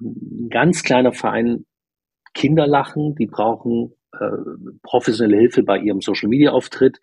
Ein 0.00 0.48
ganz 0.50 0.82
kleiner 0.82 1.12
Verein, 1.12 1.66
Kinderlachen, 2.34 3.14
die 3.16 3.26
brauchen 3.26 3.92
äh, 4.12 4.26
professionelle 4.82 5.38
Hilfe 5.38 5.62
bei 5.62 5.78
ihrem 5.78 6.00
Social 6.00 6.28
Media 6.28 6.52
Auftritt. 6.52 6.98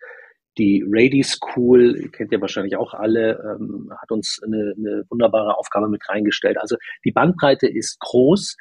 Die 0.56 0.84
Rady 0.86 1.22
School, 1.22 2.10
kennt 2.12 2.32
ihr 2.32 2.40
wahrscheinlich 2.40 2.76
auch 2.76 2.94
alle, 2.94 3.38
ähm, 3.38 3.92
hat 4.00 4.10
uns 4.10 4.40
eine, 4.44 4.74
eine 4.76 5.04
wunderbare 5.08 5.56
Aufgabe 5.56 5.88
mit 5.88 6.02
reingestellt. 6.08 6.58
Also 6.58 6.76
die 7.04 7.12
Bandbreite 7.12 7.68
ist 7.68 8.00
groß. 8.00 8.56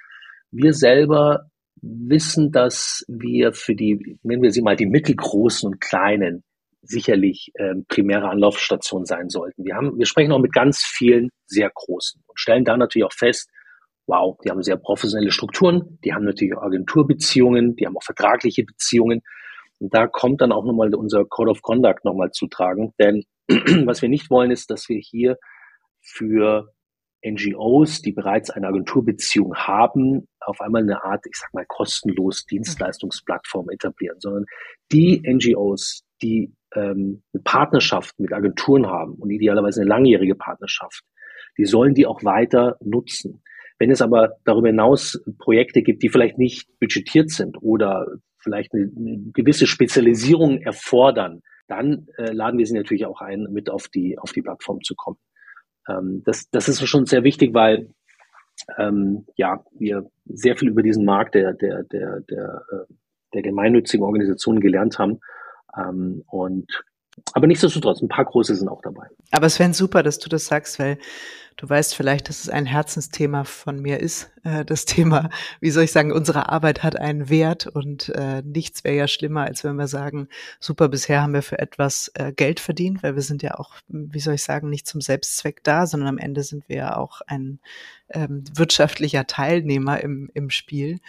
Wir 0.52 0.73
selber 0.73 1.50
wissen, 1.82 2.52
dass 2.52 3.04
wir 3.08 3.54
für 3.54 3.76
die, 3.76 4.19
nennen 4.23 4.43
wir 4.43 4.52
sie 4.52 4.62
mal 4.62 4.76
die 4.76 4.86
mittelgroßen 4.86 5.67
und 5.67 5.82
kleinen, 5.82 6.43
sicherlich 6.82 7.52
ähm, 7.58 7.86
primäre 7.88 8.30
Anlaufstation 8.30 9.06
sein 9.06 9.30
sollten. 9.30 9.65
Wir 9.65 9.76
haben, 9.76 9.97
wir 9.97 10.06
sprechen 10.06 10.32
auch 10.32 10.39
mit 10.39 10.54
ganz 10.54 10.84
vielen 10.84 11.30
sehr 11.45 11.69
großen 11.73 12.21
und 12.26 12.39
stellen 12.39 12.63
da 12.63 12.78
natürlich 12.78 13.06
auch 13.06 13.13
fest, 13.13 13.50
wow, 14.08 14.38
die 14.43 14.50
haben 14.50 14.63
sehr 14.63 14.78
professionelle 14.78 15.32
Strukturen, 15.32 16.00
die 16.04 16.13
haben 16.13 16.26
natürlich 16.26 16.58
Agenturbeziehungen, 16.58 17.76
die 17.76 17.86
haben 17.86 17.98
auch 17.98 18.04
vertragliche 18.04 18.63
Beziehungen. 18.63 19.22
Und 19.80 19.93
da 19.93 20.08
kommt 20.08 20.41
dann 20.41 20.52
auch 20.52 20.65
nochmal 20.65 20.93
unser 20.96 21.26
Code 21.26 21.52
of 21.52 21.62
Conduct 21.62 22.04
nochmal 22.04 22.32
zu 22.32 22.48
tragen. 22.48 22.93
Denn 23.00 23.24
was 23.86 24.02
wir 24.02 24.10
nicht 24.10 24.30
wollen, 24.30 24.50
ist, 24.50 24.72
dass 24.72 24.89
wir 24.89 25.00
hier 25.00 25.38
für 26.02 26.74
NGOs, 27.26 28.02
die 28.02 28.12
bereits 28.12 28.50
eine 28.50 28.67
Agenturbeziehung 28.67 29.56
haben, 29.56 30.28
auf 30.39 30.62
einmal 30.62 30.84
eine 30.84 31.04
Art, 31.04 31.26
ich 31.26 31.36
sag 31.36 31.54
mal, 31.54 31.65
kostenlos 31.67 32.46
Dienstleistungsplattform 32.46 33.70
etablieren, 33.70 34.20
sondern 34.20 34.46
die 34.91 35.22
NGOs, 35.26 36.04
die 36.22 36.54
ähm, 36.76 37.24
eine 37.34 37.43
Partnerschaft 37.43 38.17
mit 38.20 38.32
Agenturen 38.32 38.88
haben 38.88 39.15
und 39.15 39.30
idealerweise 39.30 39.82
eine 39.82 39.89
langjährige 39.89 40.36
Partnerschaft, 40.36 41.04
die 41.58 41.65
sollen 41.65 41.93
die 41.93 42.06
auch 42.06 42.24
weiter 42.24 42.78
nutzen. 42.82 43.41
Wenn 43.80 43.92
es 43.92 44.02
aber 44.02 44.38
darüber 44.44 44.68
hinaus 44.68 45.22
Projekte 45.38 45.82
gibt, 45.82 46.04
die 46.04 46.10
vielleicht 46.10 46.38
nicht 46.38 46.68
budgetiert 46.80 47.30
sind 47.30 47.58
oder 47.62 48.08
vielleicht 48.40 48.74
eine, 48.74 48.90
eine 48.96 49.32
gewisse 49.34 49.68
Spezialisierung 49.68 50.60
erfordern, 50.62 51.42
dann 51.68 52.08
äh, 52.18 52.32
laden 52.32 52.58
wir 52.58 52.66
sie 52.66 52.76
natürlich 52.76 53.06
auch 53.06 53.22
ein, 53.22 53.48
mit 53.52 53.70
auf 53.70 53.88
die, 53.90 54.18
auf 54.18 54.32
die 54.32 54.42
Plattform 54.42 54.82
zu 54.82 54.96
kommen. 54.96 55.18
Ähm, 55.88 56.24
das, 56.26 56.50
das 56.50 56.70
ist 56.70 56.86
schon 56.88 57.06
sehr 57.06 57.24
wichtig, 57.24 57.54
weil 57.54 57.90
ähm, 58.78 59.26
ja, 59.36 59.63
wir 59.78 60.10
sehr 60.26 60.56
viel 60.58 60.70
über 60.70 60.82
diesen 60.82 61.06
Markt 61.06 61.36
der, 61.36 61.54
der, 61.54 61.84
der, 61.84 62.22
der, 62.22 62.63
äh, 62.72 62.94
der 63.34 63.42
gemeinnützigen 63.42 64.06
Organisationen 64.06 64.60
gelernt 64.60 64.98
haben. 64.98 65.20
Ähm, 65.78 66.24
und 66.28 66.84
aber 67.34 67.48
nichtsdestotrotz, 67.48 68.02
ein 68.02 68.08
paar 68.08 68.26
große 68.26 68.56
sind 68.56 68.68
auch 68.68 68.82
dabei. 68.82 69.08
Aber 69.32 69.48
wäre 69.48 69.74
super, 69.74 70.04
dass 70.04 70.20
du 70.20 70.30
das 70.30 70.46
sagst, 70.46 70.80
weil 70.80 70.98
du 71.58 71.68
weißt 71.68 71.96
vielleicht, 71.96 72.30
dass 72.30 72.44
es 72.44 72.50
ein 72.50 72.66
Herzensthema 72.66 73.44
von 73.44 73.82
mir 73.82 74.00
ist. 74.00 74.32
Äh, 74.44 74.64
das 74.64 74.86
Thema, 74.86 75.30
wie 75.60 75.72
soll 75.72 75.84
ich 75.84 75.92
sagen, 75.92 76.12
unsere 76.12 76.50
Arbeit 76.50 76.84
hat 76.84 76.96
einen 76.96 77.30
Wert 77.30 77.68
und 77.68 78.10
äh, 78.10 78.42
nichts 78.44 78.84
wäre 78.84 78.96
ja 78.96 79.08
schlimmer, 79.08 79.44
als 79.44 79.64
wenn 79.64 79.76
wir 79.76 79.88
sagen, 79.88 80.30
super, 80.60 80.88
bisher 80.88 81.22
haben 81.22 81.34
wir 81.34 81.42
für 81.42 81.60
etwas 81.60 82.12
äh, 82.14 82.32
Geld 82.32 82.60
verdient, 82.60 83.04
weil 83.04 83.16
wir 83.16 83.24
sind 83.24 83.42
ja 83.44 83.56
auch, 83.56 83.76
wie 83.88 84.20
soll 84.20 84.36
ich 84.36 84.44
sagen, 84.44 84.70
nicht 84.70 84.88
zum 84.88 85.02
Selbstzweck 85.02 85.64
da, 85.64 85.88
sondern 85.88 86.10
am 86.10 86.18
Ende 86.20 86.44
sind 86.44 86.70
wir 86.70 86.78
ja 86.78 86.98
auch 86.98 87.22
ein 87.28 87.60
ähm, 88.10 88.44
wirtschaftlicher 88.54 89.28
Teilnehmer 89.28 90.02
im, 90.02 90.30
im 90.34 90.50
Spiel 90.50 91.00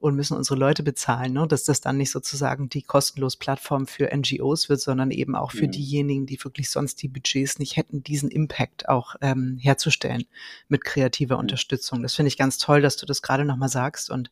und 0.00 0.14
müssen 0.14 0.36
unsere 0.36 0.58
Leute 0.58 0.84
bezahlen, 0.84 1.32
ne? 1.32 1.46
dass 1.48 1.64
das 1.64 1.80
dann 1.80 1.96
nicht 1.96 2.10
sozusagen 2.10 2.68
die 2.68 2.82
kostenlos 2.82 3.36
Plattform 3.36 3.86
für 3.86 4.08
NGOs 4.14 4.68
wird, 4.68 4.80
sondern 4.80 5.10
eben 5.10 5.34
auch 5.34 5.50
für 5.50 5.66
mhm. 5.66 5.72
diejenigen, 5.72 6.26
die 6.26 6.42
wirklich 6.42 6.70
sonst 6.70 7.02
die 7.02 7.08
Budgets 7.08 7.58
nicht 7.58 7.76
hätten, 7.76 8.04
diesen 8.04 8.30
Impact 8.30 8.88
auch 8.88 9.16
ähm, 9.20 9.58
herzustellen 9.60 10.24
mit 10.68 10.84
kreativer 10.84 11.34
mhm. 11.34 11.40
Unterstützung. 11.40 12.02
Das 12.02 12.14
finde 12.14 12.28
ich 12.28 12.38
ganz 12.38 12.58
toll, 12.58 12.80
dass 12.80 12.96
du 12.96 13.06
das 13.06 13.22
gerade 13.22 13.44
nochmal 13.44 13.68
sagst 13.68 14.08
und 14.10 14.30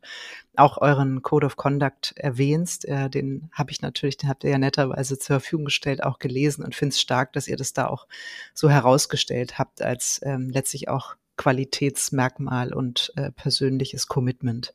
auch 0.54 0.78
euren 0.78 1.22
Code 1.22 1.46
of 1.46 1.56
Conduct 1.56 2.14
erwähnst. 2.16 2.84
Äh, 2.84 3.10
den 3.10 3.50
habe 3.52 3.72
ich 3.72 3.82
natürlich, 3.82 4.16
den 4.16 4.28
habt 4.28 4.44
ihr 4.44 4.50
ja 4.50 4.58
netterweise 4.58 5.18
zur 5.18 5.40
Verfügung 5.40 5.64
gestellt, 5.64 6.02
auch 6.02 6.20
gelesen 6.20 6.64
und 6.64 6.76
finde 6.76 6.92
es 6.92 7.00
stark, 7.00 7.32
dass 7.32 7.48
ihr 7.48 7.56
das 7.56 7.72
da 7.72 7.88
auch 7.88 8.06
so 8.54 8.70
herausgestellt 8.70 9.58
habt 9.58 9.82
als 9.82 10.20
ähm, 10.22 10.48
letztlich 10.48 10.88
auch 10.88 11.16
Qualitätsmerkmal 11.36 12.72
und 12.72 13.12
äh, 13.16 13.30
persönliches 13.30 14.08
Commitment. 14.08 14.74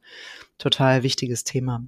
Total 0.58 1.04
wichtiges 1.04 1.44
Thema. 1.44 1.84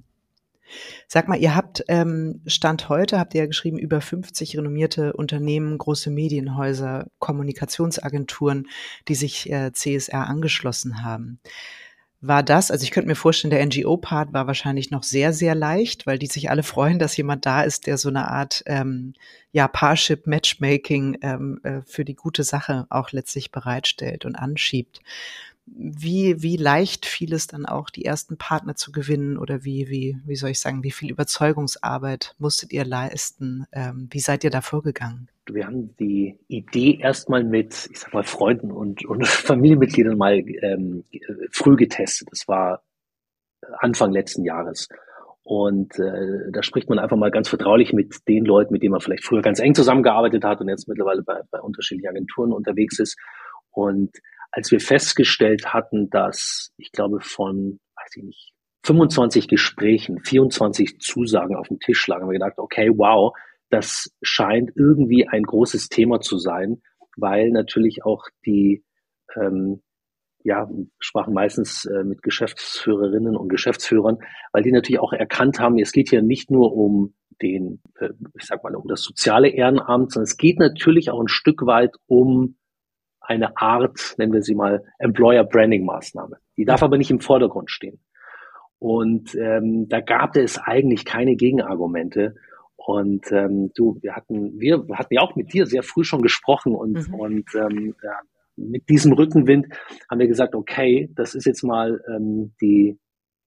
Sag 1.06 1.28
mal, 1.28 1.38
ihr 1.38 1.54
habt 1.54 1.84
ähm, 1.88 2.40
Stand 2.46 2.88
heute, 2.88 3.18
habt 3.18 3.34
ihr 3.34 3.42
ja 3.42 3.46
geschrieben, 3.46 3.78
über 3.78 4.00
50 4.00 4.56
renommierte 4.56 5.12
Unternehmen, 5.12 5.78
große 5.78 6.10
Medienhäuser, 6.10 7.06
Kommunikationsagenturen, 7.18 8.66
die 9.06 9.14
sich 9.14 9.50
äh, 9.50 9.72
CSR 9.72 10.26
angeschlossen 10.26 11.04
haben 11.04 11.38
war 12.26 12.42
das, 12.42 12.70
also 12.70 12.84
ich 12.84 12.90
könnte 12.90 13.08
mir 13.08 13.16
vorstellen, 13.16 13.50
der 13.50 13.64
NGO-Part 13.64 14.32
war 14.32 14.46
wahrscheinlich 14.46 14.90
noch 14.90 15.02
sehr, 15.02 15.32
sehr 15.32 15.54
leicht, 15.54 16.06
weil 16.06 16.18
die 16.18 16.26
sich 16.26 16.50
alle 16.50 16.62
freuen, 16.62 16.98
dass 16.98 17.16
jemand 17.16 17.44
da 17.44 17.62
ist, 17.62 17.86
der 17.86 17.98
so 17.98 18.08
eine 18.08 18.30
Art 18.30 18.62
ähm, 18.66 19.14
ja, 19.52 19.68
Parship 19.68 20.26
Matchmaking 20.26 21.18
ähm, 21.22 21.60
äh, 21.62 21.82
für 21.86 22.04
die 22.04 22.14
gute 22.14 22.42
Sache 22.42 22.86
auch 22.88 23.12
letztlich 23.12 23.50
bereitstellt 23.50 24.24
und 24.24 24.36
anschiebt 24.36 25.00
wie, 25.66 26.42
wie 26.42 26.56
leicht 26.56 27.06
fiel 27.06 27.32
es 27.32 27.46
dann 27.46 27.64
auch, 27.64 27.88
die 27.88 28.04
ersten 28.04 28.36
Partner 28.36 28.74
zu 28.74 28.92
gewinnen 28.92 29.38
oder 29.38 29.64
wie, 29.64 29.88
wie, 29.88 30.18
wie 30.24 30.36
soll 30.36 30.50
ich 30.50 30.60
sagen, 30.60 30.84
wie 30.84 30.90
viel 30.90 31.10
Überzeugungsarbeit 31.10 32.34
musstet 32.38 32.72
ihr 32.72 32.84
leisten? 32.84 33.66
Ähm, 33.72 34.08
wie 34.10 34.20
seid 34.20 34.44
ihr 34.44 34.50
da 34.50 34.60
vorgegangen? 34.60 35.28
Wir 35.46 35.66
haben 35.66 35.94
die 35.96 36.38
Idee 36.48 36.98
erstmal 37.00 37.44
mit, 37.44 37.88
ich 37.90 37.98
sag 37.98 38.12
mal, 38.12 38.24
Freunden 38.24 38.70
und, 38.70 39.04
und 39.06 39.26
Familienmitgliedern 39.26 40.18
mal 40.18 40.38
ähm, 40.62 41.04
früh 41.50 41.76
getestet. 41.76 42.28
Das 42.30 42.46
war 42.46 42.82
Anfang 43.78 44.12
letzten 44.12 44.44
Jahres. 44.44 44.88
Und 45.44 45.98
äh, 45.98 46.50
da 46.52 46.62
spricht 46.62 46.88
man 46.88 46.98
einfach 46.98 47.18
mal 47.18 47.30
ganz 47.30 47.48
vertraulich 47.48 47.92
mit 47.92 48.28
den 48.28 48.44
Leuten, 48.44 48.72
mit 48.72 48.82
denen 48.82 48.92
man 48.92 49.00
vielleicht 49.00 49.24
früher 49.24 49.42
ganz 49.42 49.60
eng 49.60 49.74
zusammengearbeitet 49.74 50.44
hat 50.44 50.60
und 50.60 50.68
jetzt 50.68 50.88
mittlerweile 50.88 51.22
bei, 51.22 51.40
bei 51.50 51.60
unterschiedlichen 51.60 52.08
Agenturen 52.08 52.52
unterwegs 52.52 52.98
ist. 52.98 53.18
Und 53.70 54.16
als 54.54 54.70
wir 54.70 54.80
festgestellt 54.80 55.74
hatten, 55.74 56.10
dass 56.10 56.72
ich 56.76 56.92
glaube 56.92 57.20
von, 57.20 57.80
weiß 57.96 58.16
ich 58.16 58.22
nicht, 58.22 58.52
25 58.84 59.48
Gesprächen, 59.48 60.20
24 60.22 61.00
Zusagen 61.00 61.56
auf 61.56 61.68
dem 61.68 61.80
Tisch 61.80 62.06
lagen, 62.06 62.22
haben 62.22 62.30
wir 62.30 62.38
gedacht, 62.38 62.58
okay, 62.58 62.90
wow, 62.94 63.34
das 63.70 64.10
scheint 64.22 64.70
irgendwie 64.76 65.26
ein 65.26 65.42
großes 65.42 65.88
Thema 65.88 66.20
zu 66.20 66.38
sein, 66.38 66.82
weil 67.16 67.50
natürlich 67.50 68.04
auch 68.04 68.26
die 68.46 68.84
ähm, 69.34 69.82
ja, 70.44 70.68
sprachen 71.00 71.34
meistens 71.34 71.86
äh, 71.86 72.04
mit 72.04 72.22
Geschäftsführerinnen 72.22 73.34
und 73.34 73.48
Geschäftsführern, 73.48 74.18
weil 74.52 74.62
die 74.62 74.72
natürlich 74.72 75.00
auch 75.00 75.14
erkannt 75.14 75.58
haben, 75.58 75.78
es 75.78 75.90
geht 75.90 76.10
hier 76.10 76.22
nicht 76.22 76.50
nur 76.50 76.76
um 76.76 77.14
den, 77.42 77.80
äh, 77.98 78.10
ich 78.38 78.44
sag 78.44 78.62
mal, 78.62 78.76
um 78.76 78.86
das 78.86 79.02
soziale 79.02 79.48
Ehrenamt, 79.48 80.12
sondern 80.12 80.24
es 80.24 80.36
geht 80.36 80.58
natürlich 80.58 81.10
auch 81.10 81.20
ein 81.20 81.28
Stück 81.28 81.66
weit 81.66 81.96
um 82.06 82.56
eine 83.26 83.56
Art, 83.56 84.14
nennen 84.18 84.32
wir 84.32 84.42
sie 84.42 84.54
mal, 84.54 84.84
Employer 84.98 85.44
Branding 85.44 85.84
Maßnahme. 85.84 86.36
Die 86.56 86.64
darf 86.64 86.82
aber 86.82 86.98
nicht 86.98 87.10
im 87.10 87.20
Vordergrund 87.20 87.70
stehen. 87.70 88.00
Und 88.78 89.34
ähm, 89.34 89.88
da 89.88 90.00
gab 90.00 90.36
es 90.36 90.58
eigentlich 90.58 91.04
keine 91.04 91.36
Gegenargumente. 91.36 92.34
Und 92.76 93.32
ähm, 93.32 93.72
du, 93.74 93.98
wir 94.02 94.14
hatten, 94.14 94.60
wir 94.60 94.84
hatten 94.92 95.14
ja 95.14 95.22
auch 95.22 95.36
mit 95.36 95.52
dir 95.54 95.66
sehr 95.66 95.82
früh 95.82 96.04
schon 96.04 96.20
gesprochen 96.20 96.74
und, 96.74 97.08
mhm. 97.08 97.14
und 97.14 97.54
ähm, 97.54 97.94
ja, 98.02 98.20
mit 98.56 98.88
diesem 98.88 99.12
Rückenwind 99.12 99.68
haben 100.10 100.20
wir 100.20 100.28
gesagt, 100.28 100.54
okay, 100.54 101.10
das 101.14 101.34
ist 101.34 101.46
jetzt 101.46 101.62
mal 101.62 102.00
ähm, 102.08 102.52
die, 102.60 102.98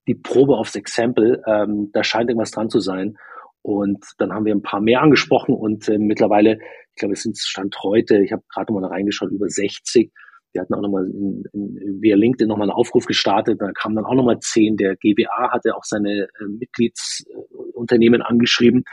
die 0.08 0.16
Probe 0.16 0.58
aufs 0.58 0.76
Exempel, 0.76 1.44
ähm, 1.46 1.92
da 1.94 2.04
scheint 2.04 2.30
irgendwas 2.30 2.52
dran 2.52 2.70
zu 2.70 2.80
sein. 2.80 3.18
Und 3.67 4.06
dann 4.17 4.32
haben 4.32 4.45
wir 4.45 4.56
ein 4.56 4.62
paar 4.62 4.80
mehr 4.80 5.01
angesprochen 5.01 5.53
und 5.53 5.89
äh, 5.89 5.97
mittlerweile, 5.97 6.53
ich 6.53 6.95
glaube, 6.95 7.15
es 7.15 7.23
sind 7.23 7.38
Stand 7.38 7.75
heute, 7.84 8.23
ich 8.23 8.32
habe 8.32 8.41
gerade 8.47 8.71
mal 8.71 8.86
reingeschaut, 8.86 9.30
über 9.30 9.49
60. 9.49 10.10
Wir 10.53 10.62
hatten 10.62 10.73
auch 10.73 10.82
nochmal 10.82 11.03
in, 11.03 11.43
in, 11.51 12.01
via 12.01 12.15
LinkedIn 12.15 12.47
nochmal 12.47 12.69
einen 12.69 12.77
Aufruf 12.77 13.06
gestartet, 13.08 13.60
da 13.60 13.69
kamen 13.73 13.97
dann 13.97 14.06
auch 14.06 14.13
nochmal 14.13 14.39
zehn. 14.39 14.77
Der 14.77 14.95
GBA 14.95 15.51
hatte 15.51 15.75
auch 15.75 15.84
seine 15.84 16.30
äh, 16.39 16.45
Mitgliedsunternehmen 16.47 18.21
angeschrieben. 18.21 18.86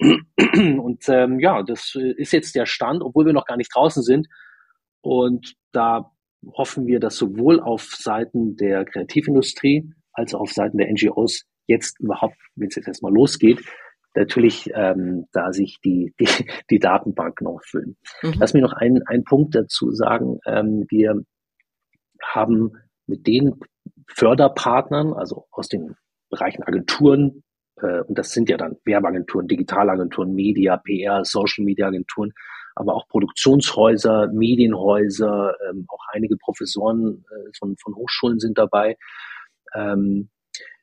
Und 0.00 1.08
ähm, 1.08 1.38
ja, 1.38 1.62
das 1.62 1.94
ist 1.94 2.32
jetzt 2.32 2.56
der 2.56 2.66
Stand, 2.66 3.02
obwohl 3.02 3.26
wir 3.26 3.32
noch 3.32 3.46
gar 3.46 3.56
nicht 3.56 3.72
draußen 3.72 4.02
sind. 4.02 4.26
Und 5.02 5.54
da 5.70 6.10
hoffen 6.52 6.88
wir, 6.88 6.98
dass 6.98 7.14
sowohl 7.14 7.60
auf 7.60 7.82
Seiten 7.82 8.56
der 8.56 8.86
Kreativindustrie 8.86 9.88
als 10.12 10.34
auch 10.34 10.40
auf 10.40 10.52
Seiten 10.52 10.78
der 10.78 10.90
NGOs 10.90 11.44
jetzt 11.68 12.00
überhaupt, 12.00 12.36
wenn 12.56 12.66
es 12.66 12.74
jetzt 12.74 12.88
erstmal 12.88 13.12
losgeht, 13.12 13.60
natürlich 14.16 14.70
ähm, 14.74 15.26
da 15.32 15.52
sich 15.52 15.78
die, 15.84 16.14
die, 16.20 16.28
die 16.70 16.78
Datenbanken 16.78 17.46
auch 17.46 17.62
füllen. 17.62 17.96
Mhm. 18.22 18.34
Lass 18.38 18.54
mich 18.54 18.62
noch 18.62 18.72
einen, 18.72 19.02
einen 19.06 19.24
Punkt 19.24 19.54
dazu 19.54 19.92
sagen. 19.92 20.40
Ähm, 20.46 20.86
wir 20.88 21.22
haben 22.22 22.72
mit 23.06 23.26
den 23.26 23.60
Förderpartnern, 24.08 25.12
also 25.12 25.46
aus 25.50 25.68
den 25.68 25.96
Bereichen 26.28 26.62
Agenturen, 26.62 27.42
äh, 27.80 28.00
und 28.02 28.18
das 28.18 28.30
sind 28.30 28.48
ja 28.48 28.56
dann 28.56 28.76
Werbeagenturen, 28.84 29.48
Digitalagenturen, 29.48 30.32
Media, 30.32 30.76
PR, 30.76 31.24
Social 31.24 31.64
Media 31.64 31.86
Agenturen, 31.86 32.32
aber 32.74 32.94
auch 32.94 33.08
Produktionshäuser, 33.08 34.28
Medienhäuser, 34.32 35.54
ähm, 35.68 35.86
auch 35.88 36.04
einige 36.12 36.36
Professoren 36.36 37.24
äh, 37.30 37.50
von, 37.58 37.76
von 37.76 37.94
Hochschulen 37.94 38.38
sind 38.38 38.58
dabei. 38.58 38.96
Ähm, 39.74 40.30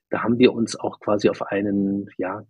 da 0.09 0.23
haben 0.23 0.37
wir 0.37 0.53
uns 0.53 0.79
auch 0.79 0.99
quasi 0.99 1.29
auf 1.29 1.41
einen 1.41 2.07
ja, 2.17 2.43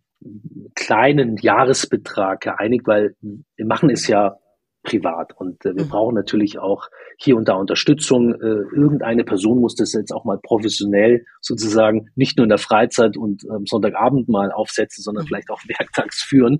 kleinen 0.76 1.38
Jahresbetrag 1.38 2.42
geeinigt, 2.42 2.88
weil 2.88 3.16
wir 3.22 3.66
machen 3.66 3.90
es 3.90 4.08
ja 4.08 4.38
privat 4.84 5.34
und 5.38 5.66
äh, 5.66 5.76
wir 5.76 5.86
mhm. 5.86 5.90
brauchen 5.90 6.16
natürlich 6.16 6.60
auch 6.60 6.90
hier 7.18 7.38
und 7.38 7.48
da 7.48 7.54
Unterstützung. 7.54 8.34
Äh, 8.34 8.76
irgendeine 8.76 9.24
Person 9.24 9.60
muss 9.60 9.76
das 9.76 9.94
jetzt 9.94 10.12
auch 10.12 10.26
mal 10.26 10.38
professionell 10.44 11.26
sozusagen 11.40 12.10
nicht 12.16 12.38
nur 12.38 12.44
in 12.44 12.50
der 12.50 12.58
Freizeit 12.58 13.18
und 13.18 13.44
ähm, 13.46 13.66
Sonntagabend 13.66 14.28
mal 14.28 14.52
aufsetzen, 14.52 15.02
sondern 15.02 15.24
mhm. 15.24 15.28
vielleicht 15.30 15.50
auch 15.50 15.62
werktags 15.68 16.22
führen. 16.22 16.60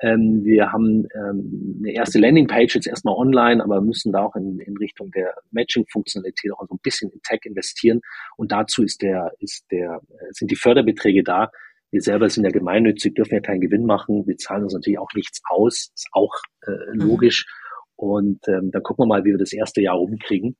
Ähm, 0.00 0.40
wir 0.44 0.72
haben 0.72 1.06
ähm, 1.14 1.80
eine 1.80 1.92
erste 1.92 2.18
Landingpage 2.18 2.74
jetzt 2.74 2.88
erstmal 2.88 3.14
online, 3.14 3.62
aber 3.62 3.80
müssen 3.82 4.12
da 4.12 4.22
auch 4.22 4.34
in, 4.34 4.58
in 4.60 4.76
Richtung 4.78 5.10
der 5.10 5.34
Matching-Funktionalität 5.50 6.52
auch 6.52 6.66
so 6.66 6.74
ein 6.74 6.80
bisschen 6.82 7.10
in 7.10 7.20
Tech 7.22 7.40
investieren. 7.44 8.00
Und 8.36 8.50
dazu 8.50 8.82
ist 8.82 9.02
der, 9.02 9.32
ist 9.40 9.66
der, 9.70 10.00
äh, 10.08 10.26
sind 10.30 10.50
die 10.50 10.56
Förderbeträge 10.56 11.22
da, 11.22 11.50
wir 11.90 12.02
selber 12.02 12.28
sind 12.28 12.44
ja 12.44 12.50
gemeinnützig, 12.50 13.14
dürfen 13.14 13.34
ja 13.34 13.40
keinen 13.40 13.60
Gewinn 13.60 13.84
machen. 13.84 14.26
Wir 14.26 14.36
zahlen 14.36 14.64
uns 14.64 14.74
natürlich 14.74 14.98
auch 14.98 15.12
nichts 15.14 15.40
aus. 15.48 15.90
Ist 15.94 16.08
auch 16.12 16.34
äh, 16.66 16.70
mhm. 16.94 17.00
logisch. 17.00 17.46
Und 17.96 18.46
ähm, 18.48 18.70
dann 18.70 18.82
gucken 18.82 19.04
wir 19.04 19.06
mal, 19.06 19.24
wie 19.24 19.30
wir 19.30 19.38
das 19.38 19.52
erste 19.52 19.80
Jahr 19.80 19.96
rumkriegen. 19.96 20.56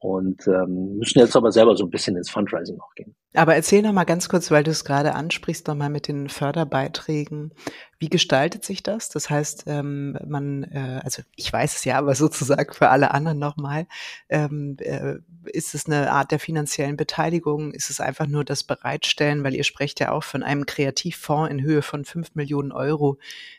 Und 0.00 0.46
ähm, 0.46 0.96
müssen 0.98 1.18
jetzt 1.18 1.36
aber 1.36 1.50
selber 1.50 1.76
so 1.76 1.84
ein 1.84 1.90
bisschen 1.90 2.16
ins 2.16 2.30
Fundraising 2.30 2.78
auch 2.80 2.94
gehen. 2.94 3.16
Aber 3.34 3.54
erzähl 3.54 3.82
noch 3.82 3.92
mal 3.92 4.04
ganz 4.04 4.30
kurz, 4.30 4.50
weil 4.50 4.64
du 4.64 4.70
es 4.70 4.86
gerade 4.86 5.14
ansprichst, 5.14 5.66
noch 5.68 5.74
mal 5.74 5.90
mit 5.90 6.08
den 6.08 6.30
Förderbeiträgen. 6.30 7.52
Wie 7.98 8.08
gestaltet 8.08 8.64
sich 8.64 8.82
das? 8.82 9.10
Das 9.10 9.28
heißt, 9.28 9.64
ähm, 9.66 10.16
man, 10.26 10.62
äh, 10.64 11.00
also 11.04 11.22
ich 11.36 11.52
weiß 11.52 11.76
es 11.76 11.84
ja, 11.84 11.98
aber 11.98 12.14
sozusagen 12.16 12.72
für 12.72 12.88
alle 12.88 13.10
anderen 13.10 13.38
nochmal, 13.38 13.86
ähm, 14.30 14.76
äh, 14.80 15.16
ist 15.44 15.74
es 15.74 15.86
eine 15.86 16.10
Art 16.10 16.30
der 16.32 16.38
finanziellen 16.38 16.96
Beteiligung? 16.96 17.72
Ist 17.72 17.90
es 17.90 18.00
einfach 18.00 18.26
nur 18.26 18.44
das 18.44 18.64
Bereitstellen? 18.64 19.44
Weil 19.44 19.54
ihr 19.54 19.64
sprecht 19.64 20.00
ja 20.00 20.12
auch 20.12 20.24
von 20.24 20.42
einem 20.42 20.64
Kreativfonds 20.64 21.50
in 21.50 21.62
Höhe 21.62 21.82
von 21.82 22.06
fünf 22.06 22.34
Millionen 22.34 22.72
Euro, 22.72 23.18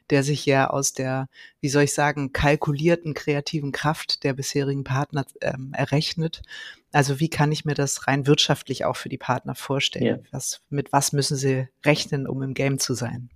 der 0.09 0.23
sich 0.23 0.47
ja 0.47 0.67
aus 0.67 0.93
der, 0.93 1.27
wie 1.61 1.69
soll 1.69 1.83
ich 1.83 1.93
sagen, 1.93 2.33
kalkulierten 2.33 3.13
kreativen 3.13 3.71
Kraft 3.71 4.23
der 4.23 4.33
bisherigen 4.33 4.83
Partner 4.83 5.25
ähm, 5.41 5.73
errechnet. 5.73 6.41
Also 6.91 7.19
wie 7.19 7.29
kann 7.29 7.51
ich 7.51 7.65
mir 7.65 7.75
das 7.75 8.07
rein 8.07 8.25
wirtschaftlich 8.25 8.85
auch 8.85 8.95
für 8.95 9.09
die 9.09 9.17
Partner 9.17 9.55
vorstellen? 9.55 10.05
Ja. 10.05 10.17
Was, 10.31 10.61
mit 10.69 10.91
was 10.91 11.13
müssen 11.13 11.37
sie 11.37 11.67
rechnen, 11.85 12.27
um 12.27 12.41
im 12.41 12.53
Game 12.53 12.79
zu 12.79 12.93
sein? 12.93 13.29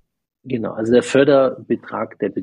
Genau, 0.43 0.73
also 0.73 0.91
der 0.91 1.03
Förderbetrag, 1.03 2.19
der 2.19 2.33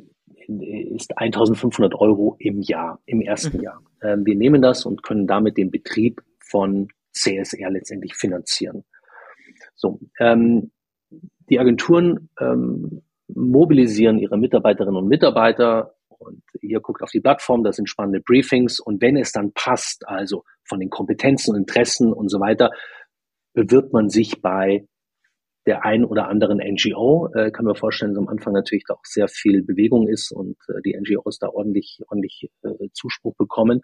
ist 0.48 1.16
1500 1.16 1.94
Euro 1.94 2.36
im 2.38 2.60
Jahr, 2.60 3.00
im 3.06 3.20
ersten 3.20 3.58
mhm. 3.58 3.62
Jahr. 3.62 3.82
Ähm, 4.02 4.24
wir 4.24 4.36
nehmen 4.36 4.62
das 4.62 4.86
und 4.86 5.02
können 5.02 5.26
damit 5.26 5.56
den 5.56 5.70
Betrieb 5.70 6.22
von 6.38 6.88
CSR 7.12 7.70
letztendlich 7.70 8.14
finanzieren. 8.14 8.84
So, 9.74 10.00
ähm, 10.18 10.70
die 11.50 11.58
Agenturen 11.58 12.30
ähm, 12.40 13.02
mobilisieren 13.28 14.18
ihre 14.18 14.38
Mitarbeiterinnen 14.38 14.96
und 14.96 15.08
Mitarbeiter 15.08 15.94
und 16.08 16.42
ihr 16.60 16.80
guckt 16.80 17.02
auf 17.02 17.10
die 17.10 17.20
Plattform, 17.20 17.64
da 17.64 17.72
sind 17.72 17.88
spannende 17.88 18.20
Briefings 18.20 18.80
und 18.80 19.00
wenn 19.00 19.16
es 19.16 19.32
dann 19.32 19.52
passt, 19.52 20.06
also 20.06 20.44
von 20.70 20.80
den 20.80 20.88
Kompetenzen, 20.88 21.54
Interessen 21.54 22.12
und 22.12 22.30
so 22.30 22.40
weiter, 22.40 22.70
bewirbt 23.52 23.92
man 23.92 24.08
sich 24.08 24.40
bei 24.40 24.86
der 25.66 25.84
ein 25.84 26.04
oder 26.04 26.28
anderen 26.28 26.58
NGO. 26.58 27.28
Äh, 27.34 27.50
kann 27.50 27.66
mir 27.66 27.74
vorstellen, 27.74 28.14
dass 28.14 28.22
am 28.22 28.28
Anfang 28.28 28.54
natürlich 28.54 28.84
da 28.86 28.94
auch 28.94 29.04
sehr 29.04 29.28
viel 29.28 29.62
Bewegung 29.62 30.08
ist 30.08 30.32
und 30.32 30.56
äh, 30.68 30.80
die 30.84 30.96
NGOs 30.98 31.38
da 31.38 31.48
ordentlich, 31.48 32.00
ordentlich 32.08 32.48
äh, 32.62 32.88
Zuspruch 32.94 33.34
bekommen. 33.36 33.82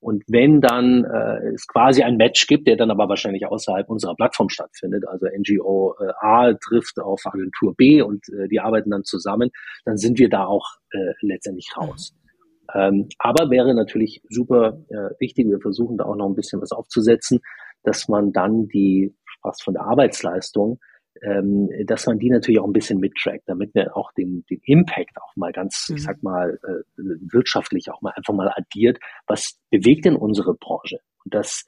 Und 0.00 0.24
wenn 0.28 0.62
dann 0.62 1.04
äh, 1.04 1.52
es 1.54 1.66
quasi 1.66 2.02
ein 2.02 2.16
Match 2.16 2.46
gibt, 2.46 2.66
der 2.66 2.76
dann 2.76 2.90
aber 2.90 3.08
wahrscheinlich 3.08 3.46
außerhalb 3.46 3.88
unserer 3.90 4.14
Plattform 4.14 4.48
stattfindet, 4.48 5.06
also 5.06 5.26
NGO 5.26 5.94
äh, 6.00 6.12
A 6.20 6.54
trifft 6.54 6.98
auf 6.98 7.20
Agentur 7.26 7.74
B 7.76 8.00
und 8.00 8.26
äh, 8.30 8.48
die 8.48 8.60
arbeiten 8.60 8.90
dann 8.90 9.04
zusammen, 9.04 9.50
dann 9.84 9.98
sind 9.98 10.18
wir 10.18 10.30
da 10.30 10.46
auch 10.46 10.78
äh, 10.90 11.12
letztendlich 11.20 11.68
raus. 11.76 12.14
Ähm, 12.72 13.08
aber 13.18 13.50
wäre 13.50 13.74
natürlich 13.74 14.22
super 14.28 14.78
äh, 14.88 15.10
wichtig, 15.18 15.48
wir 15.48 15.60
versuchen 15.60 15.98
da 15.98 16.04
auch 16.04 16.16
noch 16.16 16.28
ein 16.28 16.34
bisschen 16.34 16.60
was 16.60 16.72
aufzusetzen, 16.72 17.40
dass 17.82 18.08
man 18.08 18.32
dann 18.32 18.68
die, 18.68 19.14
was 19.42 19.60
von 19.62 19.74
der 19.74 19.84
Arbeitsleistung, 19.84 20.80
ähm, 21.22 21.68
dass 21.86 22.06
man 22.06 22.18
die 22.18 22.30
natürlich 22.30 22.60
auch 22.60 22.66
ein 22.66 22.72
bisschen 22.72 22.98
mittrackt, 22.98 23.44
damit 23.46 23.74
wir 23.74 23.96
auch 23.96 24.12
den, 24.12 24.44
den 24.50 24.60
Impact 24.64 25.16
auch 25.20 25.36
mal 25.36 25.52
ganz, 25.52 25.88
mhm. 25.88 25.96
ich 25.96 26.02
sag 26.02 26.22
mal, 26.22 26.58
äh, 26.64 27.02
wirtschaftlich 27.32 27.90
auch 27.90 28.00
mal 28.02 28.12
einfach 28.16 28.34
mal 28.34 28.52
addiert. 28.54 28.98
Was 29.26 29.58
bewegt 29.70 30.06
denn 30.06 30.16
unsere 30.16 30.54
Branche? 30.54 30.98
Und 31.24 31.34
das 31.34 31.64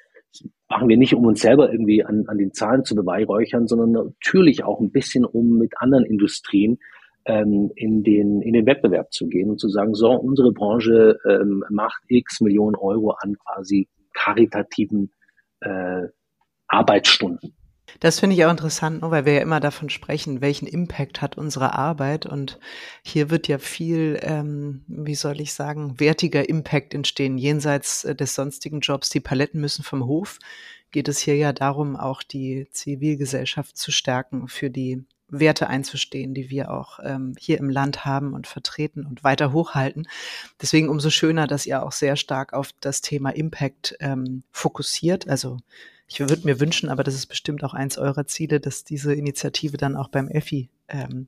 machen 0.68 0.88
wir 0.88 0.96
nicht, 0.96 1.14
um 1.14 1.24
uns 1.24 1.40
selber 1.40 1.70
irgendwie 1.70 2.04
an, 2.04 2.24
an 2.26 2.38
den 2.38 2.52
Zahlen 2.52 2.84
zu 2.84 2.94
beweihräuchern, 2.94 3.66
sondern 3.66 3.92
natürlich 3.92 4.64
auch 4.64 4.80
ein 4.80 4.90
bisschen, 4.90 5.24
um 5.24 5.58
mit 5.58 5.74
anderen 5.78 6.04
Industrien 6.04 6.78
ähm, 7.26 7.70
in, 7.74 8.02
den, 8.02 8.40
in 8.40 8.52
den 8.52 8.66
Wettbewerb 8.66 9.12
zu 9.12 9.28
gehen 9.28 9.50
und 9.50 9.60
zu 9.60 9.68
sagen, 9.68 9.94
so, 9.94 10.10
unsere 10.12 10.52
Branche 10.52 11.18
ähm, 11.28 11.64
macht 11.70 12.02
x 12.08 12.40
Millionen 12.40 12.76
Euro 12.76 13.10
an 13.10 13.36
quasi 13.38 13.88
karitativen 14.14 15.12
äh, 15.60 16.06
Arbeitsstunden. 16.68 17.54
Das 18.00 18.20
finde 18.20 18.34
ich 18.34 18.44
auch 18.44 18.50
interessant, 18.50 19.02
ne, 19.02 19.10
weil 19.10 19.24
wir 19.24 19.34
ja 19.34 19.40
immer 19.40 19.60
davon 19.60 19.90
sprechen, 19.90 20.40
welchen 20.40 20.66
Impact 20.66 21.22
hat 21.22 21.38
unsere 21.38 21.74
Arbeit. 21.74 22.26
Und 22.26 22.58
hier 23.04 23.30
wird 23.30 23.48
ja 23.48 23.58
viel, 23.58 24.18
ähm, 24.22 24.84
wie 24.88 25.14
soll 25.14 25.40
ich 25.40 25.54
sagen, 25.54 25.98
wertiger 25.98 26.48
Impact 26.48 26.94
entstehen, 26.94 27.38
jenseits 27.38 28.04
äh, 28.04 28.14
des 28.14 28.34
sonstigen 28.34 28.80
Jobs. 28.80 29.08
Die 29.10 29.20
Paletten 29.20 29.60
müssen 29.60 29.82
vom 29.82 30.06
Hof. 30.06 30.38
Geht 30.90 31.08
es 31.08 31.18
hier 31.18 31.36
ja 31.36 31.52
darum, 31.52 31.96
auch 31.96 32.22
die 32.22 32.68
Zivilgesellschaft 32.70 33.76
zu 33.76 33.92
stärken, 33.92 34.48
für 34.48 34.70
die 34.70 35.04
Werte 35.28 35.68
einzustehen, 35.68 36.34
die 36.34 36.50
wir 36.50 36.70
auch 36.70 37.00
ähm, 37.02 37.34
hier 37.38 37.58
im 37.58 37.68
Land 37.68 38.04
haben 38.04 38.34
und 38.34 38.46
vertreten 38.46 39.06
und 39.06 39.24
weiter 39.24 39.52
hochhalten. 39.52 40.08
Deswegen 40.60 40.88
umso 40.88 41.10
schöner, 41.10 41.46
dass 41.46 41.66
ihr 41.66 41.82
auch 41.82 41.92
sehr 41.92 42.16
stark 42.16 42.52
auf 42.52 42.70
das 42.80 43.00
Thema 43.00 43.30
Impact 43.30 43.96
ähm, 44.00 44.42
fokussiert. 44.52 45.28
Also 45.28 45.58
ich 46.06 46.20
würde 46.20 46.44
mir 46.44 46.60
wünschen, 46.60 46.88
aber 46.88 47.02
das 47.02 47.14
ist 47.14 47.26
bestimmt 47.26 47.64
auch 47.64 47.74
eins 47.74 47.98
eurer 47.98 48.26
Ziele, 48.26 48.60
dass 48.60 48.84
diese 48.84 49.14
Initiative 49.14 49.76
dann 49.76 49.96
auch 49.96 50.08
beim 50.08 50.28
EFI 50.28 50.68
ähm, 50.88 51.26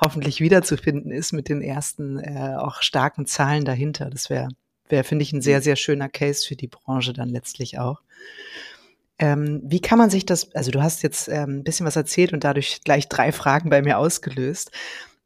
hoffentlich 0.00 0.40
wiederzufinden 0.40 1.10
ist 1.10 1.32
mit 1.32 1.48
den 1.48 1.62
ersten 1.62 2.18
äh, 2.18 2.54
auch 2.56 2.82
starken 2.82 3.26
Zahlen 3.26 3.64
dahinter. 3.64 4.08
Das 4.08 4.30
wäre 4.30 4.48
wäre, 4.90 5.04
finde 5.04 5.22
ich, 5.22 5.32
ein 5.32 5.42
sehr, 5.42 5.62
sehr 5.62 5.76
schöner 5.76 6.08
Case 6.08 6.46
für 6.46 6.56
die 6.56 6.68
Branche 6.68 7.12
dann 7.12 7.28
letztlich 7.28 7.78
auch. 7.78 8.00
Ähm, 9.20 9.60
wie 9.62 9.80
kann 9.80 9.98
man 9.98 10.08
sich 10.08 10.24
das, 10.24 10.50
also 10.54 10.70
du 10.70 10.82
hast 10.82 11.02
jetzt 11.02 11.28
ähm, 11.28 11.58
ein 11.58 11.64
bisschen 11.64 11.84
was 11.84 11.94
erzählt 11.94 12.32
und 12.32 12.42
dadurch 12.42 12.80
gleich 12.84 13.06
drei 13.06 13.32
Fragen 13.32 13.68
bei 13.68 13.82
mir 13.82 13.98
ausgelöst. 13.98 14.70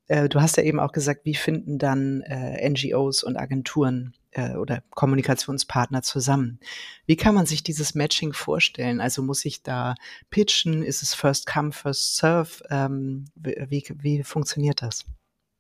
Äh, 0.09 0.29
du 0.29 0.41
hast 0.41 0.57
ja 0.57 0.65
eben 0.65 0.81
auch 0.81 0.91
gesagt, 0.91 1.25
wie 1.25 1.37
finden 1.37 1.79
dann 1.79 2.23
äh, 2.23 2.69
NGOs 2.69 3.23
und 3.23 3.37
Agenturen 3.37 4.13
äh, 4.33 4.57
oder 4.57 4.83
Kommunikationspartner 4.91 6.03
zusammen? 6.03 6.59
Wie 7.07 7.15
kann 7.15 7.37
man 7.37 7.47
sich 7.47 7.63
dieses 7.63 7.95
Matching 7.95 8.33
vorstellen? 8.33 9.01
Also 9.01 9.23
muss 9.23 9.45
ich 9.45 9.63
da 9.63 9.95
pitchen? 10.29 10.83
Ist 10.83 11.05
es 11.05 11.15
First 11.15 11.47
Come, 11.47 11.71
First 11.71 12.17
Serve? 12.17 12.65
Ähm, 12.71 13.27
wie, 13.37 13.85
wie 14.01 14.25
funktioniert 14.25 14.83
das? 14.83 15.05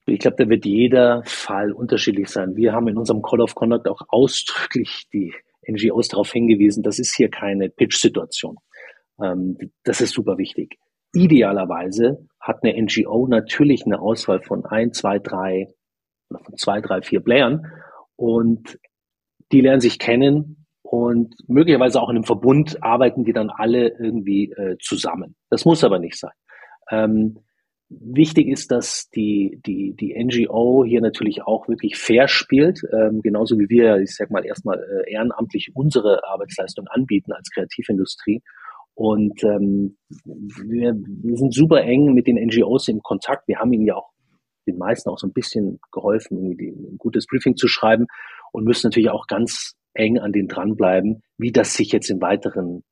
Ich 0.06 0.18
glaube, 0.18 0.38
da 0.42 0.50
wird 0.50 0.66
jeder 0.66 1.22
Fall 1.24 1.70
unterschiedlich 1.70 2.28
sein. 2.28 2.56
Wir 2.56 2.72
haben 2.72 2.88
in 2.88 2.98
unserem 2.98 3.22
Call 3.22 3.40
of 3.40 3.54
Conduct 3.54 3.86
auch 3.86 4.02
ausdrücklich 4.08 5.06
die 5.12 5.32
NGOs 5.68 6.08
darauf 6.08 6.32
hingewiesen, 6.32 6.82
das 6.82 6.98
ist 6.98 7.16
hier 7.16 7.30
keine 7.30 7.68
Pitch-Situation. 7.68 8.56
Ähm, 9.22 9.56
das 9.84 10.00
ist 10.00 10.14
super 10.14 10.38
wichtig. 10.38 10.76
Idealerweise 11.14 12.26
hat 12.40 12.62
eine 12.62 12.80
NGO 12.82 13.26
natürlich 13.28 13.86
eine 13.86 14.00
Auswahl 14.00 14.42
von 14.42 14.64
ein, 14.64 14.92
zwei, 14.92 15.18
drei 15.18 15.68
von 16.28 16.56
zwei, 16.56 16.80
drei, 16.80 17.02
vier 17.02 17.20
Playern 17.20 17.66
und 18.16 18.78
die 19.52 19.60
lernen 19.60 19.80
sich 19.80 19.98
kennen 19.98 20.66
und 20.82 21.34
möglicherweise 21.48 22.00
auch 22.00 22.08
in 22.08 22.16
einem 22.16 22.24
Verbund 22.24 22.82
arbeiten 22.82 23.24
die 23.24 23.32
dann 23.32 23.50
alle 23.50 23.88
irgendwie 23.88 24.50
äh, 24.52 24.76
zusammen. 24.80 25.36
Das 25.50 25.64
muss 25.64 25.84
aber 25.84 25.98
nicht 25.98 26.18
sein. 26.18 26.32
Ähm, 26.90 27.38
Wichtig 28.00 28.48
ist, 28.48 28.70
dass 28.70 29.08
die, 29.10 29.60
die, 29.66 29.94
die 29.94 30.14
NGO 30.14 30.84
hier 30.84 31.00
natürlich 31.00 31.42
auch 31.42 31.68
wirklich 31.68 31.96
fair 31.96 32.28
spielt, 32.28 32.80
ähm, 32.92 33.20
genauso 33.22 33.58
wie 33.58 33.68
wir, 33.68 33.98
ich 33.98 34.14
sag 34.14 34.30
mal, 34.30 34.44
erstmal 34.44 34.78
äh, 34.78 35.12
ehrenamtlich 35.12 35.72
unsere 35.74 36.22
Arbeitsleistung 36.28 36.86
anbieten 36.88 37.32
als 37.32 37.50
Kreativindustrie. 37.50 38.42
Und 38.94 39.42
ähm, 39.42 39.96
wir, 40.24 40.94
wir 40.94 41.36
sind 41.36 41.52
super 41.52 41.82
eng 41.82 42.14
mit 42.14 42.26
den 42.26 42.36
NGOs 42.36 42.88
im 42.88 43.00
Kontakt. 43.00 43.48
Wir 43.48 43.58
haben 43.58 43.72
ihnen 43.72 43.86
ja 43.86 43.96
auch 43.96 44.10
den 44.66 44.78
meisten 44.78 45.10
auch 45.10 45.18
so 45.18 45.26
ein 45.26 45.32
bisschen 45.32 45.80
geholfen, 45.92 46.38
irgendwie 46.38 46.70
ein 46.70 46.96
gutes 46.98 47.26
Briefing 47.26 47.56
zu 47.56 47.68
schreiben 47.68 48.06
und 48.52 48.64
müssen 48.64 48.86
natürlich 48.86 49.10
auch 49.10 49.26
ganz 49.26 49.74
eng 49.94 50.18
an 50.18 50.32
denen 50.32 50.48
dranbleiben, 50.48 51.22
wie 51.38 51.52
das 51.52 51.74
sich 51.74 51.92
jetzt 51.92 52.10
im 52.10 52.20
Weiteren 52.20 52.82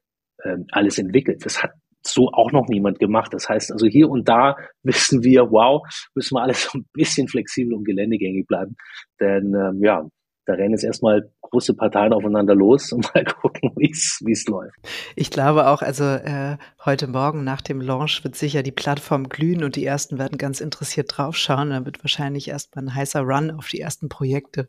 ähm, 0.44 0.66
alles 0.70 0.98
entwickelt. 0.98 1.44
Das 1.44 1.62
hat 1.62 1.72
so 2.06 2.28
auch 2.32 2.52
noch 2.52 2.68
niemand 2.68 2.98
gemacht. 2.98 3.32
Das 3.34 3.48
heißt 3.48 3.72
also 3.72 3.86
hier 3.86 4.08
und 4.08 4.28
da 4.28 4.56
wissen 4.82 5.22
wir, 5.22 5.50
wow, 5.50 5.82
müssen 6.14 6.36
wir 6.36 6.42
alles 6.42 6.64
so 6.64 6.78
ein 6.78 6.86
bisschen 6.92 7.28
flexibel 7.28 7.74
und 7.74 7.84
geländegängig 7.84 8.46
bleiben. 8.46 8.76
Denn 9.20 9.54
ähm, 9.54 9.82
ja, 9.82 10.06
da 10.44 10.54
rennen 10.54 10.72
jetzt 10.72 10.84
erstmal 10.84 11.30
große 11.40 11.74
Parteien 11.74 12.12
aufeinander 12.12 12.54
los 12.54 12.92
und 12.92 13.08
mal 13.14 13.24
gucken, 13.24 13.72
wie 13.76 13.90
es 13.90 14.46
läuft. 14.48 14.74
Ich 15.14 15.30
glaube 15.30 15.68
auch, 15.68 15.82
also 15.82 16.04
äh, 16.04 16.56
heute 16.84 17.06
Morgen 17.06 17.44
nach 17.44 17.60
dem 17.60 17.80
Launch 17.80 18.24
wird 18.24 18.34
sicher 18.34 18.62
die 18.62 18.72
Plattform 18.72 19.28
glühen 19.28 19.62
und 19.62 19.76
die 19.76 19.84
ersten 19.84 20.18
werden 20.18 20.38
ganz 20.38 20.60
interessiert 20.60 21.16
draufschauen. 21.16 21.70
Da 21.70 21.84
wird 21.84 22.02
wahrscheinlich 22.02 22.48
erstmal 22.48 22.84
ein 22.84 22.94
heißer 22.94 23.20
Run 23.20 23.50
auf 23.52 23.68
die 23.68 23.80
ersten 23.80 24.08
Projekte 24.08 24.68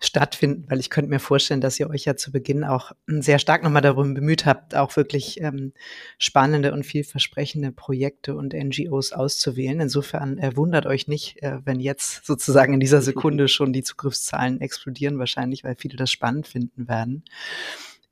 stattfinden, 0.00 0.64
weil 0.68 0.80
ich 0.80 0.88
könnte 0.88 1.10
mir 1.10 1.20
vorstellen, 1.20 1.60
dass 1.60 1.78
ihr 1.78 1.90
euch 1.90 2.06
ja 2.06 2.16
zu 2.16 2.32
Beginn 2.32 2.64
auch 2.64 2.92
sehr 3.06 3.38
stark 3.38 3.62
nochmal 3.62 3.82
darum 3.82 4.14
bemüht 4.14 4.46
habt, 4.46 4.74
auch 4.74 4.96
wirklich 4.96 5.40
ähm, 5.42 5.74
spannende 6.18 6.72
und 6.72 6.84
vielversprechende 6.84 7.70
Projekte 7.70 8.34
und 8.34 8.54
NGOs 8.54 9.12
auszuwählen. 9.12 9.80
Insofern 9.80 10.38
äh, 10.38 10.56
wundert 10.56 10.86
euch 10.86 11.06
nicht, 11.06 11.42
äh, 11.42 11.58
wenn 11.64 11.80
jetzt 11.80 12.24
sozusagen 12.24 12.72
in 12.72 12.80
dieser 12.80 13.02
Sekunde 13.10 13.46
schon 13.46 13.74
die 13.74 13.82
Zugriffszahlen 13.82 14.60
explodieren 14.62 15.18
wahrscheinlich, 15.18 15.64
weil 15.64 15.76
viele 15.76 15.96
das 15.96 16.10
spannend 16.10 16.48
finden 16.48 16.88
werden. 16.88 17.22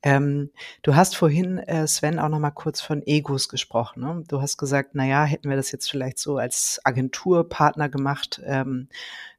Ähm, 0.03 0.51
du 0.83 0.95
hast 0.95 1.17
vorhin, 1.17 1.59
äh, 1.59 1.87
Sven, 1.89 2.21
auch 2.21 2.29
noch 2.29 2.39
mal 2.39 2.53
kurz 2.53 2.81
von 2.81 3.03
Egos 3.05 3.49
gesprochen. 3.49 4.01
Ne? 4.01 4.25
Du 4.29 4.41
hast 4.41 4.57
gesagt, 4.57 4.91
na 4.93 5.05
ja, 5.05 5.25
hätten 5.25 5.49
wir 5.49 5.57
das 5.57 5.73
jetzt 5.73 5.91
vielleicht 5.91 6.19
so 6.19 6.37
als 6.39 6.81
Agenturpartner 6.85 7.89
gemacht, 7.89 8.41
ähm, 8.45 8.89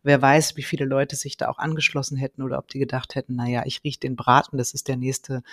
wer 0.03 0.21
weiß, 0.21 0.57
wie 0.57 0.63
viele 0.63 0.85
Leute 0.85 1.15
sich 1.15 1.37
da 1.37 1.47
auch 1.49 1.59
angeschlossen 1.59 2.17
hätten 2.17 2.41
oder 2.41 2.57
ob 2.57 2.67
die 2.67 2.79
gedacht 2.79 3.15
hätten, 3.15 3.35
na 3.35 3.47
ja, 3.47 3.63
ich 3.65 3.83
riech 3.83 3.99
den 3.99 4.15
Braten, 4.17 4.57
das 4.57 4.73
ist 4.73 4.87
der 4.89 4.97
nächste 4.97 5.43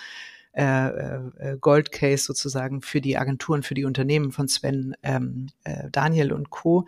äh, 0.53 0.87
äh, 0.87 1.57
Gold 1.61 1.91
Case 1.91 2.23
sozusagen 2.25 2.81
für 2.81 2.99
die 2.99 3.17
Agenturen, 3.17 3.63
für 3.63 3.75
die 3.75 3.85
Unternehmen 3.85 4.31
von 4.31 4.47
Sven, 4.47 4.95
ähm, 5.03 5.47
äh, 5.63 5.89
Daniel 5.91 6.33
und 6.33 6.49
Co. 6.49 6.85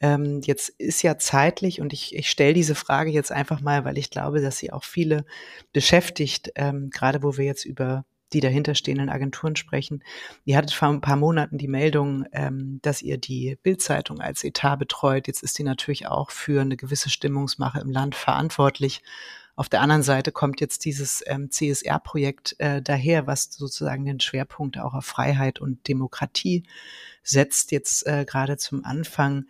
Ähm, 0.00 0.40
jetzt 0.44 0.68
ist 0.68 1.02
ja 1.02 1.18
zeitlich, 1.18 1.80
und 1.80 1.92
ich, 1.92 2.14
ich 2.14 2.30
stelle 2.30 2.54
diese 2.54 2.74
Frage 2.74 3.10
jetzt 3.10 3.32
einfach 3.32 3.60
mal, 3.60 3.84
weil 3.84 3.98
ich 3.98 4.10
glaube, 4.10 4.40
dass 4.40 4.58
sie 4.58 4.72
auch 4.72 4.84
viele 4.84 5.24
beschäftigt, 5.72 6.52
ähm, 6.54 6.90
gerade 6.90 7.22
wo 7.22 7.36
wir 7.36 7.44
jetzt 7.44 7.64
über 7.64 8.04
die 8.32 8.40
dahinterstehenden 8.40 9.08
Agenturen 9.08 9.56
sprechen. 9.56 10.04
Ihr 10.44 10.56
hattet 10.56 10.72
vor 10.72 10.88
ein 10.88 11.00
paar 11.00 11.16
Monaten 11.16 11.58
die 11.58 11.68
Meldung, 11.68 12.26
ähm, 12.32 12.78
dass 12.82 13.02
ihr 13.02 13.18
die 13.18 13.58
Bildzeitung 13.62 14.20
als 14.20 14.44
Etat 14.44 14.76
betreut. 14.76 15.26
Jetzt 15.26 15.42
ist 15.42 15.58
die 15.58 15.64
natürlich 15.64 16.06
auch 16.06 16.30
für 16.30 16.60
eine 16.60 16.76
gewisse 16.76 17.10
Stimmungsmache 17.10 17.80
im 17.80 17.90
Land 17.90 18.14
verantwortlich. 18.14 19.02
Auf 19.58 19.68
der 19.68 19.80
anderen 19.80 20.04
Seite 20.04 20.30
kommt 20.30 20.60
jetzt 20.60 20.84
dieses 20.84 21.20
ähm, 21.26 21.50
CSR-Projekt 21.50 22.54
äh, 22.60 22.80
daher, 22.80 23.26
was 23.26 23.50
sozusagen 23.50 24.04
den 24.04 24.20
Schwerpunkt 24.20 24.78
auch 24.78 24.94
auf 24.94 25.04
Freiheit 25.04 25.60
und 25.60 25.88
Demokratie 25.88 26.62
setzt, 27.24 27.72
jetzt 27.72 28.06
äh, 28.06 28.24
gerade 28.24 28.56
zum 28.56 28.84
Anfang. 28.84 29.46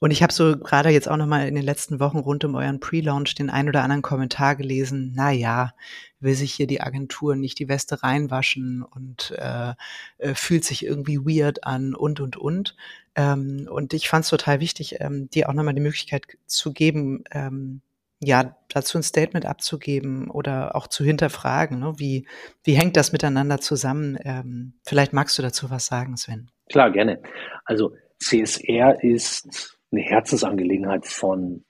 Und 0.00 0.12
ich 0.12 0.22
habe 0.22 0.32
so 0.32 0.56
gerade 0.56 0.88
jetzt 0.88 1.10
auch 1.10 1.18
noch 1.18 1.26
mal 1.26 1.46
in 1.46 1.54
den 1.54 1.62
letzten 1.62 2.00
Wochen 2.00 2.20
rund 2.20 2.42
um 2.46 2.54
euren 2.54 2.80
Pre-Launch 2.80 3.34
den 3.34 3.50
ein 3.50 3.68
oder 3.68 3.82
anderen 3.82 4.00
Kommentar 4.00 4.56
gelesen. 4.56 5.12
Na 5.14 5.30
ja, 5.30 5.74
will 6.20 6.34
sich 6.34 6.54
hier 6.54 6.66
die 6.66 6.80
Agentur 6.80 7.36
nicht 7.36 7.58
die 7.58 7.68
Weste 7.68 8.02
reinwaschen 8.02 8.82
und 8.82 9.32
äh, 9.36 9.74
äh, 10.16 10.34
fühlt 10.34 10.64
sich 10.64 10.86
irgendwie 10.86 11.18
weird 11.18 11.64
an 11.64 11.94
und 11.94 12.18
und 12.18 12.38
und. 12.38 12.76
Ähm, 13.14 13.68
und 13.70 13.92
ich 13.92 14.08
fand 14.08 14.24
es 14.24 14.30
total 14.30 14.60
wichtig, 14.60 15.00
ähm, 15.00 15.28
dir 15.28 15.50
auch 15.50 15.52
noch 15.52 15.64
mal 15.64 15.74
die 15.74 15.82
Möglichkeit 15.82 16.24
zu 16.46 16.72
geben, 16.72 17.24
ähm, 17.30 17.82
ja, 18.24 18.56
dazu 18.68 18.98
ein 18.98 19.02
Statement 19.02 19.46
abzugeben 19.46 20.30
oder 20.30 20.74
auch 20.74 20.86
zu 20.86 21.04
hinterfragen. 21.04 21.80
Ne? 21.80 21.94
Wie, 21.96 22.26
wie 22.62 22.74
hängt 22.74 22.96
das 22.96 23.12
miteinander 23.12 23.58
zusammen? 23.58 24.18
Ähm, 24.24 24.74
vielleicht 24.84 25.12
magst 25.12 25.38
du 25.38 25.42
dazu 25.42 25.70
was 25.70 25.86
sagen, 25.86 26.16
Sven. 26.16 26.50
Klar, 26.68 26.90
gerne. 26.90 27.22
Also 27.64 27.94
CSR 28.18 29.02
ist 29.02 29.78
eine 29.92 30.02
Herzensangelegenheit 30.02 31.06
von 31.06 31.64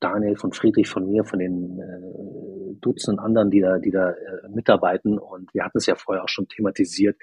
Daniel, 0.00 0.36
von 0.36 0.52
Friedrich, 0.52 0.88
von 0.88 1.06
mir, 1.10 1.24
von 1.24 1.38
den 1.38 1.78
äh, 1.80 2.74
Dutzenden 2.80 3.18
anderen, 3.18 3.50
die 3.50 3.60
da, 3.60 3.78
die 3.78 3.90
da 3.90 4.10
äh, 4.10 4.48
mitarbeiten. 4.54 5.18
Und 5.18 5.52
wir 5.54 5.64
hatten 5.64 5.78
es 5.78 5.86
ja 5.86 5.94
vorher 5.96 6.24
auch 6.24 6.28
schon 6.28 6.48
thematisiert. 6.48 7.16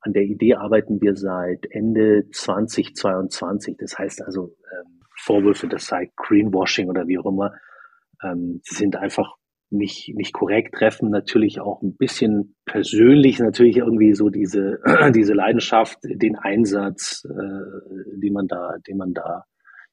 An 0.00 0.12
der 0.12 0.22
Idee 0.22 0.54
arbeiten 0.54 1.00
wir 1.00 1.14
seit 1.14 1.66
Ende 1.70 2.28
2022. 2.30 3.76
Das 3.78 3.98
heißt 3.98 4.22
also, 4.22 4.56
ähm, 4.72 5.00
Vorwürfe, 5.16 5.68
das 5.68 5.86
sei 5.86 6.10
Greenwashing 6.16 6.88
oder 6.88 7.06
wie 7.06 7.18
auch 7.18 7.26
immer, 7.26 7.52
ähm, 8.22 8.60
sind 8.64 8.96
einfach 8.96 9.36
nicht, 9.70 10.12
nicht 10.14 10.32
korrekt, 10.32 10.74
treffen 10.74 11.10
natürlich 11.10 11.60
auch 11.60 11.80
ein 11.82 11.96
bisschen 11.96 12.56
persönlich 12.66 13.38
natürlich 13.38 13.76
irgendwie 13.76 14.14
so 14.14 14.28
diese, 14.28 14.80
diese 15.14 15.32
Leidenschaft, 15.32 15.98
den 16.02 16.36
Einsatz, 16.36 17.24
äh, 17.24 18.18
den 18.20 18.32
man 18.32 18.48
da, 18.48 18.74
den 18.86 18.96
man 18.96 19.14
da 19.14 19.44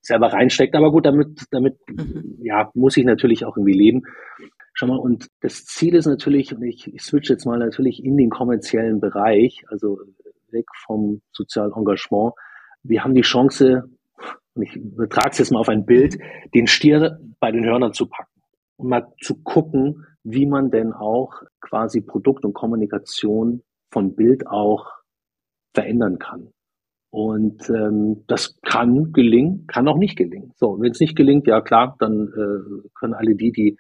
selber 0.02 0.34
reinsteckt. 0.34 0.76
Aber 0.76 0.92
gut, 0.92 1.06
damit, 1.06 1.46
damit, 1.52 1.78
mhm. 1.88 2.40
ja, 2.42 2.72
muss 2.74 2.98
ich 2.98 3.06
natürlich 3.06 3.46
auch 3.46 3.56
irgendwie 3.56 3.78
leben. 3.78 4.02
Schau 4.74 4.88
mal, 4.88 4.98
und 4.98 5.28
das 5.42 5.66
Ziel 5.66 5.96
ist 5.96 6.06
natürlich, 6.06 6.56
und 6.56 6.64
ich, 6.64 6.92
ich 6.94 7.02
switch 7.02 7.30
jetzt 7.30 7.46
mal 7.46 7.60
natürlich 7.60 8.04
in 8.04 8.18
den 8.18 8.30
kommerziellen 8.30 9.00
Bereich, 9.00 9.64
also 9.70 10.00
weg 10.52 10.66
vom 10.86 11.22
sozialen 11.32 11.74
Engagement. 11.74 12.34
Wir 12.84 13.04
haben 13.04 13.14
die 13.14 13.22
Chance, 13.22 13.84
und 14.58 14.64
ich 14.64 14.76
übertrage 14.76 15.30
es 15.32 15.38
jetzt 15.38 15.52
mal 15.52 15.60
auf 15.60 15.70
ein 15.70 15.86
Bild, 15.86 16.18
den 16.54 16.68
Stier 16.68 17.20
bei 17.40 17.52
den 17.52 17.66
Hörnern 17.66 17.94
zu 17.94 18.08
packen 18.08 18.42
und 18.78 18.90
mal 18.90 19.14
zu 19.22 19.42
gucken, 19.44 20.06
wie 20.24 20.46
man 20.46 20.72
denn 20.72 20.94
auch 20.94 21.34
quasi 21.62 22.02
Produkt 22.02 22.44
und 22.44 22.54
Kommunikation 22.54 23.62
von 23.92 24.16
Bild 24.16 24.48
auch 24.48 24.88
verändern 25.74 26.20
kann. 26.20 26.50
Und 27.10 27.70
ähm, 27.70 28.26
das 28.28 28.60
kann 28.62 29.14
gelingen, 29.14 29.66
kann 29.68 29.88
auch 29.88 29.98
nicht 29.98 30.18
gelingen. 30.18 30.52
So, 30.58 30.80
wenn 30.80 30.92
es 30.92 31.00
nicht 31.00 31.16
gelingt, 31.16 31.48
ja 31.48 31.62
klar, 31.62 31.96
dann 32.00 32.28
äh, 32.28 32.90
können 32.96 33.14
alle 33.14 33.36
die, 33.36 33.52
die 33.52 33.78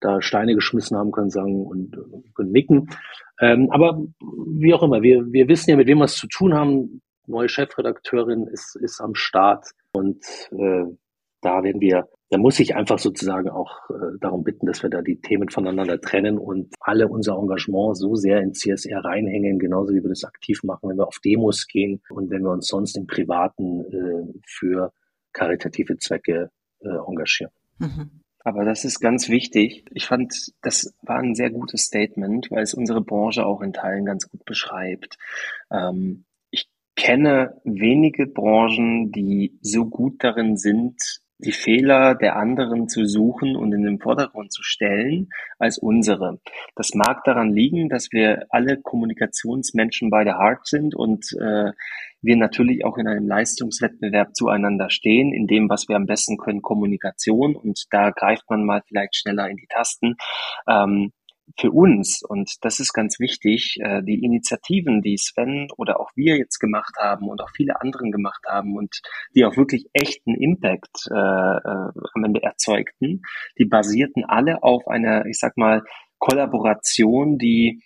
da 0.00 0.22
Steine 0.22 0.54
geschmissen 0.54 0.96
haben, 0.96 1.12
können 1.12 1.28
sagen 1.28 1.66
und 1.66 1.94
äh, 1.94 2.32
können 2.34 2.52
nicken. 2.52 2.88
Ähm, 3.38 3.68
aber 3.70 4.02
wie 4.20 4.72
auch 4.72 4.82
immer, 4.82 5.02
wir, 5.02 5.30
wir 5.30 5.48
wissen 5.48 5.70
ja, 5.70 5.76
mit 5.76 5.88
wem 5.88 5.98
wir 5.98 6.04
es 6.04 6.16
zu 6.16 6.26
tun 6.26 6.54
haben. 6.54 7.02
Neue 7.26 7.48
Chefredakteurin 7.48 8.46
ist, 8.46 8.76
ist 8.76 9.00
am 9.00 9.14
Start 9.14 9.66
und 9.92 10.24
äh, 10.52 10.84
da 11.40 11.62
werden 11.62 11.80
wir 11.80 12.08
da 12.30 12.38
muss 12.38 12.60
ich 12.60 12.76
einfach 12.76 13.00
sozusagen 13.00 13.48
auch 13.48 13.90
äh, 13.90 14.16
darum 14.20 14.44
bitten, 14.44 14.66
dass 14.66 14.84
wir 14.84 14.90
da 14.90 15.02
die 15.02 15.20
Themen 15.20 15.48
voneinander 15.48 16.00
trennen 16.00 16.38
und 16.38 16.72
alle 16.78 17.08
unser 17.08 17.36
Engagement 17.36 17.96
so 17.96 18.14
sehr 18.14 18.40
in 18.40 18.54
CSR 18.54 19.04
reinhängen, 19.04 19.58
genauso 19.58 19.92
wie 19.92 20.02
wir 20.02 20.08
das 20.08 20.22
aktiv 20.22 20.62
machen, 20.62 20.88
wenn 20.88 20.96
wir 20.96 21.08
auf 21.08 21.18
Demos 21.24 21.66
gehen 21.66 22.00
und 22.08 22.30
wenn 22.30 22.42
wir 22.42 22.52
uns 22.52 22.68
sonst 22.68 22.96
im 22.96 23.06
Privaten 23.06 23.80
äh, 23.80 24.40
für 24.46 24.92
karitative 25.32 25.96
Zwecke 25.98 26.50
äh, 26.82 26.88
engagieren. 26.88 27.52
Mhm. 27.78 28.22
Aber 28.44 28.64
das 28.64 28.84
ist 28.84 29.00
ganz 29.00 29.28
wichtig. 29.28 29.84
Ich 29.92 30.06
fand, 30.06 30.32
das 30.62 30.94
war 31.02 31.18
ein 31.18 31.34
sehr 31.34 31.50
gutes 31.50 31.82
Statement, 31.82 32.48
weil 32.52 32.62
es 32.62 32.74
unsere 32.74 33.02
Branche 33.02 33.44
auch 33.44 33.60
in 33.60 33.72
Teilen 33.72 34.04
ganz 34.04 34.30
gut 34.30 34.44
beschreibt. 34.44 35.18
Ähm, 35.70 36.24
kenne 37.00 37.60
wenige 37.64 38.26
Branchen, 38.26 39.10
die 39.10 39.58
so 39.62 39.86
gut 39.86 40.22
darin 40.22 40.58
sind, 40.58 41.00
die 41.38 41.52
Fehler 41.52 42.14
der 42.14 42.36
anderen 42.36 42.88
zu 42.88 43.06
suchen 43.06 43.56
und 43.56 43.72
in 43.72 43.82
den 43.84 43.98
Vordergrund 43.98 44.52
zu 44.52 44.62
stellen 44.62 45.30
als 45.58 45.78
unsere. 45.78 46.40
Das 46.76 46.94
mag 46.94 47.24
daran 47.24 47.54
liegen, 47.54 47.88
dass 47.88 48.08
wir 48.12 48.44
alle 48.50 48.78
Kommunikationsmenschen 48.82 50.10
bei 50.10 50.24
der 50.24 50.38
Heart 50.38 50.66
sind 50.66 50.94
und 50.94 51.24
äh, 51.40 51.72
wir 52.20 52.36
natürlich 52.36 52.84
auch 52.84 52.98
in 52.98 53.08
einem 53.08 53.26
Leistungswettbewerb 53.26 54.36
zueinander 54.36 54.90
stehen, 54.90 55.32
in 55.32 55.46
dem, 55.46 55.70
was 55.70 55.88
wir 55.88 55.96
am 55.96 56.04
besten 56.04 56.36
können, 56.36 56.60
Kommunikation. 56.60 57.56
Und 57.56 57.86
da 57.90 58.10
greift 58.10 58.44
man 58.50 58.66
mal 58.66 58.82
vielleicht 58.86 59.16
schneller 59.16 59.48
in 59.48 59.56
die 59.56 59.68
Tasten. 59.70 60.16
Ähm, 60.68 61.12
für 61.58 61.70
uns, 61.70 62.22
und 62.22 62.52
das 62.62 62.80
ist 62.80 62.92
ganz 62.92 63.18
wichtig, 63.18 63.78
äh, 63.80 64.02
die 64.02 64.22
Initiativen, 64.24 65.02
die 65.02 65.16
Sven 65.16 65.68
oder 65.76 66.00
auch 66.00 66.10
wir 66.14 66.36
jetzt 66.36 66.58
gemacht 66.58 66.94
haben 66.98 67.28
und 67.28 67.40
auch 67.40 67.50
viele 67.54 67.80
anderen 67.80 68.12
gemacht 68.12 68.44
haben 68.48 68.76
und 68.76 69.00
die 69.34 69.44
auch 69.44 69.56
wirklich 69.56 69.88
echten 69.92 70.34
Impact 70.34 71.08
äh, 71.10 71.14
äh, 71.14 71.92
am 72.14 72.24
Ende 72.24 72.42
erzeugten, 72.42 73.22
die 73.58 73.64
basierten 73.64 74.24
alle 74.24 74.62
auf 74.62 74.86
einer, 74.88 75.26
ich 75.26 75.38
sag 75.38 75.56
mal, 75.56 75.82
Kollaboration, 76.18 77.38
die 77.38 77.82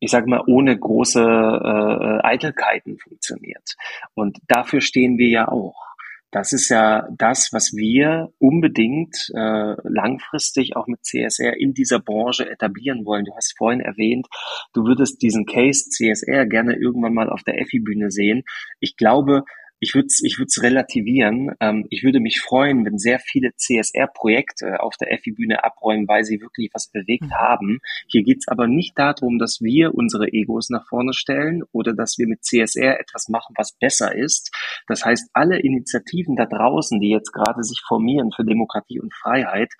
ich 0.00 0.10
sag 0.10 0.26
mal, 0.26 0.42
ohne 0.46 0.78
große 0.78 1.20
äh, 1.22 2.26
Eitelkeiten 2.26 2.98
funktioniert. 2.98 3.74
Und 4.14 4.38
dafür 4.48 4.80
stehen 4.80 5.18
wir 5.18 5.28
ja 5.28 5.48
auch. 5.48 5.93
Das 6.34 6.52
ist 6.52 6.68
ja 6.68 7.06
das, 7.16 7.50
was 7.52 7.74
wir 7.74 8.32
unbedingt 8.38 9.30
äh, 9.36 9.76
langfristig 9.84 10.74
auch 10.74 10.88
mit 10.88 11.04
CSR 11.04 11.56
in 11.60 11.74
dieser 11.74 12.00
Branche 12.00 12.50
etablieren 12.50 13.06
wollen. 13.06 13.24
Du 13.24 13.36
hast 13.36 13.56
vorhin 13.56 13.80
erwähnt, 13.80 14.26
du 14.72 14.82
würdest 14.82 15.22
diesen 15.22 15.46
Case 15.46 15.88
CSR 15.90 16.46
gerne 16.46 16.74
irgendwann 16.74 17.14
mal 17.14 17.30
auf 17.30 17.44
der 17.44 17.60
EFI-Bühne 17.60 18.10
sehen. 18.10 18.42
Ich 18.80 18.96
glaube, 18.96 19.44
ich 19.84 19.94
würde 19.94 20.06
es 20.06 20.22
ich 20.24 20.38
würd's 20.38 20.62
relativieren. 20.62 21.52
Ähm, 21.60 21.86
ich 21.90 22.02
würde 22.02 22.18
mich 22.18 22.40
freuen, 22.40 22.86
wenn 22.86 22.96
sehr 22.96 23.18
viele 23.18 23.54
CSR-Projekte 23.54 24.80
auf 24.80 24.96
der 24.96 25.12
EFI-Bühne 25.12 25.62
abräumen, 25.62 26.08
weil 26.08 26.24
sie 26.24 26.40
wirklich 26.40 26.70
was 26.72 26.88
bewegt 26.88 27.24
mhm. 27.24 27.34
haben. 27.34 27.78
Hier 28.08 28.22
geht 28.22 28.38
es 28.38 28.48
aber 28.48 28.66
nicht 28.66 28.98
darum, 28.98 29.38
dass 29.38 29.60
wir 29.60 29.94
unsere 29.94 30.32
Egos 30.32 30.70
nach 30.70 30.86
vorne 30.88 31.12
stellen 31.12 31.62
oder 31.72 31.92
dass 31.92 32.16
wir 32.16 32.26
mit 32.26 32.44
CSR 32.44 32.98
etwas 32.98 33.28
machen, 33.28 33.54
was 33.58 33.76
besser 33.78 34.14
ist. 34.16 34.50
Das 34.86 35.04
heißt, 35.04 35.28
alle 35.34 35.60
Initiativen 35.60 36.34
da 36.34 36.46
draußen, 36.46 36.98
die 37.00 37.10
jetzt 37.10 37.32
gerade 37.32 37.62
sich 37.62 37.82
formieren 37.86 38.30
für 38.34 38.44
Demokratie 38.44 39.00
und 39.00 39.12
Freiheit, 39.14 39.74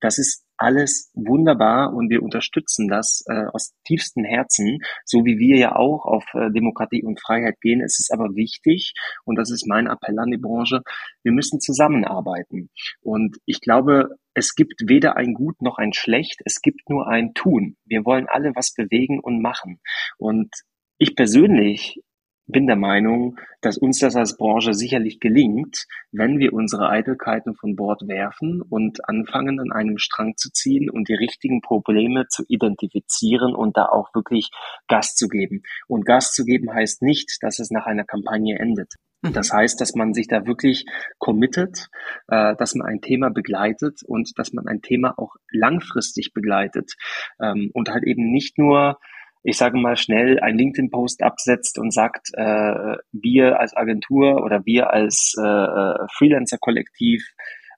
das 0.00 0.18
ist 0.18 0.46
alles 0.60 1.10
wunderbar 1.14 1.94
und 1.94 2.10
wir 2.10 2.22
unterstützen 2.22 2.86
das 2.86 3.24
äh, 3.26 3.46
aus 3.52 3.72
tiefstem 3.86 4.24
Herzen, 4.24 4.78
so 5.06 5.24
wie 5.24 5.38
wir 5.38 5.56
ja 5.56 5.74
auch 5.74 6.04
auf 6.04 6.24
äh, 6.34 6.50
Demokratie 6.52 7.02
und 7.02 7.18
Freiheit 7.18 7.60
gehen. 7.62 7.80
Es 7.80 7.98
ist 7.98 8.12
aber 8.12 8.34
wichtig, 8.34 8.92
und 9.24 9.36
das 9.36 9.50
ist 9.50 9.66
mein 9.66 9.86
Appell 9.86 10.18
an 10.18 10.30
die 10.30 10.36
Branche, 10.36 10.82
wir 11.22 11.32
müssen 11.32 11.60
zusammenarbeiten. 11.60 12.68
Und 13.00 13.38
ich 13.46 13.60
glaube, 13.62 14.16
es 14.34 14.54
gibt 14.54 14.82
weder 14.86 15.16
ein 15.16 15.32
Gut 15.32 15.62
noch 15.62 15.78
ein 15.78 15.94
Schlecht, 15.94 16.40
es 16.44 16.60
gibt 16.60 16.90
nur 16.90 17.08
ein 17.08 17.32
Tun. 17.32 17.76
Wir 17.86 18.04
wollen 18.04 18.26
alle 18.28 18.52
was 18.54 18.74
bewegen 18.74 19.18
und 19.18 19.40
machen. 19.40 19.80
Und 20.18 20.50
ich 20.98 21.16
persönlich 21.16 22.02
bin 22.50 22.66
der 22.66 22.76
Meinung, 22.76 23.36
dass 23.60 23.78
uns 23.78 23.98
das 23.98 24.16
als 24.16 24.36
Branche 24.36 24.74
sicherlich 24.74 25.20
gelingt, 25.20 25.86
wenn 26.12 26.38
wir 26.38 26.52
unsere 26.52 26.88
Eitelkeiten 26.88 27.54
von 27.54 27.76
Bord 27.76 28.02
werfen 28.06 28.62
und 28.62 29.08
anfangen, 29.08 29.60
an 29.60 29.72
einem 29.72 29.98
Strang 29.98 30.36
zu 30.36 30.50
ziehen 30.50 30.90
und 30.90 31.08
die 31.08 31.14
richtigen 31.14 31.60
Probleme 31.60 32.26
zu 32.28 32.44
identifizieren 32.48 33.54
und 33.54 33.76
da 33.76 33.86
auch 33.86 34.14
wirklich 34.14 34.50
Gas 34.88 35.14
zu 35.14 35.28
geben. 35.28 35.62
Und 35.88 36.04
Gas 36.04 36.32
zu 36.32 36.44
geben 36.44 36.72
heißt 36.72 37.02
nicht, 37.02 37.38
dass 37.42 37.58
es 37.58 37.70
nach 37.70 37.86
einer 37.86 38.04
Kampagne 38.04 38.58
endet. 38.58 38.94
Mhm. 39.22 39.32
Das 39.32 39.52
heißt, 39.52 39.80
dass 39.80 39.94
man 39.94 40.14
sich 40.14 40.28
da 40.28 40.46
wirklich 40.46 40.86
committet, 41.18 41.88
äh, 42.28 42.54
dass 42.56 42.74
man 42.74 42.86
ein 42.86 43.00
Thema 43.00 43.30
begleitet 43.30 44.00
und 44.06 44.32
dass 44.38 44.52
man 44.52 44.66
ein 44.66 44.82
Thema 44.82 45.14
auch 45.18 45.36
langfristig 45.50 46.32
begleitet 46.32 46.94
ähm, 47.40 47.70
und 47.74 47.90
halt 47.90 48.04
eben 48.04 48.30
nicht 48.30 48.58
nur 48.58 48.98
ich 49.42 49.56
sage 49.56 49.78
mal 49.78 49.96
schnell, 49.96 50.38
ein 50.40 50.56
LinkedIn-Post 50.56 51.22
absetzt 51.22 51.78
und 51.78 51.92
sagt, 51.92 52.28
äh, 52.34 52.96
wir 53.12 53.58
als 53.58 53.74
Agentur 53.74 54.42
oder 54.44 54.64
wir 54.64 54.90
als 54.90 55.34
äh, 55.38 55.42
äh 55.42 56.06
Freelancer-Kollektiv 56.16 57.24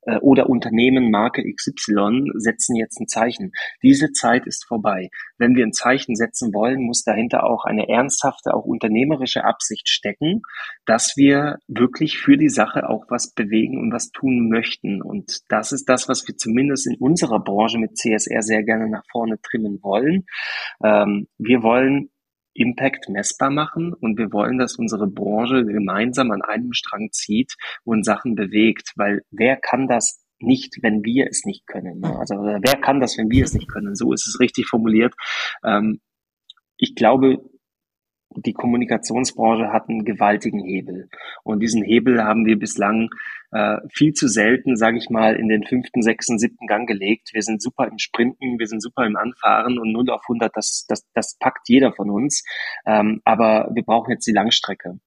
äh, 0.03 0.19
oder 0.19 0.49
Unternehmen 0.49 1.11
Marke 1.11 1.43
XY 1.43 2.31
setzen 2.35 2.77
jetzt 2.77 3.01
ein 3.01 3.09
Zeichen. 3.09 3.53
Diese 3.83 4.13
Zeit 4.13 4.47
ist 4.47 4.67
vorbei. 4.67 5.11
Wenn 5.39 5.55
wir 5.55 5.65
ein 5.65 5.73
Zeichen 5.73 6.15
setzen 6.15 6.53
wollen, 6.53 6.83
muss 6.83 7.03
dahinter 7.03 7.45
auch 7.45 7.65
eine 7.65 7.89
ernsthafte, 7.89 8.55
auch 8.55 8.65
unternehmerische 8.65 9.45
Absicht 9.45 9.89
stecken, 9.89 10.43
dass 10.87 11.15
wir 11.17 11.59
wirklich 11.69 12.19
für 12.19 12.37
die 12.37 12.49
Sache 12.49 12.89
auch 12.89 13.05
was 13.09 13.33
bewegen 13.33 13.79
und 13.79 13.93
was 13.93 14.11
tun 14.11 14.49
möchten. 14.49 15.03
Und 15.03 15.41
das 15.49 15.73
ist 15.73 15.89
das, 15.89 16.09
was 16.09 16.27
wir 16.27 16.37
zumindest 16.37 16.87
in 16.87 16.97
unserer 16.99 17.41
Branche 17.41 17.79
mit 17.79 17.97
CSR 17.97 18.43
sehr 18.43 18.63
gerne 18.63 18.89
nach 18.89 19.05
vorne 19.11 19.41
trimmen 19.41 19.81
wollen. 19.83 20.27
Ähm, 20.85 21.27
wir 21.39 21.63
wollen 21.63 22.11
Impact 22.55 23.09
messbar 23.09 23.51
machen 23.51 23.93
und 23.95 24.19
wir 24.19 24.33
wollen, 24.33 24.59
dass 24.59 24.77
unsere 24.77 25.07
Branche 25.07 25.65
gemeinsam 25.65 26.31
an 26.31 26.43
einem 26.43 26.73
Strang 26.73 27.11
zieht 27.13 27.55
und 27.85 28.05
Sachen 28.05 28.35
bewegt, 28.35 28.93
weil 28.97 29.23
wer 29.31 29.57
kann 29.57 29.89
das 29.89 30.23
nicht, 30.39 30.79
wenn 30.83 31.05
wir 31.05 31.29
es 31.29 31.45
nicht 31.45 31.67
können? 31.67 32.01
Ne? 32.01 32.19
Also 32.19 32.35
wer 32.37 32.81
kann 32.81 33.01
das, 33.01 33.17
wenn 33.17 33.31
wir 33.31 33.45
es 33.45 33.55
nicht 33.55 33.69
können? 33.69 33.95
So 33.95 34.13
ist 34.13 34.27
es 34.27 34.41
richtig 34.41 34.67
formuliert. 34.67 35.15
Ähm, 35.65 36.01
ich 36.77 36.95
glaube, 36.95 37.39
die 38.37 38.53
Kommunikationsbranche 38.53 39.73
hat 39.73 39.89
einen 39.89 40.05
gewaltigen 40.05 40.61
Hebel. 40.61 41.09
Und 41.43 41.61
diesen 41.61 41.83
Hebel 41.83 42.23
haben 42.25 42.47
wir 42.47 42.59
bislang 42.59 43.09
äh, 43.51 43.79
viel 43.91 44.13
zu 44.13 44.29
selten, 44.29 44.77
sage 44.77 44.99
ich 44.99 45.11
mal, 45.11 45.37
in 45.37 45.49
den 45.49 45.65
fünften, 45.65 46.03
sechsten, 46.03 46.39
siebten 46.39 46.67
Gang 46.67 46.89
gelegt. 46.89 47.31
Wir 47.33 47.43
sind 47.43 47.63
super 47.63 47.87
im 47.87 47.99
Sprinten, 47.99 48.59
wir 48.59 48.67
sind 48.67 48.83
super 48.83 49.05
im 49.05 49.17
Anfahren 49.17 49.79
und 49.79 49.93
0 49.93 50.11
auf 50.11 50.23
100, 50.23 50.57
das, 50.57 50.87
das, 50.89 51.07
das 51.15 51.37
packt 51.39 51.69
jeder 51.69 51.93
von 51.93 52.11
uns. 52.11 52.45
Ähm, 52.87 53.21
aber 53.25 53.71
wir 53.75 53.83
brauchen 53.83 54.11
jetzt 54.11 54.27
die 54.27 54.33
Langstrecke. 54.33 54.99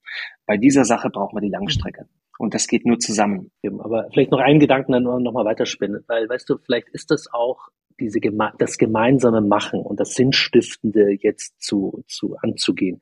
Bei 0.46 0.58
dieser 0.58 0.86
Sache 0.86 1.10
brauchen 1.10 1.36
wir 1.36 1.42
die 1.42 1.50
Langstrecke. 1.50 2.08
Und 2.38 2.54
das 2.54 2.68
geht 2.68 2.86
nur 2.86 3.00
zusammen. 3.00 3.52
Aber 3.80 4.08
vielleicht 4.12 4.32
noch 4.32 4.40
einen 4.40 4.60
Gedanken 4.60 4.92
dann 4.92 5.04
noch 5.04 5.32
mal 5.32 5.46
weiterspinnen, 5.46 6.04
weil 6.08 6.28
weißt 6.28 6.50
du, 6.50 6.58
vielleicht 6.58 6.90
ist 6.90 7.12
das 7.12 7.32
auch 7.32 7.70
diese 8.00 8.20
das 8.58 8.78
gemeinsame 8.78 9.42
Machen 9.42 9.80
und 9.80 10.00
das 10.00 10.16
Sinnstiftende 10.16 11.16
jetzt 11.22 11.62
zu, 11.62 12.04
zu 12.08 12.36
anzugehen. 12.42 13.00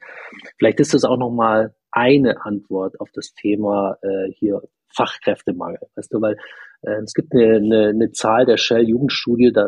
Vielleicht 0.58 0.80
ist 0.80 0.94
das 0.94 1.04
auch 1.04 1.18
noch 1.18 1.32
mal 1.32 1.74
eine 1.92 2.46
Antwort 2.46 3.00
auf 3.00 3.10
das 3.14 3.34
Thema 3.34 3.98
äh, 4.02 4.32
hier 4.34 4.62
Fachkräftemangel. 4.96 5.80
Weißt 5.96 6.14
du, 6.14 6.22
weil 6.22 6.38
äh, 6.82 7.02
es 7.04 7.14
gibt 7.14 7.34
eine, 7.34 7.56
eine, 7.56 7.88
eine 7.90 8.12
Zahl 8.12 8.46
der 8.46 8.58
Shell 8.58 8.88
Jugendstudie, 8.88 9.52
da 9.52 9.68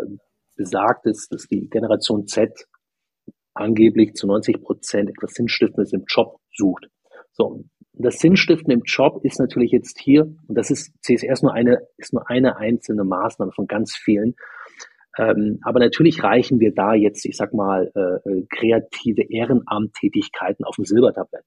besagt 0.55 1.07
es, 1.07 1.28
dass 1.28 1.47
die 1.47 1.70
Generation 1.70 2.28
Z 2.28 2.68
angeblich 3.53 4.13
zu 4.13 4.28
90 4.28 4.61
Prozent 4.61 5.09
etwas 5.09 5.34
Sinnstiftendes 5.34 5.93
im 5.93 6.03
Job 6.07 6.39
sucht. 6.53 6.88
So, 7.32 7.63
das 7.98 8.20
Sinnstiften 8.20 8.72
im 8.72 8.84
Job 8.84 9.24
ist 9.24 9.39
natürlich 9.39 9.72
jetzt 9.72 10.00
hier, 10.00 10.24
und 10.48 10.58
das 10.58 10.72
ist 10.72 10.93
CSR 11.02 11.34
ist 11.34 11.43
nur 11.43 11.54
eine, 11.54 11.80
ist 11.98 12.14
nur 12.14 12.30
eine 12.30 12.58
einzelne 12.58 13.04
Maßnahme 13.04 13.52
von 13.52 13.68
ganz 13.68 13.96
vielen. 13.96 14.36
Ähm, 15.18 15.60
aber 15.64 15.80
natürlich 15.80 16.24
reichen 16.24 16.60
wir 16.60 16.74
da 16.74 16.93
jetzt, 16.93 17.26
ich 17.26 17.38
sag 17.38 17.54
mal, 17.54 17.91
äh, 17.96 18.30
äh 18.30 18.46
kreative 18.50 19.24
Ehrenamttätigkeiten 19.30 20.66
auf 20.66 20.76
dem 20.76 20.86
Silbertablett. 20.86 21.43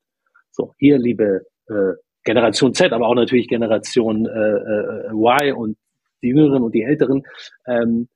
So, 0.51 0.75
hier, 0.79 0.99
liebe 0.99 1.43
äh, 1.69 1.93
Generation 2.25 2.75
Z, 2.75 2.93
aber 2.93 3.07
auch 3.07 3.15
natürlich 3.15 3.49
Generation 3.49 4.27
äh, 4.27 4.31
äh, 4.31 5.11
Y 5.13 5.55
und 5.55 5.77
die 6.23 6.29
Jüngeren 6.29 6.63
und 6.63 6.75
die 6.75 6.83
Älteren. 6.83 7.23
Ähm, 7.67 8.09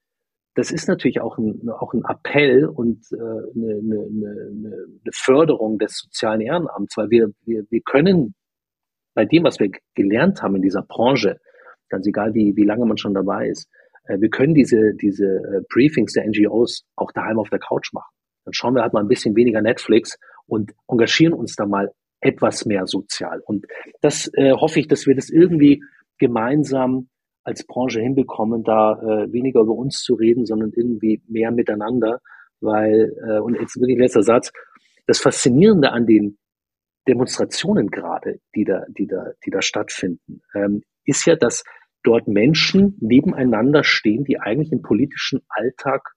das 0.54 0.70
ist 0.70 0.88
natürlich 0.88 1.20
auch 1.20 1.38
ein, 1.38 1.68
auch 1.70 1.94
ein 1.94 2.02
Appell 2.06 2.66
und 2.66 3.06
äh, 3.12 3.16
eine, 3.16 3.78
eine, 3.78 4.48
eine, 4.50 5.12
Förderung 5.12 5.78
des 5.78 5.98
sozialen 5.98 6.40
Ehrenamts, 6.40 6.96
weil 6.96 7.10
wir, 7.10 7.30
wir, 7.44 7.64
wir 7.70 7.80
können 7.80 8.34
bei 9.14 9.24
dem, 9.24 9.44
was 9.44 9.58
wir 9.60 9.70
gelernt 9.94 10.42
haben 10.42 10.56
in 10.56 10.62
dieser 10.62 10.82
Branche, 10.82 11.38
ganz 11.88 12.06
egal 12.06 12.34
wie, 12.34 12.54
wie 12.56 12.64
lange 12.64 12.86
man 12.86 12.98
schon 12.98 13.14
dabei 13.14 13.48
ist, 13.48 13.68
äh, 14.04 14.20
wir 14.20 14.28
können 14.28 14.54
diese, 14.54 14.94
diese 14.94 15.26
äh, 15.26 15.62
Briefings 15.70 16.12
der 16.12 16.26
NGOs 16.26 16.84
auch 16.96 17.12
daheim 17.12 17.38
auf 17.38 17.48
der 17.48 17.58
Couch 17.58 17.92
machen. 17.92 18.12
Dann 18.44 18.52
schauen 18.52 18.74
wir 18.74 18.82
halt 18.82 18.92
mal 18.92 19.00
ein 19.00 19.08
bisschen 19.08 19.36
weniger 19.36 19.62
Netflix 19.62 20.18
und 20.46 20.72
engagieren 20.88 21.32
uns 21.32 21.56
da 21.56 21.66
mal 21.66 21.92
etwas 22.20 22.66
mehr 22.66 22.86
sozial. 22.86 23.40
Und 23.44 23.66
das 24.00 24.30
äh, 24.34 24.52
hoffe 24.52 24.80
ich, 24.80 24.88
dass 24.88 25.06
wir 25.06 25.14
das 25.14 25.30
irgendwie 25.30 25.82
gemeinsam 26.18 27.08
als 27.44 27.66
Branche 27.66 28.00
hinbekommen, 28.00 28.62
da 28.62 28.92
äh, 28.92 29.32
weniger 29.32 29.60
über 29.60 29.74
uns 29.74 30.02
zu 30.02 30.14
reden, 30.14 30.46
sondern 30.46 30.72
irgendwie 30.74 31.22
mehr 31.26 31.50
miteinander. 31.50 32.20
Weil, 32.60 33.12
äh, 33.28 33.40
und 33.40 33.60
jetzt 33.60 33.78
wirklich 33.80 33.98
letzter 33.98 34.22
Satz, 34.22 34.52
das 35.06 35.18
Faszinierende 35.18 35.90
an 35.90 36.06
den 36.06 36.38
Demonstrationen 37.08 37.88
gerade, 37.88 38.38
die 38.54 38.64
da, 38.64 38.84
die 38.96 39.06
da, 39.06 39.32
die 39.44 39.50
da 39.50 39.60
stattfinden, 39.60 40.42
ähm, 40.54 40.82
ist 41.04 41.26
ja, 41.26 41.34
dass 41.34 41.64
dort 42.04 42.28
Menschen 42.28 42.96
nebeneinander 43.00 43.82
stehen, 43.82 44.24
die 44.24 44.38
eigentlich 44.38 44.72
im 44.72 44.82
politischen 44.82 45.40
Alltag 45.48 46.12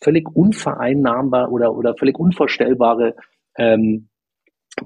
völlig 0.00 0.28
unvereinnahmbar 0.28 1.50
oder, 1.50 1.74
oder 1.74 1.96
völlig 1.96 2.18
unvorstellbare 2.18 3.14
ähm, 3.56 4.08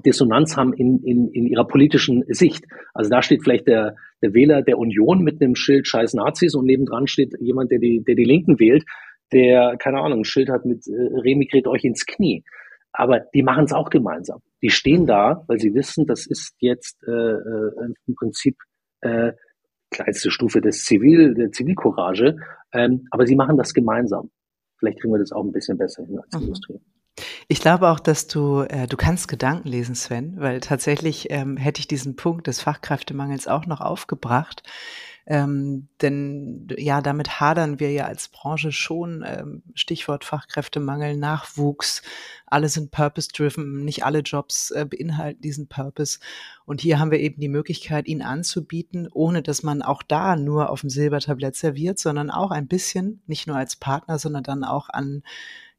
Dissonanz 0.05 0.57
haben 0.57 0.73
in, 0.73 1.03
in, 1.03 1.29
in 1.29 1.45
ihrer 1.45 1.67
politischen 1.67 2.23
Sicht. 2.27 2.65
Also 2.93 3.09
da 3.09 3.21
steht 3.21 3.43
vielleicht 3.43 3.67
der, 3.67 3.95
der 4.12 4.12
Wähler 4.33 4.61
der 4.61 4.77
Union 4.77 5.23
mit 5.23 5.41
einem 5.41 5.55
Schild 5.55 5.87
Scheiß 5.87 6.13
Nazis 6.13 6.55
und 6.55 6.65
nebendran 6.65 7.07
steht 7.07 7.33
jemand, 7.39 7.71
der 7.71 7.79
die, 7.79 8.03
der 8.03 8.15
die 8.15 8.23
Linken 8.23 8.59
wählt, 8.59 8.83
der, 9.33 9.75
keine 9.77 9.99
Ahnung, 9.99 10.19
ein 10.19 10.25
Schild 10.25 10.49
hat 10.49 10.65
mit 10.65 10.87
äh, 10.87 11.19
remigriert 11.19 11.67
euch 11.67 11.83
ins 11.83 12.05
Knie. 12.05 12.43
Aber 12.93 13.21
die 13.33 13.41
machen 13.41 13.65
es 13.65 13.73
auch 13.73 13.89
gemeinsam. 13.89 14.39
Die 14.61 14.69
stehen 14.69 15.07
da, 15.07 15.43
weil 15.47 15.59
sie 15.59 15.73
wissen, 15.73 16.05
das 16.05 16.27
ist 16.27 16.55
jetzt 16.59 17.03
äh, 17.07 17.11
äh, 17.11 17.93
im 18.05 18.15
Prinzip 18.15 18.55
äh, 19.01 19.33
kleinste 19.89 20.31
Stufe 20.31 20.61
des 20.61 20.85
Zivil, 20.85 21.33
der 21.33 21.51
Zivilcourage, 21.51 22.37
ähm, 22.71 23.07
aber 23.11 23.25
sie 23.25 23.35
machen 23.35 23.57
das 23.57 23.73
gemeinsam. 23.73 24.29
Vielleicht 24.77 24.99
kriegen 24.99 25.13
wir 25.13 25.19
das 25.19 25.31
auch 25.31 25.43
ein 25.43 25.51
bisschen 25.51 25.77
besser 25.77 26.05
hin 26.05 26.19
als 26.19 26.35
mhm. 26.35 26.43
Industrie. 26.43 26.79
Ich 27.47 27.61
glaube 27.61 27.89
auch, 27.89 27.99
dass 27.99 28.27
du, 28.27 28.61
äh, 28.61 28.87
du 28.87 28.97
kannst 28.97 29.27
Gedanken 29.27 29.67
lesen, 29.67 29.95
Sven, 29.95 30.39
weil 30.39 30.59
tatsächlich 30.61 31.29
ähm, 31.29 31.57
hätte 31.57 31.79
ich 31.79 31.87
diesen 31.87 32.15
Punkt 32.15 32.47
des 32.47 32.61
Fachkräftemangels 32.61 33.47
auch 33.47 33.65
noch 33.65 33.81
aufgebracht. 33.81 34.63
Ähm, 35.25 35.87
denn 36.01 36.67
ja, 36.77 37.01
damit 37.01 37.39
hadern 37.39 37.79
wir 37.79 37.91
ja 37.91 38.05
als 38.05 38.27
Branche 38.27 38.71
schon. 38.73 39.23
Ähm, 39.25 39.63
Stichwort 39.73 40.25
Fachkräftemangel, 40.25 41.15
Nachwuchs. 41.15 42.01
Alle 42.45 42.67
sind 42.67 42.91
purpose-driven. 42.91 43.85
Nicht 43.85 44.03
alle 44.03 44.19
Jobs 44.19 44.71
äh, 44.71 44.85
beinhalten 44.85 45.41
diesen 45.41 45.67
Purpose. 45.67 46.19
Und 46.65 46.81
hier 46.81 46.99
haben 46.99 47.11
wir 47.11 47.19
eben 47.19 47.39
die 47.39 47.47
Möglichkeit, 47.47 48.07
ihn 48.07 48.21
anzubieten, 48.21 49.07
ohne 49.13 49.41
dass 49.41 49.63
man 49.63 49.81
auch 49.81 50.03
da 50.03 50.35
nur 50.35 50.69
auf 50.69 50.81
dem 50.81 50.89
Silbertablett 50.89 51.55
serviert, 51.55 51.99
sondern 51.99 52.29
auch 52.29 52.51
ein 52.51 52.67
bisschen, 52.67 53.21
nicht 53.25 53.47
nur 53.47 53.55
als 53.55 53.77
Partner, 53.77 54.19
sondern 54.19 54.43
dann 54.43 54.65
auch 54.65 54.89
an 54.89 55.23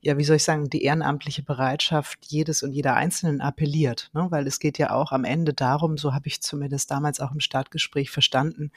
ja, 0.04 0.18
wie 0.18 0.24
soll 0.24 0.36
ich 0.36 0.44
sagen, 0.44 0.68
die 0.68 0.82
ehrenamtliche 0.82 1.42
Bereitschaft 1.42 2.18
jedes 2.26 2.62
und 2.62 2.72
jeder 2.72 2.94
Einzelnen 2.94 3.40
appelliert. 3.40 4.10
Ne? 4.12 4.26
Weil 4.28 4.46
es 4.46 4.58
geht 4.58 4.76
ja 4.76 4.90
auch 4.90 5.12
am 5.12 5.24
Ende 5.24 5.54
darum, 5.54 5.96
so 5.96 6.12
habe 6.12 6.26
ich 6.26 6.42
zumindest 6.42 6.90
damals 6.90 7.20
auch 7.20 7.32
im 7.32 7.40
Startgespräch 7.40 8.10
verstanden, 8.10 8.70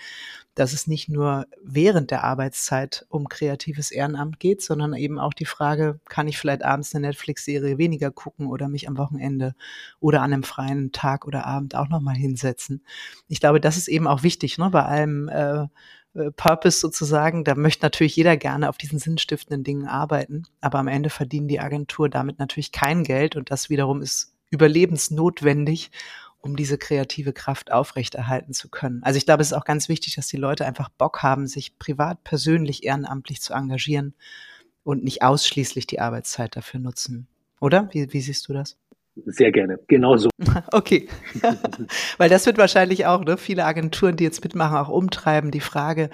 dass 0.55 0.71
es 0.71 0.88
nicht 0.88 1.09
nur 1.09 1.45
während 1.61 2.11
der 2.11 2.23
Arbeitszeit 2.23 3.05
um 3.09 3.28
kreatives 3.28 3.91
Ehrenamt 3.91 4.39
geht, 4.39 4.61
sondern 4.61 4.93
eben 4.93 5.19
auch 5.19 5.34
die 5.34 5.45
Frage, 5.45 5.99
kann 6.07 6.30
ich 6.30 6.38
vielleicht 6.38 6.63
abends 6.63 6.95
eine 6.95 7.07
Netflix-Serie 7.07 7.78
weniger 7.78 8.09
gucken 8.09 8.47
oder 8.47 8.69
mich 8.69 8.88
am 8.88 8.97
Wochenende 8.97 9.53
oder 9.99 10.21
an 10.21 10.32
einem 10.32 10.43
freien 10.43 10.93
Tag 10.93 11.28
oder 11.28 11.45
Abend 11.45 11.75
auch 11.75 11.89
nochmal 11.89 12.15
hinsetzen. 12.15 12.82
Ich 13.28 13.41
glaube, 13.41 13.59
das 13.59 13.75
ist 13.75 13.89
eben 13.89 14.07
auch 14.07 14.23
wichtig, 14.23 14.57
ne? 14.57 14.69
bei 14.69 14.84
allem 14.84 15.28
äh, 15.28 15.67
äh, 16.18 16.32
Purpose 16.32 16.80
sozusagen. 16.80 17.43
Da 17.43 17.55
möchte 17.55 17.86
natürlich 17.86 18.15
jeder 18.15 18.38
gerne 18.38 18.70
auf 18.70 18.78
diesen 18.78 18.99
sinnstiftenden 18.99 19.63
Dingen 19.63 19.88
arbeiten, 19.88 20.43
aber 20.61 20.80
am 20.80 20.88
Ende 20.88 21.09
verdienen 21.09 21.47
die 21.47 21.59
Agentur 21.59 22.09
damit 22.09 22.39
natürlich 22.39 22.72
kein 22.72 23.03
Geld 23.03 23.36
und 23.36 23.51
das 23.51 23.70
wiederum 23.70 24.01
ist 24.01 24.34
überlebensnotwendig, 24.49 25.91
um 26.39 26.55
diese 26.55 26.78
kreative 26.78 27.34
Kraft 27.34 27.72
aufrechterhalten 27.72 28.53
zu 28.53 28.70
können. 28.70 29.03
Also 29.03 29.18
ich 29.18 29.26
glaube, 29.26 29.41
es 29.41 29.51
ist 29.51 29.57
auch 29.57 29.65
ganz 29.65 29.89
wichtig, 29.89 30.15
dass 30.15 30.28
die 30.28 30.38
Leute 30.38 30.65
einfach 30.65 30.89
Bock 30.89 31.22
haben, 31.24 31.47
sich 31.47 31.78
privat, 31.78 32.24
persönlich, 32.24 32.84
ehrenamtlich 32.84 33.41
zu 33.41 33.53
engagieren 33.53 34.13
und 34.84 35.03
nicht 35.03 35.22
ausschließlich 35.22 35.88
die 35.88 35.99
Arbeitszeit 35.99 36.55
dafür 36.55 36.80
nutzen. 36.80 37.28
Oder? 37.59 37.89
Wie, 37.91 38.13
wie 38.13 38.22
siehst 38.22 38.47
du 38.47 38.53
das? 38.53 38.78
Sehr 39.26 39.51
gerne, 39.51 39.80
genauso. 39.88 40.30
Okay, 40.72 41.07
weil 42.18 42.30
das 42.30 42.45
wird 42.45 42.57
wahrscheinlich 42.57 43.05
auch 43.05 43.24
ne, 43.24 43.38
viele 43.38 43.65
Agenturen, 43.65 44.15
die 44.15 44.24
jetzt 44.24 44.43
mitmachen, 44.43 44.78
auch 44.78 44.89
umtreiben. 44.89 45.51
Die 45.51 45.59
Frage, 45.59 46.09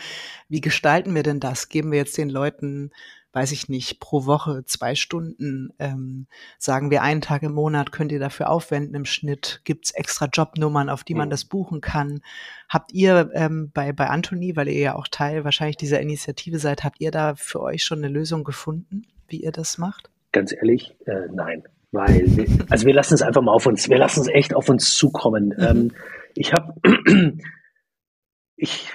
wie 0.49 0.61
gestalten 0.61 1.15
wir 1.15 1.23
denn 1.23 1.39
das? 1.39 1.69
Geben 1.69 1.91
wir 1.91 1.99
jetzt 1.99 2.17
den 2.17 2.29
Leuten, 2.29 2.91
weiß 3.31 3.51
ich 3.51 3.69
nicht, 3.69 3.99
pro 3.99 4.25
Woche 4.25 4.63
zwei 4.65 4.95
Stunden? 4.95 5.73
Ähm, 5.79 6.27
sagen 6.57 6.91
wir 6.91 7.01
einen 7.01 7.21
Tag 7.21 7.43
im 7.43 7.53
Monat 7.53 7.91
könnt 7.91 8.11
ihr 8.11 8.19
dafür 8.19 8.49
aufwenden 8.49 8.95
im 8.95 9.05
Schnitt? 9.05 9.61
Gibt 9.63 9.85
es 9.85 9.91
extra 9.91 10.27
Jobnummern, 10.31 10.89
auf 10.89 11.03
die 11.03 11.15
man 11.15 11.29
mhm. 11.29 11.31
das 11.31 11.45
buchen 11.45 11.81
kann? 11.81 12.21
Habt 12.69 12.93
ihr 12.93 13.31
ähm, 13.33 13.71
bei, 13.73 13.91
bei 13.91 14.07
Anthony, 14.07 14.55
weil 14.55 14.67
ihr 14.67 14.79
ja 14.79 14.95
auch 14.95 15.07
Teil 15.07 15.43
wahrscheinlich 15.43 15.77
dieser 15.77 15.99
Initiative 15.99 16.59
seid, 16.59 16.83
habt 16.83 17.01
ihr 17.01 17.11
da 17.11 17.35
für 17.35 17.61
euch 17.61 17.83
schon 17.83 17.99
eine 17.99 18.09
Lösung 18.09 18.43
gefunden, 18.43 19.07
wie 19.27 19.43
ihr 19.43 19.51
das 19.51 19.77
macht? 19.77 20.09
Ganz 20.31 20.51
ehrlich, 20.51 20.95
äh, 21.05 21.27
nein. 21.31 21.63
Weil, 21.93 22.25
wir, 22.35 22.47
also 22.71 22.87
wir 22.87 22.93
lassen 22.93 23.13
es 23.13 23.21
einfach 23.21 23.43
mal 23.43 23.53
auf 23.53 23.67
uns, 23.67 23.87
wir 23.87 23.99
lassen 23.99 24.21
es 24.21 24.27
echt 24.27 24.55
auf 24.55 24.67
uns 24.67 24.95
zukommen. 24.95 25.53
Mhm. 25.55 25.63
Ähm, 25.63 25.91
ich 26.33 26.51
habe, 26.51 26.73
ich, 28.55 28.91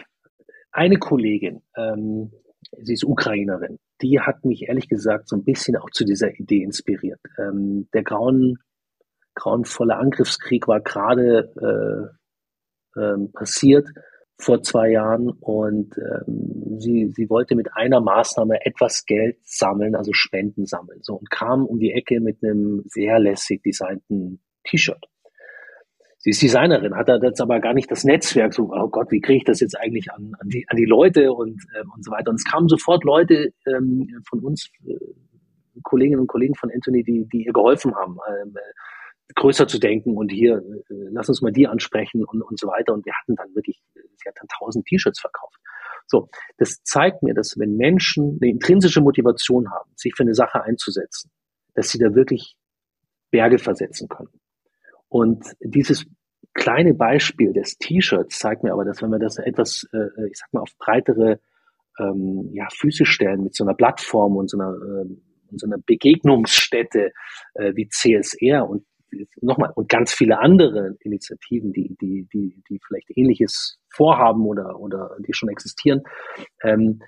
eine 0.72 0.98
Kollegin, 0.98 1.62
ähm, 1.76 2.32
sie 2.82 2.94
ist 2.94 3.04
Ukrainerin, 3.04 3.78
die 4.02 4.20
hat 4.20 4.44
mich 4.44 4.62
ehrlich 4.62 4.88
gesagt 4.88 5.28
so 5.28 5.36
ein 5.36 5.44
bisschen 5.44 5.76
auch 5.76 5.90
zu 5.90 6.04
dieser 6.04 6.34
Idee 6.40 6.64
inspiriert. 6.64 7.20
Ähm, 7.38 7.88
der 7.94 8.02
grauen, 8.02 8.58
grauenvolle 9.36 9.96
Angriffskrieg 9.96 10.66
war 10.66 10.80
gerade 10.80 12.12
äh, 12.96 13.00
ähm, 13.00 13.30
passiert 13.32 13.88
vor 14.38 14.62
zwei 14.62 14.90
Jahren 14.90 15.30
und 15.30 15.96
ähm, 15.98 16.78
sie, 16.78 17.10
sie 17.14 17.28
wollte 17.28 17.56
mit 17.56 17.74
einer 17.74 18.00
Maßnahme 18.00 18.64
etwas 18.64 19.04
Geld 19.04 19.36
sammeln, 19.42 19.96
also 19.96 20.12
Spenden 20.12 20.64
sammeln, 20.64 21.00
so 21.02 21.14
und 21.14 21.28
kam 21.30 21.66
um 21.66 21.78
die 21.78 21.92
Ecke 21.92 22.20
mit 22.20 22.42
einem 22.42 22.82
sehr 22.86 23.18
lässig 23.18 23.62
designten 23.62 24.40
T-Shirt. 24.64 25.04
Sie 26.18 26.30
ist 26.30 26.42
Designerin, 26.42 26.96
hat 26.96 27.08
da 27.08 27.16
jetzt 27.16 27.40
aber 27.40 27.60
gar 27.60 27.74
nicht 27.74 27.90
das 27.90 28.04
Netzwerk, 28.04 28.52
so, 28.52 28.70
oh 28.72 28.88
Gott, 28.88 29.10
wie 29.10 29.20
kriege 29.20 29.38
ich 29.38 29.44
das 29.44 29.60
jetzt 29.60 29.78
eigentlich 29.78 30.10
an, 30.12 30.32
an, 30.40 30.48
die, 30.48 30.64
an 30.68 30.76
die 30.76 30.84
Leute 30.84 31.32
und, 31.32 31.62
äh, 31.74 31.84
und 31.94 32.04
so 32.04 32.10
weiter. 32.10 32.30
Und 32.30 32.36
es 32.36 32.44
kamen 32.44 32.68
sofort 32.68 33.04
Leute 33.04 33.52
ähm, 33.66 34.08
von 34.28 34.40
uns, 34.40 34.68
äh, 34.84 34.94
Kolleginnen 35.82 36.20
und 36.20 36.26
Kollegen 36.26 36.54
von 36.56 36.70
Anthony, 36.74 37.04
die, 37.04 37.26
die 37.32 37.44
ihr 37.44 37.52
geholfen 37.52 37.94
haben. 37.94 38.18
Ähm, 38.28 38.54
größer 39.34 39.66
zu 39.68 39.78
denken 39.78 40.16
und 40.16 40.30
hier, 40.30 40.56
äh, 40.56 40.94
lass 41.10 41.28
uns 41.28 41.42
mal 41.42 41.52
die 41.52 41.66
ansprechen 41.66 42.24
und, 42.24 42.42
und 42.42 42.58
so 42.58 42.66
weiter. 42.68 42.94
Und 42.94 43.04
wir 43.04 43.12
hatten 43.14 43.34
dann 43.36 43.54
wirklich, 43.54 43.80
sie 43.94 44.28
hat 44.28 44.36
dann 44.38 44.48
tausend 44.58 44.86
T-Shirts 44.86 45.20
verkauft. 45.20 45.58
So, 46.06 46.28
das 46.56 46.82
zeigt 46.84 47.22
mir, 47.22 47.34
dass 47.34 47.58
wenn 47.58 47.76
Menschen 47.76 48.38
eine 48.40 48.50
intrinsische 48.50 49.02
Motivation 49.02 49.70
haben, 49.70 49.90
sich 49.94 50.14
für 50.16 50.22
eine 50.22 50.34
Sache 50.34 50.62
einzusetzen, 50.62 51.30
dass 51.74 51.90
sie 51.90 51.98
da 51.98 52.14
wirklich 52.14 52.56
Berge 53.30 53.58
versetzen 53.58 54.08
können. 54.08 54.40
Und 55.08 55.44
dieses 55.60 56.06
kleine 56.54 56.94
Beispiel 56.94 57.52
des 57.52 57.76
T-Shirts 57.78 58.38
zeigt 58.38 58.62
mir 58.62 58.72
aber, 58.72 58.84
dass 58.84 59.02
wenn 59.02 59.10
wir 59.10 59.18
das 59.18 59.38
etwas, 59.38 59.86
äh, 59.92 60.28
ich 60.28 60.38
sag 60.38 60.52
mal, 60.52 60.62
auf 60.62 60.76
breitere 60.78 61.40
ähm, 61.98 62.50
ja, 62.52 62.68
Füße 62.70 63.04
stellen 63.04 63.44
mit 63.44 63.54
so 63.54 63.64
einer 63.64 63.74
Plattform 63.74 64.36
und 64.36 64.50
so 64.50 64.58
einer, 64.58 64.72
äh, 64.72 65.06
und 65.50 65.60
so 65.60 65.66
einer 65.66 65.78
Begegnungsstätte 65.78 67.12
äh, 67.54 67.72
wie 67.74 67.88
CSR 67.88 68.68
und 68.68 68.84
nochmal, 69.40 69.72
und 69.74 69.88
ganz 69.88 70.12
viele 70.12 70.38
andere 70.40 70.96
Initiativen, 71.00 71.72
die, 71.72 71.96
die, 72.00 72.26
die, 72.32 72.62
die 72.68 72.80
vielleicht 72.86 73.16
ähnliches 73.16 73.78
vorhaben 73.88 74.46
oder, 74.46 74.78
oder 74.78 75.16
die 75.26 75.32
schon 75.32 75.48
existieren, 75.48 76.02
ähm, 76.62 77.00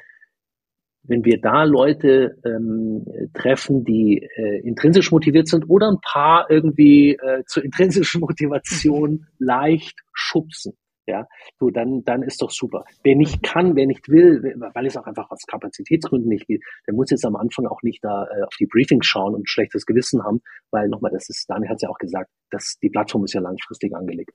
wenn 1.03 1.24
wir 1.24 1.40
da 1.40 1.64
Leute 1.64 2.36
ähm, 2.44 3.05
treffen, 3.32 3.84
die 3.84 4.28
äh, 4.36 4.61
intrinsisch 4.61 5.11
motiviert 5.11 5.48
sind 5.48 5.68
oder 5.68 5.90
ein 5.90 6.01
paar 6.03 6.51
irgendwie 6.51 7.12
äh, 7.12 7.42
zur 7.46 7.64
intrinsischen 7.64 8.20
Motivation 8.20 9.26
leicht 9.38 9.98
schubsen, 10.12 10.76
ja, 11.11 11.26
so 11.58 11.70
dann, 11.70 12.02
dann 12.04 12.22
ist 12.22 12.40
doch 12.40 12.50
super. 12.50 12.84
Wer 13.02 13.16
nicht 13.16 13.42
kann, 13.42 13.76
wer 13.76 13.86
nicht 13.86 14.08
will, 14.08 14.42
weil 14.74 14.86
es 14.86 14.96
auch 14.96 15.06
einfach 15.06 15.30
aus 15.30 15.46
Kapazitätsgründen 15.46 16.28
nicht 16.28 16.46
geht, 16.46 16.62
der 16.86 16.94
muss 16.94 17.11
jetzt 17.11 17.24
am 17.26 17.36
Anfang 17.36 17.66
auch 17.66 17.82
nicht 17.82 18.02
da 18.02 18.24
äh, 18.24 18.42
auf 18.42 18.54
die 18.58 18.66
Briefings 18.66 19.06
schauen 19.06 19.34
und 19.34 19.48
schlechtes 19.48 19.86
Gewissen 19.86 20.24
haben, 20.24 20.40
weil 20.70 20.88
nochmal, 20.88 21.11
das 21.11 21.28
ist, 21.28 21.50
Daniel 21.50 21.68
hat 21.68 21.76
es 21.76 21.82
ja 21.82 21.88
auch 21.90 21.98
gesagt, 21.98 22.30
dass 22.50 22.78
die 22.82 22.90
Plattform 22.90 23.24
ist 23.24 23.34
ja 23.34 23.40
langfristig 23.40 23.94
angelegt. 23.94 24.32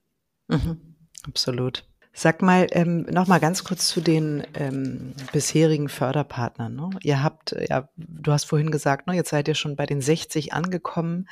Mhm, 0.48 0.96
absolut. 1.28 1.86
Sag 2.18 2.42
mal 2.42 2.68
ähm, 2.72 3.06
noch 3.12 3.28
mal 3.28 3.42
ganz 3.42 3.66
kurz 3.66 3.90
zu 3.90 4.00
den 4.00 4.44
ähm, 4.54 5.14
bisherigen 5.34 5.90
Förderpartnern. 5.90 6.74
Ne? 6.74 6.90
Ihr 7.04 7.22
habt, 7.22 7.54
ja, 7.68 7.90
du 7.98 8.32
hast 8.32 8.46
vorhin 8.46 8.72
gesagt, 8.72 9.08
ne, 9.08 9.16
jetzt 9.16 9.32
seid 9.32 9.50
ihr 9.50 9.54
schon 9.54 9.76
bei 9.76 9.86
den 9.86 10.00
60 10.00 10.54
angekommen. 10.54 11.28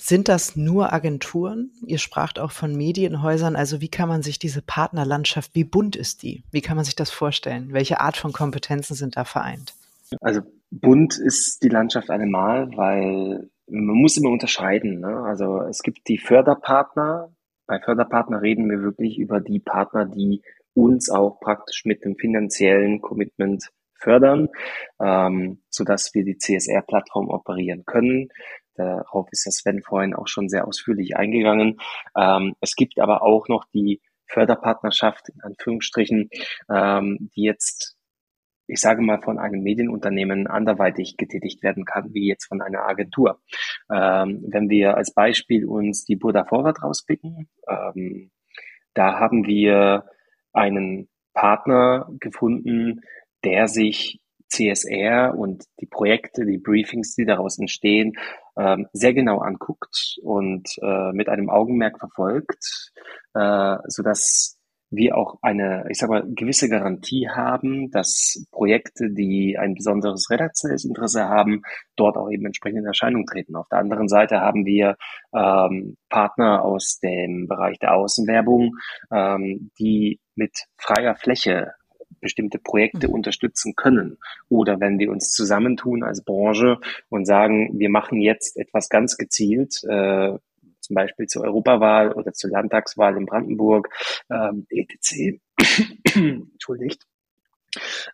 Sind 0.00 0.28
das 0.28 0.56
nur 0.56 0.92
Agenturen? 0.92 1.72
Ihr 1.86 1.98
spracht 1.98 2.38
auch 2.38 2.52
von 2.52 2.74
Medienhäusern. 2.74 3.54
Also 3.54 3.80
wie 3.80 3.88
kann 3.88 4.08
man 4.08 4.22
sich 4.22 4.38
diese 4.38 4.62
Partnerlandschaft, 4.62 5.54
wie 5.54 5.64
bunt 5.64 5.94
ist 5.94 6.22
die? 6.22 6.42
Wie 6.50 6.62
kann 6.62 6.76
man 6.76 6.84
sich 6.84 6.96
das 6.96 7.10
vorstellen? 7.10 7.72
Welche 7.72 8.00
Art 8.00 8.16
von 8.16 8.32
Kompetenzen 8.32 8.94
sind 8.94 9.16
da 9.16 9.24
vereint? 9.24 9.74
Also 10.20 10.40
bunt 10.70 11.18
ist 11.18 11.62
die 11.62 11.68
Landschaft 11.68 12.10
allemal, 12.10 12.70
weil 12.76 13.50
man 13.68 13.96
muss 13.96 14.16
immer 14.16 14.30
unterscheiden. 14.30 15.00
Ne? 15.00 15.22
Also 15.24 15.60
es 15.62 15.82
gibt 15.82 16.08
die 16.08 16.18
Förderpartner. 16.18 17.30
Bei 17.66 17.78
Förderpartner 17.78 18.42
reden 18.42 18.68
wir 18.70 18.80
wirklich 18.82 19.18
über 19.18 19.40
die 19.40 19.60
Partner, 19.60 20.06
die 20.06 20.42
uns 20.74 21.10
auch 21.10 21.40
praktisch 21.40 21.84
mit 21.84 22.04
dem 22.04 22.16
finanziellen 22.16 23.00
Commitment 23.00 23.70
fördern, 24.00 24.48
ähm, 25.00 25.60
sodass 25.68 26.14
wir 26.14 26.24
die 26.24 26.38
CSR-Plattform 26.38 27.28
operieren 27.28 27.84
können. 27.84 28.30
Darauf 28.80 29.28
ist 29.30 29.46
das 29.46 29.56
Sven 29.56 29.82
vorhin 29.82 30.14
auch 30.14 30.26
schon 30.26 30.48
sehr 30.48 30.66
ausführlich 30.66 31.16
eingegangen. 31.16 31.80
Ähm, 32.16 32.54
es 32.60 32.74
gibt 32.76 32.98
aber 32.98 33.22
auch 33.22 33.48
noch 33.48 33.64
die 33.74 34.00
Förderpartnerschaft 34.26 35.28
in 35.28 35.40
Anführungsstrichen, 35.42 36.30
ähm, 36.70 37.30
die 37.34 37.42
jetzt 37.42 37.96
ich 38.70 38.80
sage 38.80 39.02
mal, 39.02 39.20
von 39.20 39.38
einem 39.40 39.62
Medienunternehmen 39.62 40.46
anderweitig 40.46 41.16
getätigt 41.16 41.60
werden 41.64 41.84
kann, 41.84 42.14
wie 42.14 42.28
jetzt 42.28 42.46
von 42.46 42.62
einer 42.62 42.86
Agentur. 42.86 43.40
Ähm, 43.92 44.44
wenn 44.46 44.68
wir 44.68 44.96
als 44.96 45.12
Beispiel 45.12 45.66
uns 45.66 46.04
die 46.04 46.14
Burda 46.14 46.44
Forward 46.44 46.80
rauspicken, 46.80 47.48
ähm, 47.68 48.30
da 48.94 49.18
haben 49.18 49.44
wir 49.44 50.04
einen 50.52 51.08
Partner 51.34 52.08
gefunden, 52.20 53.00
der 53.44 53.66
sich 53.66 54.20
CSR 54.48 55.34
und 55.36 55.64
die 55.80 55.86
Projekte, 55.86 56.44
die 56.44 56.58
Briefings, 56.58 57.14
die 57.14 57.24
daraus 57.24 57.58
entstehen, 57.58 58.14
ähm, 58.60 58.86
sehr 58.92 59.14
genau 59.14 59.38
anguckt 59.38 60.18
und 60.22 60.68
äh, 60.82 61.12
mit 61.12 61.28
einem 61.28 61.48
Augenmerk 61.48 61.98
verfolgt, 61.98 62.92
äh, 63.34 63.76
so 63.86 64.02
dass 64.02 64.60
wir 64.90 65.16
auch 65.16 65.36
eine, 65.40 65.84
ich 65.88 65.98
sag 65.98 66.10
mal, 66.10 66.24
gewisse 66.26 66.68
Garantie 66.68 67.28
haben, 67.28 67.90
dass 67.90 68.44
Projekte, 68.50 69.10
die 69.10 69.56
ein 69.56 69.74
besonderes 69.74 70.28
redaktionelles 70.30 70.84
Interesse 70.84 71.28
haben, 71.28 71.62
dort 71.96 72.16
auch 72.16 72.28
eben 72.28 72.44
entsprechend 72.44 72.80
in 72.80 72.86
Erscheinung 72.86 73.24
treten. 73.24 73.54
Auf 73.54 73.68
der 73.68 73.78
anderen 73.78 74.08
Seite 74.08 74.40
haben 74.40 74.66
wir 74.66 74.96
ähm, 75.32 75.96
Partner 76.08 76.64
aus 76.64 76.98
dem 76.98 77.46
Bereich 77.46 77.78
der 77.78 77.94
Außenwerbung, 77.94 78.72
ähm, 79.12 79.70
die 79.78 80.18
mit 80.34 80.52
freier 80.76 81.14
Fläche 81.14 81.72
bestimmte 82.20 82.58
Projekte 82.58 83.08
mhm. 83.08 83.14
unterstützen 83.14 83.74
können. 83.76 84.18
Oder 84.48 84.80
wenn 84.80 84.98
wir 84.98 85.10
uns 85.10 85.32
zusammentun 85.32 86.02
als 86.02 86.22
Branche 86.22 86.78
und 87.08 87.26
sagen, 87.26 87.78
wir 87.78 87.90
machen 87.90 88.20
jetzt 88.20 88.56
etwas 88.56 88.88
ganz 88.88 89.16
gezielt, 89.16 89.82
äh, 89.84 90.38
zum 90.80 90.94
Beispiel 90.94 91.26
zur 91.26 91.44
Europawahl 91.44 92.12
oder 92.12 92.32
zur 92.32 92.50
Landtagswahl 92.50 93.16
in 93.16 93.26
Brandenburg, 93.26 93.88
ähm, 94.30 94.66
etc. 94.70 95.40
Entschuldigt. 96.14 97.06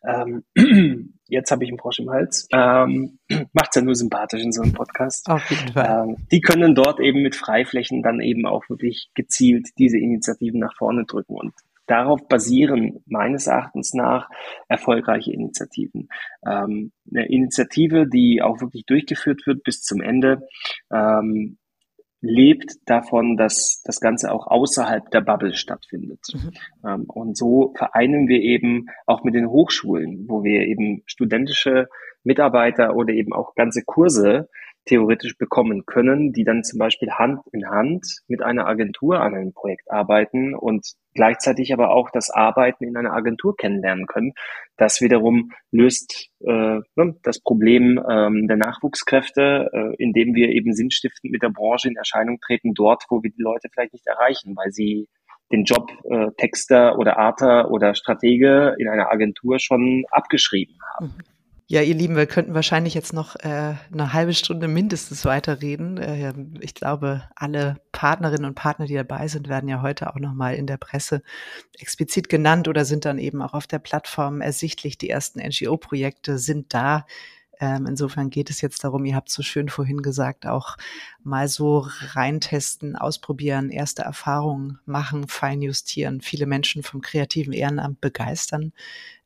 Ähm, 0.07 0.45
jetzt 1.29 1.51
habe 1.51 1.65
ich 1.65 1.71
einen 1.71 1.79
Frosch 1.79 1.99
im 1.99 2.11
Hals. 2.11 2.49
Ähm, 2.53 3.19
Macht 3.53 3.75
ja 3.75 3.83
nur 3.83 3.95
sympathisch 3.95 4.43
in 4.43 4.53
so 4.53 4.63
einem 4.63 4.73
Podcast. 4.73 5.29
Auf 5.29 5.49
jeden 5.51 5.73
Fall. 5.73 6.09
Ähm, 6.09 6.17
die 6.31 6.41
können 6.41 6.75
dort 6.75 7.01
eben 7.01 7.23
mit 7.23 7.37
Freiflächen 7.37 8.03
dann 8.03 8.21
eben 8.21 8.47
auch 8.47 8.69
wirklich 8.69 9.11
gezielt 9.15 9.69
diese 9.79 9.99
Initiativen 9.99 10.61
nach 10.61 10.77
vorne 10.77 11.05
drücken. 11.05 11.35
Und 11.35 11.55
darauf 11.87 12.26
basieren 12.28 13.03
meines 13.07 13.47
Erachtens 13.47 13.95
nach 13.95 14.28
erfolgreiche 14.68 15.32
Initiativen. 15.32 16.09
Ähm, 16.47 16.93
eine 17.11 17.28
Initiative, 17.28 18.07
die 18.09 18.43
auch 18.43 18.61
wirklich 18.61 18.84
durchgeführt 18.87 19.47
wird 19.47 19.62
bis 19.62 19.82
zum 19.82 20.01
Ende, 20.01 20.47
ähm, 20.93 21.59
lebt 22.20 22.72
davon, 22.87 23.37
dass 23.37 23.82
das 23.84 24.01
Ganze 24.01 24.32
auch 24.32 24.47
außerhalb 24.47 25.11
der 25.11 25.20
Bubble 25.20 25.55
stattfindet. 25.55 26.20
Mhm. 26.32 26.51
Ähm, 26.84 27.05
und 27.09 27.37
so 27.37 27.72
vereinen 27.76 28.28
wir 28.28 28.41
eben 28.41 28.87
auch 29.07 29.22
mit 29.22 29.34
den 29.34 29.49
Hochschulen, 29.49 30.26
wo 30.28 30.43
wir 30.43 30.62
eben 30.62 31.03
studentische 31.07 31.89
Mitarbeiter 32.24 32.97
oder 32.97 33.12
eben 33.12 33.32
auch 33.32 33.55
ganze 33.55 33.82
Kurse 33.84 34.49
theoretisch 34.87 35.37
bekommen 35.37 35.84
können, 35.84 36.32
die 36.32 36.45
dann 36.45 36.64
zum 36.64 36.78
Beispiel 36.78 37.11
Hand 37.11 37.41
in 37.53 37.68
Hand 37.68 38.07
mit 38.28 38.43
einer 38.43 38.66
Agentur 38.66 39.20
an 39.20 39.34
einem 39.34 39.53
Projekt 39.53 39.91
arbeiten 39.91 40.55
und 40.55 40.87
gleichzeitig 41.14 41.72
aber 41.72 41.91
auch 41.91 42.11
das 42.11 42.30
Arbeiten 42.30 42.84
in 42.84 42.97
einer 42.97 43.12
Agentur 43.12 43.57
kennenlernen 43.57 44.07
können. 44.07 44.32
Das 44.76 45.01
wiederum 45.01 45.51
löst 45.72 46.30
äh, 46.41 46.80
ne, 46.95 47.16
das 47.22 47.41
Problem 47.41 48.03
ähm, 48.09 48.47
der 48.47 48.57
Nachwuchskräfte, 48.57 49.70
äh, 49.72 50.03
indem 50.03 50.34
wir 50.34 50.51
eben 50.51 50.72
sinnstiftend 50.72 51.32
mit 51.32 51.43
der 51.43 51.51
Branche 51.51 51.89
in 51.89 51.97
Erscheinung 51.97 52.39
treten, 52.41 52.74
dort, 52.74 53.05
wo 53.09 53.22
wir 53.22 53.30
die 53.30 53.43
Leute 53.43 53.68
vielleicht 53.72 53.93
nicht 53.93 54.07
erreichen, 54.07 54.55
weil 54.57 54.70
sie 54.70 55.09
den 55.53 55.64
Job 55.64 55.91
äh, 56.05 56.30
Texter 56.37 56.99
oder 56.99 57.18
Arter 57.18 57.70
oder 57.70 57.95
Stratege 57.95 58.74
in 58.78 58.89
einer 58.89 59.11
Agentur 59.11 59.59
schon 59.59 60.05
abgeschrieben 60.11 60.76
haben. 60.95 61.07
Mhm. 61.07 61.36
Ja, 61.69 61.83
ihr 61.83 61.97
Lieben, 61.97 62.14
wir 62.14 62.27
könnten 62.27 62.55
wahrscheinlich 62.55 62.95
jetzt 62.95 63.12
noch 63.12 63.35
äh, 63.41 63.75
eine 63.93 64.12
halbe 64.12 64.35
Stunde 64.35 64.69
mindestens 64.69 65.25
weiterreden. 65.25 65.99
Äh, 65.99 66.33
ich 66.61 66.75
glaube, 66.75 67.25
alle 67.35 67.81
Partnerinnen 67.91 68.45
und 68.45 68.55
Partner, 68.55 68.87
die 68.87 68.95
dabei 68.95 69.27
sind, 69.27 69.49
werden 69.49 69.69
ja 69.69 69.83
heute 69.83 70.09
auch 70.09 70.21
nochmal 70.21 70.55
in 70.55 70.69
der 70.69 70.77
Presse 70.77 71.23
explizit 71.77 72.29
genannt 72.29 72.69
oder 72.69 72.85
sind 72.85 73.05
dann 73.05 73.19
eben 73.19 73.43
auch 73.43 73.53
auf 73.53 73.67
der 73.67 73.81
Plattform 73.81 74.43
ersichtlich. 74.43 74.97
Die 74.97 75.11
ersten 75.11 75.41
NGO-Projekte 75.41 76.39
sind 76.39 76.73
da. 76.73 77.05
Ähm, 77.59 77.87
insofern 77.87 78.31
geht 78.31 78.51
es 78.51 78.61
jetzt 78.61 78.85
darum, 78.85 79.05
ihr 79.05 79.17
habt 79.17 79.31
so 79.31 79.43
schön 79.43 79.69
vorhin 79.69 80.03
gesagt, 80.03 80.47
auch 80.47 80.77
mal 81.25 81.49
so 81.49 81.85
reintesten, 82.12 82.95
ausprobieren, 82.97 83.71
erste 83.71 84.03
Erfahrungen 84.03 84.79
machen, 84.85 85.27
feinjustieren, 85.27 86.21
viele 86.21 86.47
Menschen 86.47 86.83
vom 86.83 87.01
kreativen 87.01 87.53
Ehrenamt 87.55 88.01
begeistern. 88.01 88.73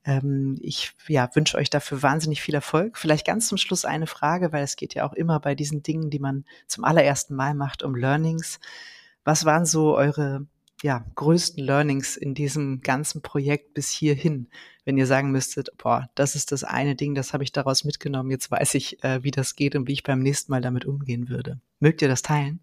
Ähm, 0.05 0.57
ich 0.61 0.93
ja, 1.09 1.29
wünsche 1.35 1.59
euch 1.59 1.71
dafür 1.71 2.03
wahnsinnig 2.03 2.41
viel 2.41 2.55
Erfolg. 2.55 2.97
Vielleicht 2.97 3.27
ganz 3.27 3.49
zum 3.49 3.59
Schluss 3.59 3.85
eine 3.85 4.07
Frage, 4.07 4.53
weil 4.53 4.65
es 4.65 4.77
geht 4.77 4.95
ja 4.95 5.07
auch 5.07 5.13
immer 5.13 5.41
bei 5.41 5.55
diesen 5.55 5.83
Dingen, 5.83 6.11
die 6.11 6.19
man 6.19 6.45
zum 6.67 6.85
allerersten 6.85 7.35
Mal 7.35 7.55
macht, 7.55 7.83
um 7.83 7.95
Learnings. 7.95 8.61
Was 9.25 9.45
waren 9.45 9.67
so 9.67 9.97
eure 9.97 10.47
ja, 10.83 11.05
größten 11.15 11.63
Learnings 11.63 12.17
in 12.17 12.35
diesem 12.35 12.81
ganzen 12.81 13.21
Projekt 13.21 13.75
bis 13.75 13.91
hierhin? 13.91 14.49
Wenn 14.87 14.97
ihr 14.97 15.07
sagen 15.07 15.31
müsstet, 15.31 15.69
boah, 15.77 16.09
das 16.15 16.35
ist 16.35 16.53
das 16.53 16.65
eine 16.65 16.97
Ding, 16.97 17.15
das 17.15 17.35
habe 17.35 17.45
ich 17.45 17.53
daraus 17.53 17.85
mitgenommen, 17.85 18.31
jetzt 18.31 18.51
weiß 18.51 18.75
ich, 18.75 19.05
äh, 19.05 19.23
wie 19.23 19.31
das 19.31 19.55
geht 19.55 19.77
und 19.77 19.87
wie 19.87 19.93
ich 19.93 20.03
beim 20.03 20.21
nächsten 20.21 20.51
Mal 20.51 20.63
damit 20.63 20.87
umgehen 20.87 21.29
würde. 21.29 21.61
Mögt 21.79 22.01
ihr 22.01 22.09
das 22.09 22.23
teilen? 22.23 22.61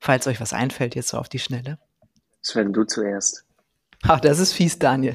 Falls 0.00 0.26
euch 0.26 0.40
was 0.40 0.52
einfällt, 0.52 0.96
jetzt 0.96 1.08
so 1.08 1.18
auf 1.18 1.28
die 1.28 1.38
Schnelle. 1.38 1.78
Sven, 2.42 2.72
du 2.72 2.84
zuerst. 2.84 3.44
Ach, 4.02 4.20
das 4.20 4.38
ist 4.38 4.52
fies, 4.52 4.78
Daniel. 4.78 5.14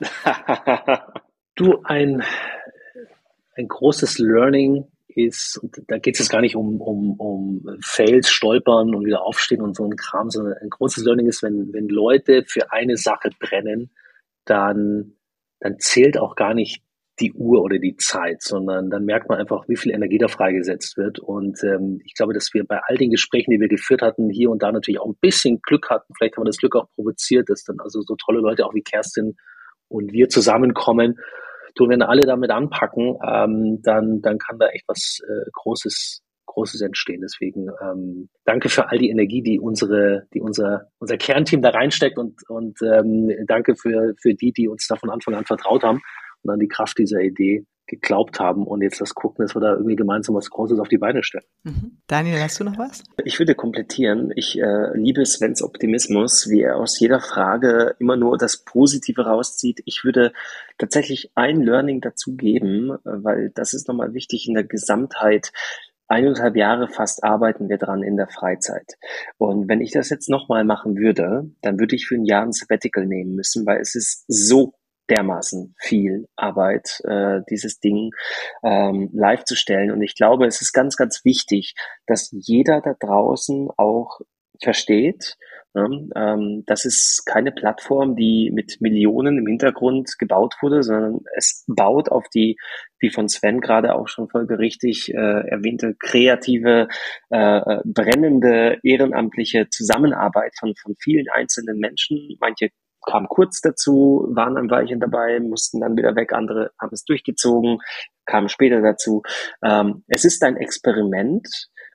du, 1.56 1.82
ein, 1.84 2.22
ein 3.56 3.68
großes 3.68 4.18
Learning 4.18 4.86
ist, 5.08 5.58
und 5.58 5.82
da 5.88 5.98
geht 5.98 6.20
es 6.20 6.28
gar 6.28 6.40
nicht 6.40 6.56
um, 6.56 6.80
um, 6.80 7.14
um 7.18 7.78
Fails, 7.82 8.30
Stolpern 8.30 8.94
und 8.94 9.06
wieder 9.06 9.22
aufstehen 9.22 9.62
und 9.62 9.74
so 9.74 9.84
ein 9.84 9.96
Kram, 9.96 10.30
sondern 10.30 10.54
ein 10.54 10.70
großes 10.70 11.04
Learning 11.04 11.26
ist, 11.26 11.42
wenn, 11.42 11.72
wenn 11.72 11.88
Leute 11.88 12.44
für 12.46 12.70
eine 12.70 12.96
Sache 12.96 13.30
brennen, 13.40 13.90
dann, 14.44 15.16
dann 15.58 15.78
zählt 15.78 16.18
auch 16.18 16.36
gar 16.36 16.54
nicht 16.54 16.82
die 17.20 17.32
Uhr 17.32 17.62
oder 17.62 17.78
die 17.78 17.96
Zeit, 17.96 18.42
sondern 18.42 18.90
dann 18.90 19.04
merkt 19.04 19.28
man 19.28 19.38
einfach, 19.38 19.66
wie 19.68 19.76
viel 19.76 19.92
Energie 19.92 20.18
da 20.18 20.28
freigesetzt 20.28 20.96
wird. 20.96 21.18
Und 21.18 21.62
ähm, 21.64 22.00
ich 22.04 22.14
glaube, 22.14 22.34
dass 22.34 22.52
wir 22.52 22.64
bei 22.64 22.80
all 22.86 22.96
den 22.96 23.10
Gesprächen, 23.10 23.50
die 23.50 23.60
wir 23.60 23.68
geführt 23.68 24.02
hatten, 24.02 24.28
hier 24.28 24.50
und 24.50 24.62
da 24.62 24.70
natürlich 24.70 25.00
auch 25.00 25.08
ein 25.08 25.18
bisschen 25.20 25.60
Glück 25.62 25.88
hatten. 25.88 26.12
Vielleicht 26.16 26.36
haben 26.36 26.42
wir 26.42 26.50
das 26.50 26.58
Glück 26.58 26.76
auch 26.76 26.88
provoziert, 26.94 27.48
dass 27.48 27.64
dann 27.64 27.80
also 27.80 28.02
so 28.02 28.16
tolle 28.16 28.40
Leute 28.40 28.66
auch 28.66 28.74
wie 28.74 28.82
Kerstin 28.82 29.36
und 29.88 30.12
wir 30.12 30.28
zusammenkommen. 30.28 31.18
Du, 31.74 31.88
wenn 31.88 32.02
alle 32.02 32.26
damit 32.26 32.50
anpacken, 32.50 33.16
ähm, 33.26 33.80
dann, 33.82 34.20
dann 34.20 34.38
kann 34.38 34.58
da 34.58 34.68
echt 34.68 34.84
was 34.86 35.20
äh, 35.26 35.50
Großes, 35.52 36.22
Großes 36.46 36.80
entstehen. 36.82 37.22
Deswegen 37.22 37.68
ähm, 37.82 38.28
danke 38.44 38.68
für 38.68 38.90
all 38.90 38.98
die 38.98 39.10
Energie, 39.10 39.42
die 39.42 39.58
unsere, 39.58 40.26
die 40.34 40.40
unser, 40.40 40.88
unser 40.98 41.16
Kernteam 41.16 41.62
da 41.62 41.70
reinsteckt 41.70 42.18
und, 42.18 42.40
und 42.48 42.78
ähm, 42.82 43.30
danke 43.46 43.74
für, 43.74 44.14
für 44.20 44.34
die, 44.34 44.52
die 44.52 44.68
uns 44.68 44.86
da 44.86 44.96
von 44.96 45.10
Anfang 45.10 45.34
an 45.34 45.44
vertraut 45.44 45.82
haben 45.82 46.00
und 46.42 46.50
an 46.50 46.60
die 46.60 46.68
Kraft 46.68 46.98
dieser 46.98 47.20
Idee 47.20 47.64
geglaubt 47.86 48.40
haben 48.40 48.66
und 48.66 48.82
jetzt 48.82 49.00
das 49.00 49.14
gucken, 49.14 49.44
dass 49.44 49.54
wir 49.54 49.60
da 49.60 49.74
irgendwie 49.74 49.96
gemeinsam 49.96 50.34
was 50.34 50.50
Großes 50.50 50.78
auf 50.80 50.88
die 50.88 50.98
Beine 50.98 51.22
stellen. 51.22 51.44
Mhm. 51.62 51.98
Daniel, 52.08 52.40
hast 52.40 52.58
du 52.58 52.64
noch 52.64 52.78
was? 52.78 53.04
Ich 53.24 53.38
würde 53.38 53.54
komplettieren. 53.54 54.32
Ich 54.34 54.58
äh, 54.58 54.96
liebe 54.96 55.24
Svens 55.24 55.62
Optimismus, 55.62 56.48
wie 56.50 56.62
er 56.62 56.76
aus 56.76 56.98
jeder 56.98 57.20
Frage 57.20 57.94
immer 57.98 58.16
nur 58.16 58.38
das 58.38 58.64
Positive 58.64 59.24
rauszieht. 59.24 59.82
Ich 59.84 60.02
würde 60.04 60.32
tatsächlich 60.78 61.30
ein 61.36 61.62
Learning 61.62 62.00
dazu 62.00 62.34
geben, 62.34 62.96
weil 63.04 63.50
das 63.54 63.72
ist 63.72 63.86
nochmal 63.86 64.14
wichtig 64.14 64.48
in 64.48 64.54
der 64.54 64.64
Gesamtheit 64.64 65.52
eineinhalb 66.08 66.56
Jahre 66.56 66.88
fast 66.88 67.24
arbeiten 67.24 67.68
wir 67.68 67.78
dran 67.78 68.02
in 68.02 68.16
der 68.16 68.28
Freizeit. 68.28 68.94
Und 69.38 69.68
wenn 69.68 69.80
ich 69.80 69.90
das 69.90 70.08
jetzt 70.08 70.28
nochmal 70.28 70.64
machen 70.64 70.96
würde, 70.96 71.50
dann 71.62 71.80
würde 71.80 71.96
ich 71.96 72.06
für 72.06 72.14
ein 72.14 72.24
Jahr 72.24 72.44
ein 72.44 72.52
Sabbatical 72.52 73.06
nehmen 73.06 73.34
müssen, 73.34 73.66
weil 73.66 73.80
es 73.80 73.94
ist 73.96 74.24
so 74.28 74.74
dermaßen 75.10 75.74
viel 75.78 76.28
Arbeit, 76.36 77.00
äh, 77.04 77.40
dieses 77.50 77.80
Ding 77.80 78.10
ähm, 78.62 79.10
live 79.12 79.44
zu 79.44 79.56
stellen. 79.56 79.90
Und 79.90 80.02
ich 80.02 80.14
glaube, 80.14 80.46
es 80.46 80.60
ist 80.60 80.72
ganz, 80.72 80.96
ganz 80.96 81.24
wichtig, 81.24 81.74
dass 82.06 82.30
jeder 82.32 82.80
da 82.80 82.94
draußen 82.98 83.68
auch 83.76 84.20
versteht, 84.62 85.36
ne, 85.74 86.08
ähm, 86.16 86.64
das 86.66 86.84
ist 86.84 87.24
keine 87.26 87.52
Plattform, 87.52 88.16
die 88.16 88.50
mit 88.52 88.80
Millionen 88.80 89.38
im 89.38 89.46
Hintergrund 89.46 90.18
gebaut 90.18 90.54
wurde, 90.60 90.82
sondern 90.82 91.20
es 91.36 91.64
baut 91.66 92.10
auf 92.10 92.28
die, 92.34 92.56
wie 92.98 93.10
von 93.10 93.28
Sven 93.28 93.60
gerade 93.60 93.94
auch 93.94 94.08
schon 94.08 94.28
folgerichtig 94.28 95.12
äh, 95.12 95.48
erwähnte, 95.48 95.94
kreative, 95.98 96.88
äh, 97.30 97.78
brennende, 97.84 98.78
ehrenamtliche 98.82 99.68
Zusammenarbeit 99.68 100.54
von, 100.58 100.74
von 100.76 100.94
vielen 100.98 101.26
einzelnen 101.28 101.78
Menschen. 101.78 102.36
Manche 102.40 102.70
kamen 103.06 103.28
kurz 103.28 103.60
dazu, 103.60 104.26
waren 104.30 104.58
ein 104.58 104.70
Weilchen 104.70 105.00
dabei, 105.00 105.40
mussten 105.40 105.80
dann 105.80 105.96
wieder 105.96 106.14
weg, 106.16 106.32
andere 106.32 106.70
haben 106.80 106.92
es 106.92 107.04
durchgezogen, 107.04 107.78
kamen 108.26 108.48
später 108.48 108.82
dazu. 108.82 109.22
Ähm, 109.62 110.04
es 110.08 110.24
ist 110.24 110.42
ein 110.42 110.56
Experiment 110.56 111.48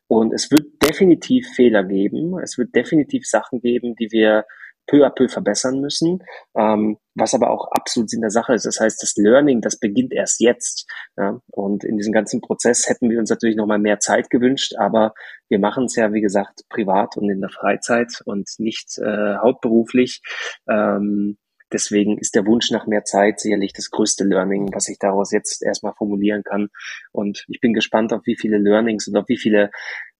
und 0.07 0.33
es 0.33 0.49
wird 0.51 0.65
definitiv 0.83 1.47
Fehler 1.55 1.83
geben. 1.83 2.39
Es 2.39 2.57
wird 2.57 2.75
definitiv 2.75 3.25
Sachen 3.25 3.61
geben, 3.61 3.95
die 3.95 4.11
wir 4.11 4.45
peu 4.87 5.05
à 5.05 5.09
peu 5.09 5.27
verbessern 5.27 5.79
müssen, 5.79 6.23
ähm, 6.57 6.97
was 7.15 7.33
aber 7.33 7.49
auch 7.49 7.71
absolut 7.71 8.11
in 8.13 8.21
der 8.21 8.29
Sache 8.29 8.53
ist. 8.53 8.65
Das 8.65 8.79
heißt, 8.79 9.01
das 9.01 9.15
Learning, 9.15 9.61
das 9.61 9.79
beginnt 9.79 10.13
erst 10.13 10.39
jetzt. 10.39 10.89
Ja? 11.17 11.39
Und 11.51 11.83
in 11.83 11.97
diesem 11.97 12.13
ganzen 12.13 12.41
Prozess 12.41 12.87
hätten 12.87 13.09
wir 13.09 13.19
uns 13.19 13.29
natürlich 13.29 13.55
noch 13.55 13.67
mal 13.67 13.79
mehr 13.79 13.99
Zeit 13.99 14.29
gewünscht, 14.29 14.73
aber 14.77 15.13
wir 15.49 15.59
machen 15.59 15.85
es 15.85 15.95
ja, 15.95 16.11
wie 16.13 16.21
gesagt, 16.21 16.61
privat 16.69 17.17
und 17.17 17.29
in 17.29 17.41
der 17.41 17.49
Freizeit 17.49 18.21
und 18.25 18.49
nicht 18.57 18.97
äh, 18.97 19.37
hauptberuflich. 19.37 20.21
Ähm, 20.69 21.37
Deswegen 21.71 22.17
ist 22.17 22.35
der 22.35 22.45
Wunsch 22.45 22.69
nach 22.71 22.85
mehr 22.85 23.05
Zeit 23.05 23.39
sicherlich 23.39 23.71
das 23.73 23.91
größte 23.91 24.25
Learning, 24.25 24.69
was 24.73 24.89
ich 24.89 24.97
daraus 24.99 25.31
jetzt 25.31 25.63
erstmal 25.63 25.93
formulieren 25.93 26.43
kann. 26.43 26.69
Und 27.11 27.45
ich 27.47 27.61
bin 27.61 27.73
gespannt, 27.73 28.11
auf 28.11 28.21
wie 28.25 28.35
viele 28.35 28.57
Learnings 28.57 29.07
und 29.07 29.15
auf 29.15 29.29
wie 29.29 29.37
viele 29.37 29.71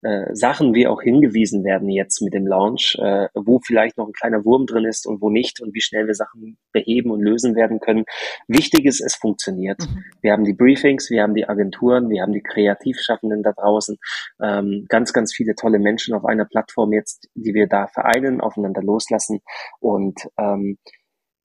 äh, 0.01 0.33
Sachen 0.33 0.73
wir 0.73 0.91
auch 0.91 1.01
hingewiesen 1.01 1.63
werden 1.63 1.89
jetzt 1.89 2.21
mit 2.21 2.33
dem 2.33 2.47
Launch, 2.47 2.97
äh, 2.99 3.27
wo 3.35 3.59
vielleicht 3.59 3.97
noch 3.97 4.07
ein 4.07 4.13
kleiner 4.13 4.43
Wurm 4.45 4.65
drin 4.65 4.85
ist 4.85 5.05
und 5.05 5.21
wo 5.21 5.29
nicht 5.29 5.61
und 5.61 5.73
wie 5.73 5.81
schnell 5.81 6.07
wir 6.07 6.15
Sachen 6.15 6.57
beheben 6.71 7.11
und 7.11 7.21
lösen 7.21 7.55
werden 7.55 7.79
können. 7.79 8.05
Wichtig 8.47 8.85
ist, 8.85 9.01
es 9.01 9.15
funktioniert. 9.15 9.79
Mhm. 9.79 10.03
Wir 10.21 10.31
haben 10.31 10.43
die 10.43 10.53
Briefings, 10.53 11.09
wir 11.09 11.21
haben 11.21 11.35
die 11.35 11.47
Agenturen, 11.47 12.09
wir 12.09 12.21
haben 12.21 12.33
die 12.33 12.41
Kreativschaffenden 12.41 13.43
da 13.43 13.51
draußen, 13.51 13.97
ähm, 14.41 14.85
ganz, 14.89 15.13
ganz 15.13 15.33
viele 15.33 15.55
tolle 15.55 15.79
Menschen 15.79 16.15
auf 16.15 16.25
einer 16.25 16.45
Plattform 16.45 16.93
jetzt, 16.93 17.29
die 17.35 17.53
wir 17.53 17.67
da 17.67 17.87
vereinen, 17.87 18.41
aufeinander 18.41 18.81
loslassen 18.81 19.41
und 19.79 20.19
ähm, 20.39 20.77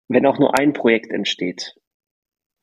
wenn 0.09 0.26
auch 0.26 0.38
nur 0.38 0.59
ein 0.59 0.74
Projekt 0.74 1.11
entsteht, 1.11 1.74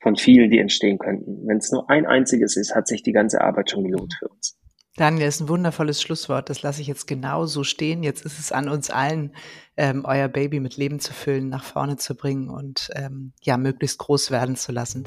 von 0.02 0.16
vielen, 0.16 0.50
die 0.50 0.60
entstehen 0.60 0.98
könnten, 0.98 1.48
wenn 1.48 1.58
es 1.58 1.72
nur 1.72 1.90
ein 1.90 2.06
einziges 2.06 2.58
ist, 2.58 2.76
hat 2.76 2.88
sich 2.88 3.04
die 3.04 3.12
ganze 3.12 3.42
Arbeit 3.42 3.70
schon 3.70 3.84
gelohnt 3.84 4.16
für 4.18 4.28
uns. 4.28 4.61
Daniel, 4.98 5.26
das 5.26 5.36
ist 5.36 5.42
ein 5.42 5.50
wundervolles 5.50 6.02
Schlusswort. 6.02 6.50
Das 6.50 6.64
lasse 6.64 6.82
ich 6.82 6.88
jetzt 6.88 7.08
genau 7.08 7.46
so 7.46 7.64
stehen. 7.64 8.04
Jetzt 8.04 8.26
ist 8.26 8.40
es 8.40 8.52
an 8.52 8.68
uns 8.68 8.90
allen, 8.90 9.34
ähm, 9.78 10.04
euer 10.06 10.28
Baby 10.28 10.60
mit 10.60 10.76
Leben 10.76 11.00
zu 11.00 11.14
füllen, 11.14 11.48
nach 11.48 11.64
vorne 11.64 11.96
zu 11.96 12.14
bringen 12.14 12.50
und 12.50 12.90
ähm, 12.96 13.32
ja, 13.42 13.56
möglichst 13.56 14.00
groß 14.00 14.32
werden 14.32 14.58
zu 14.58 14.74
lassen. 14.74 15.06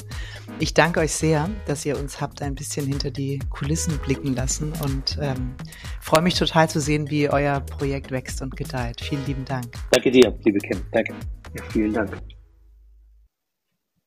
Ich 0.58 0.72
danke 0.72 1.00
euch 1.00 1.12
sehr, 1.12 1.50
dass 1.66 1.84
ihr 1.84 1.98
uns 1.98 2.20
habt 2.20 2.40
ein 2.40 2.54
bisschen 2.54 2.86
hinter 2.86 3.10
die 3.10 3.40
Kulissen 3.50 3.98
blicken 3.98 4.34
lassen 4.34 4.72
und 4.82 5.18
ähm, 5.20 5.54
freue 6.00 6.22
mich 6.22 6.34
total 6.34 6.68
zu 6.68 6.80
sehen, 6.80 7.10
wie 7.10 7.28
euer 7.28 7.60
Projekt 7.60 8.10
wächst 8.10 8.40
und 8.40 8.56
gedeiht. 8.56 9.02
Vielen 9.02 9.24
lieben 9.26 9.44
Dank. 9.44 9.66
Danke 9.90 10.10
dir, 10.10 10.34
liebe 10.44 10.58
Kim. 10.60 10.80
Danke. 10.92 11.14
Ja, 11.54 11.62
vielen 11.70 11.92
Dank. 11.92 12.33